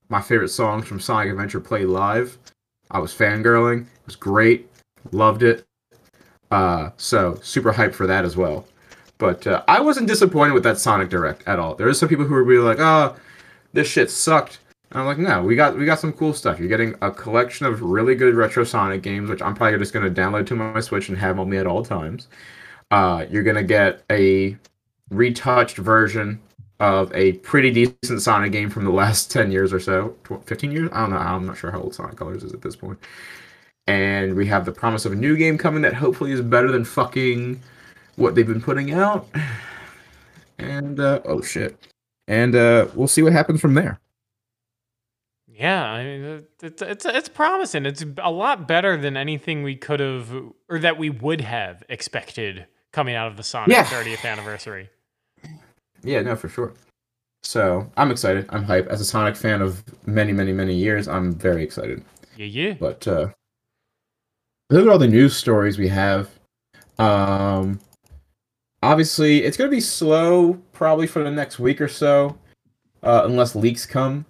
my 0.08 0.20
favorite 0.20 0.48
songs 0.48 0.86
from 0.86 1.00
Sonic 1.00 1.30
Adventure 1.30 1.60
play 1.60 1.84
live, 1.84 2.38
I 2.90 2.98
was 2.98 3.12
fangirling. 3.12 3.82
It 3.82 4.06
was 4.06 4.16
great. 4.16 4.68
Loved 5.12 5.42
it. 5.42 5.64
Uh, 6.50 6.90
so 6.96 7.38
super 7.42 7.72
hyped 7.72 7.94
for 7.94 8.06
that 8.06 8.24
as 8.24 8.36
well. 8.36 8.66
But 9.18 9.46
uh, 9.46 9.62
I 9.66 9.80
wasn't 9.80 10.08
disappointed 10.08 10.52
with 10.52 10.62
that 10.64 10.78
Sonic 10.78 11.08
Direct 11.08 11.46
at 11.46 11.58
all. 11.58 11.74
There 11.74 11.88
are 11.88 11.94
some 11.94 12.08
people 12.08 12.24
who 12.24 12.34
were 12.34 12.44
really 12.44 12.64
like, 12.64 12.78
"Oh, 12.80 13.16
this 13.72 13.88
shit 13.88 14.10
sucked." 14.10 14.58
And 14.90 15.00
I'm 15.00 15.06
like, 15.06 15.18
"No, 15.18 15.42
we 15.42 15.56
got 15.56 15.76
we 15.76 15.86
got 15.86 15.98
some 15.98 16.12
cool 16.12 16.34
stuff. 16.34 16.58
You're 16.58 16.68
getting 16.68 16.94
a 17.00 17.10
collection 17.10 17.66
of 17.66 17.82
really 17.82 18.14
good 18.14 18.34
retro 18.34 18.62
Sonic 18.64 19.02
games, 19.02 19.30
which 19.30 19.42
I'm 19.42 19.54
probably 19.54 19.78
just 19.78 19.94
gonna 19.94 20.10
download 20.10 20.46
to 20.48 20.54
my 20.54 20.80
Switch 20.80 21.08
and 21.08 21.18
have 21.18 21.38
on 21.38 21.48
me 21.48 21.56
at 21.56 21.66
all 21.66 21.84
times. 21.84 22.28
Uh, 22.90 23.24
you're 23.30 23.42
gonna 23.42 23.64
get 23.64 24.02
a 24.10 24.56
retouched 25.10 25.78
version 25.78 26.40
of 26.80 27.12
a 27.14 27.32
pretty 27.34 27.70
decent 27.70 28.20
Sonic 28.22 28.52
game 28.52 28.70
from 28.70 28.84
the 28.84 28.90
last 28.90 29.30
10 29.30 29.50
years 29.52 29.72
or 29.72 29.80
so. 29.80 30.16
Tw- 30.24 30.44
15 30.46 30.72
years? 30.72 30.90
I 30.92 31.00
don't 31.02 31.10
know. 31.10 31.16
I'm 31.18 31.46
not 31.46 31.56
sure 31.56 31.70
how 31.70 31.80
old 31.80 31.94
Sonic 31.94 32.16
Colors 32.16 32.42
is 32.44 32.52
at 32.52 32.62
this 32.62 32.76
point. 32.76 32.98
And 33.86 34.34
we 34.34 34.46
have 34.46 34.64
the 34.64 34.72
promise 34.72 35.04
of 35.04 35.12
a 35.12 35.16
new 35.16 35.36
game 35.36 35.58
coming 35.58 35.82
that 35.82 35.94
hopefully 35.94 36.32
is 36.32 36.40
better 36.42 36.70
than 36.72 36.84
fucking 36.84 37.60
what 38.16 38.34
they've 38.34 38.46
been 38.46 38.60
putting 38.62 38.92
out. 38.92 39.28
And, 40.58 40.98
uh, 41.00 41.20
oh 41.24 41.42
shit. 41.42 41.76
And, 42.28 42.54
uh, 42.56 42.88
we'll 42.94 43.08
see 43.08 43.22
what 43.22 43.32
happens 43.32 43.60
from 43.60 43.74
there. 43.74 43.98
yeah. 45.46 45.84
I 45.84 46.04
mean, 46.04 46.44
it's 46.62 46.82
it's 46.82 47.06
it's 47.06 47.28
promising. 47.28 47.86
It's 47.86 48.04
a 48.18 48.30
lot 48.30 48.66
better 48.68 48.96
than 48.96 49.16
anything 49.16 49.62
we 49.62 49.76
could 49.76 50.00
have 50.00 50.32
or 50.68 50.78
that 50.80 50.98
we 50.98 51.08
would 51.10 51.40
have 51.42 51.82
expected 51.88 52.66
coming 52.92 53.14
out 53.14 53.28
of 53.28 53.36
the 53.36 53.42
Sonic 53.42 53.70
Yeah. 53.70 53.84
30th 53.84 54.24
anniversary. 54.30 54.90
Yeah, 56.06 56.22
no, 56.22 56.36
for 56.36 56.48
sure. 56.48 56.72
So 57.42 57.90
I'm 57.96 58.10
excited. 58.10 58.46
I'm 58.50 58.64
hype. 58.64 58.86
As 58.88 59.00
a 59.00 59.04
Sonic 59.04 59.36
fan 59.36 59.60
of 59.60 59.84
many, 60.06 60.32
many, 60.32 60.52
many 60.52 60.74
years, 60.74 61.08
I'm 61.08 61.34
very 61.34 61.62
excited. 61.62 62.04
Yeah, 62.36 62.46
yeah. 62.46 62.74
But 62.74 63.06
uh 63.06 63.28
those 64.68 64.86
are 64.86 64.90
all 64.90 64.98
the 64.98 65.06
news 65.06 65.36
stories 65.36 65.78
we 65.78 65.88
have. 65.88 66.28
Um 66.98 67.80
obviously 68.82 69.44
it's 69.44 69.56
gonna 69.56 69.70
be 69.70 69.80
slow 69.80 70.54
probably 70.72 71.06
for 71.06 71.22
the 71.22 71.30
next 71.30 71.58
week 71.58 71.80
or 71.80 71.88
so, 71.88 72.36
uh, 73.02 73.22
unless 73.24 73.54
leaks 73.54 73.86
come. 73.86 74.24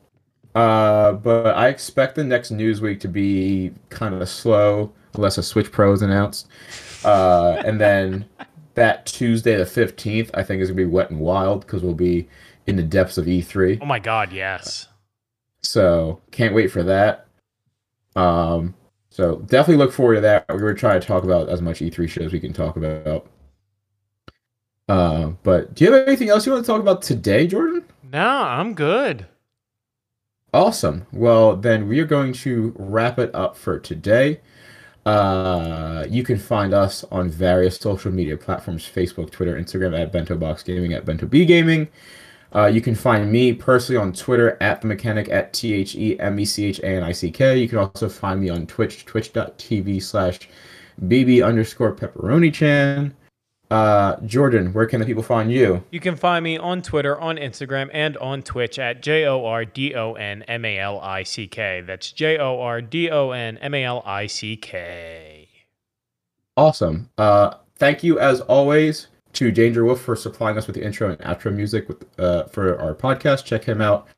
Uh 0.55 1.13
but 1.13 1.55
I 1.57 1.69
expect 1.69 2.17
the 2.17 2.25
next 2.25 2.51
news 2.51 2.81
week 2.81 3.01
to 3.01 3.09
be 3.09 3.73
kind 3.89 4.15
of 4.15 4.29
slow 4.29 4.93
unless 5.15 5.39
a 5.39 5.43
Switch 5.43 5.73
Pro 5.73 5.93
is 5.93 6.03
announced. 6.03 6.49
Uh 7.05 7.63
and 7.65 7.81
then 7.81 8.27
that 8.77 9.07
Tuesday 9.07 9.57
the 9.57 9.65
15th 9.65 10.31
I 10.35 10.43
think 10.43 10.63
is 10.63 10.69
gonna 10.69 10.77
be 10.77 10.85
wet 10.85 11.11
and 11.11 11.21
wild 11.21 11.61
because 11.63 11.83
we'll 11.83 11.95
be 11.95 12.29
in 12.67 12.77
the 12.77 12.83
depths 12.83 13.19
of 13.19 13.29
E 13.29 13.43
E3. 13.43 13.81
Oh 13.83 13.87
my 13.87 13.99
God, 13.99 14.33
yes. 14.33 14.89
So 15.63 16.21
can't 16.31 16.55
wait 16.55 16.71
for 16.71 16.83
that. 16.85 17.27
Um, 18.15 18.75
so 19.11 19.37
definitely 19.47 19.83
look 19.83 19.93
forward 19.93 20.17
to 20.17 20.21
that. 20.23 20.47
We 20.49 20.63
were 20.63 20.75
trying 20.75 21.01
to 21.01 21.01
to 21.01 21.07
talk 21.07 21.25
about 21.25 21.49
as 21.49 21.63
much 21.63 21.81
E3 21.81 22.09
shit 22.09 22.23
as 22.23 22.33
we 22.33 22.41
can 22.41 22.53
talk 22.53 22.77
about. 22.77 23.27
Uh, 24.89 25.29
but 25.43 25.75
do 25.75 25.85
you 25.85 25.93
have 25.93 26.07
anything 26.07 26.29
else 26.29 26.47
you 26.47 26.53
want 26.53 26.65
to 26.65 26.71
talk 26.71 26.81
about 26.81 27.03
today, 27.03 27.47
Jordan? 27.47 27.85
No, 28.13 28.27
I'm 28.27 28.75
good. 28.75 29.27
Awesome. 30.55 31.07
Well, 31.13 31.57
then 31.57 31.89
we 31.89 31.99
are 32.01 32.07
going 32.07 32.33
to 32.35 32.75
wrap 32.79 33.19
it 33.19 33.35
up 33.35 33.57
for 33.57 33.79
today. 33.79 34.41
Uh, 35.07 36.05
you 36.11 36.25
can 36.25 36.37
find 36.37 36.75
us 36.75 37.05
on 37.13 37.31
various 37.31 37.79
social 37.79 38.11
media 38.11 38.37
platforms 38.37 38.85
Facebook, 38.85 39.31
Twitter, 39.31 39.55
Instagram 39.55 39.99
at 39.99 40.11
Bento 40.11 40.37
Box 40.37 40.65
Gaming, 40.65 40.95
at 40.95 41.05
Bento 41.05 41.27
B 41.27 41.45
Gaming. 41.45 41.87
Uh, 42.53 42.67
you 42.67 42.81
can 42.81 42.97
find 42.97 43.31
me 43.31 43.53
personally 43.53 44.01
on 44.01 44.13
Twitter 44.13 44.57
at 44.61 44.81
the 44.81 44.89
mechanic 44.89 45.29
at 45.29 45.53
T 45.53 45.75
H 45.75 45.95
E 45.95 46.19
M 46.19 46.41
E 46.41 46.45
C 46.45 46.65
H 46.67 46.81
A 46.81 46.87
N 46.87 47.05
I 47.05 47.13
C 47.13 47.31
K. 47.31 47.57
You 47.57 47.69
can 47.69 47.79
also 47.79 48.09
find 48.09 48.41
me 48.41 48.49
on 48.49 48.67
Twitch, 48.67 49.05
twitch.tv 49.05 50.03
slash 50.03 50.49
BB 51.01 51.47
underscore 51.47 51.95
pepperoni 51.95 52.53
chan. 52.53 53.15
Uh, 53.71 54.17
Jordan, 54.25 54.73
where 54.73 54.87
can 54.87 55.01
the 55.01 55.07
people 55.07 55.25
find 55.25 55.51
you? 55.51 55.83
You 55.91 55.99
can 55.99 56.15
find 56.15 56.45
me 56.45 56.57
on 56.57 56.83
Twitter, 56.83 57.19
on 57.21 57.37
Instagram, 57.37 57.91
and 57.93 58.17
on 58.19 58.43
Twitch 58.43 58.79
at 58.79 59.03
J 59.03 59.25
O 59.27 59.45
R 59.45 59.65
D 59.65 59.95
O 59.95 60.13
N 60.13 60.45
M 60.45 60.65
A 60.65 60.79
L 60.79 61.01
I 61.01 61.25
C 61.25 61.49
K. 61.49 61.83
That's 61.85 62.13
J 62.13 62.39
O 62.39 62.61
R 62.61 62.81
D 62.81 63.11
O 63.11 63.33
N 63.33 63.59
M 63.59 63.75
A 63.75 63.85
L 63.85 64.03
I 64.07 64.29
C 64.29 64.57
K. 64.57 65.49
Awesome. 66.57 67.11
Uh, 67.19 67.55
thank 67.77 68.05
you 68.05 68.21
as 68.21 68.41
always 68.43 69.09
to 69.33 69.51
Danger 69.51 69.85
Wolf 69.85 70.01
for 70.01 70.15
supplying 70.15 70.57
us 70.57 70.67
with 70.67 70.77
the 70.77 70.85
intro 70.85 71.11
and 71.11 71.19
outro 71.19 71.53
music 71.53 71.89
with 71.89 72.07
uh, 72.21 72.45
for 72.45 72.81
our 72.81 72.95
podcast. 72.95 73.45
Check 73.45 73.65
him 73.65 73.81
out 73.81 74.09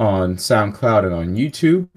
on 0.00 0.36
SoundCloud 0.36 1.04
and 1.04 1.14
on 1.14 1.36
YouTube. 1.36 1.88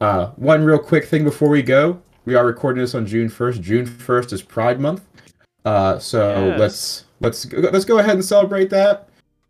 Uh, 0.00 0.28
one 0.36 0.64
real 0.64 0.78
quick 0.78 1.04
thing 1.04 1.24
before 1.24 1.50
we 1.50 1.62
go: 1.62 2.00
we 2.24 2.34
are 2.34 2.46
recording 2.46 2.80
this 2.80 2.94
on 2.94 3.06
June 3.06 3.28
first. 3.28 3.60
June 3.60 3.84
first 3.84 4.32
is 4.32 4.40
Pride 4.40 4.80
Month, 4.80 5.02
uh, 5.64 5.98
so 5.98 6.46
Yes. 6.48 6.58
let's 6.58 7.04
let's 7.20 7.44
go- 7.44 7.58
let's 7.72 7.84
go 7.84 7.98
ahead 7.98 8.14
and 8.14 8.24
celebrate 8.24 8.70
that. 8.70 9.08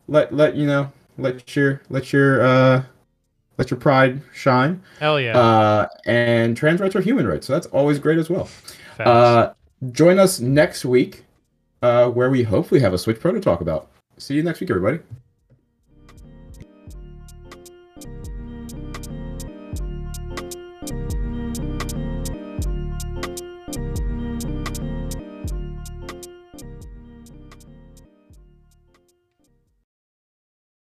Let 0.08 0.34
let 0.34 0.56
you 0.56 0.66
know 0.66 0.92
let 1.18 1.54
your 1.56 1.80
let 1.90 2.12
your 2.12 2.42
uh, 2.42 2.82
let 3.58 3.70
your 3.70 3.78
pride 3.80 4.20
shine. 4.34 4.82
Hell 4.98 5.20
yeah. 5.20 5.38
Uh, 5.38 5.86
and 6.06 6.56
trans 6.56 6.80
rights 6.80 6.96
are 6.96 7.00
human 7.00 7.26
rights, 7.26 7.46
so 7.46 7.52
that's 7.52 7.66
always 7.68 7.98
great 7.98 8.18
as 8.18 8.28
well. 8.30 8.48
Uh, 8.98 9.52
join 9.92 10.18
us 10.18 10.38
next 10.40 10.84
week, 10.84 11.24
uh, 11.82 12.08
where 12.08 12.30
we 12.30 12.42
hopefully 12.42 12.80
have 12.80 12.92
a 12.92 12.98
Switch 12.98 13.18
Pro 13.20 13.32
to 13.32 13.40
talk 13.40 13.60
about. 13.60 13.88
See 14.18 14.34
you 14.34 14.42
next 14.42 14.60
week, 14.60 14.70
everybody. 14.70 15.00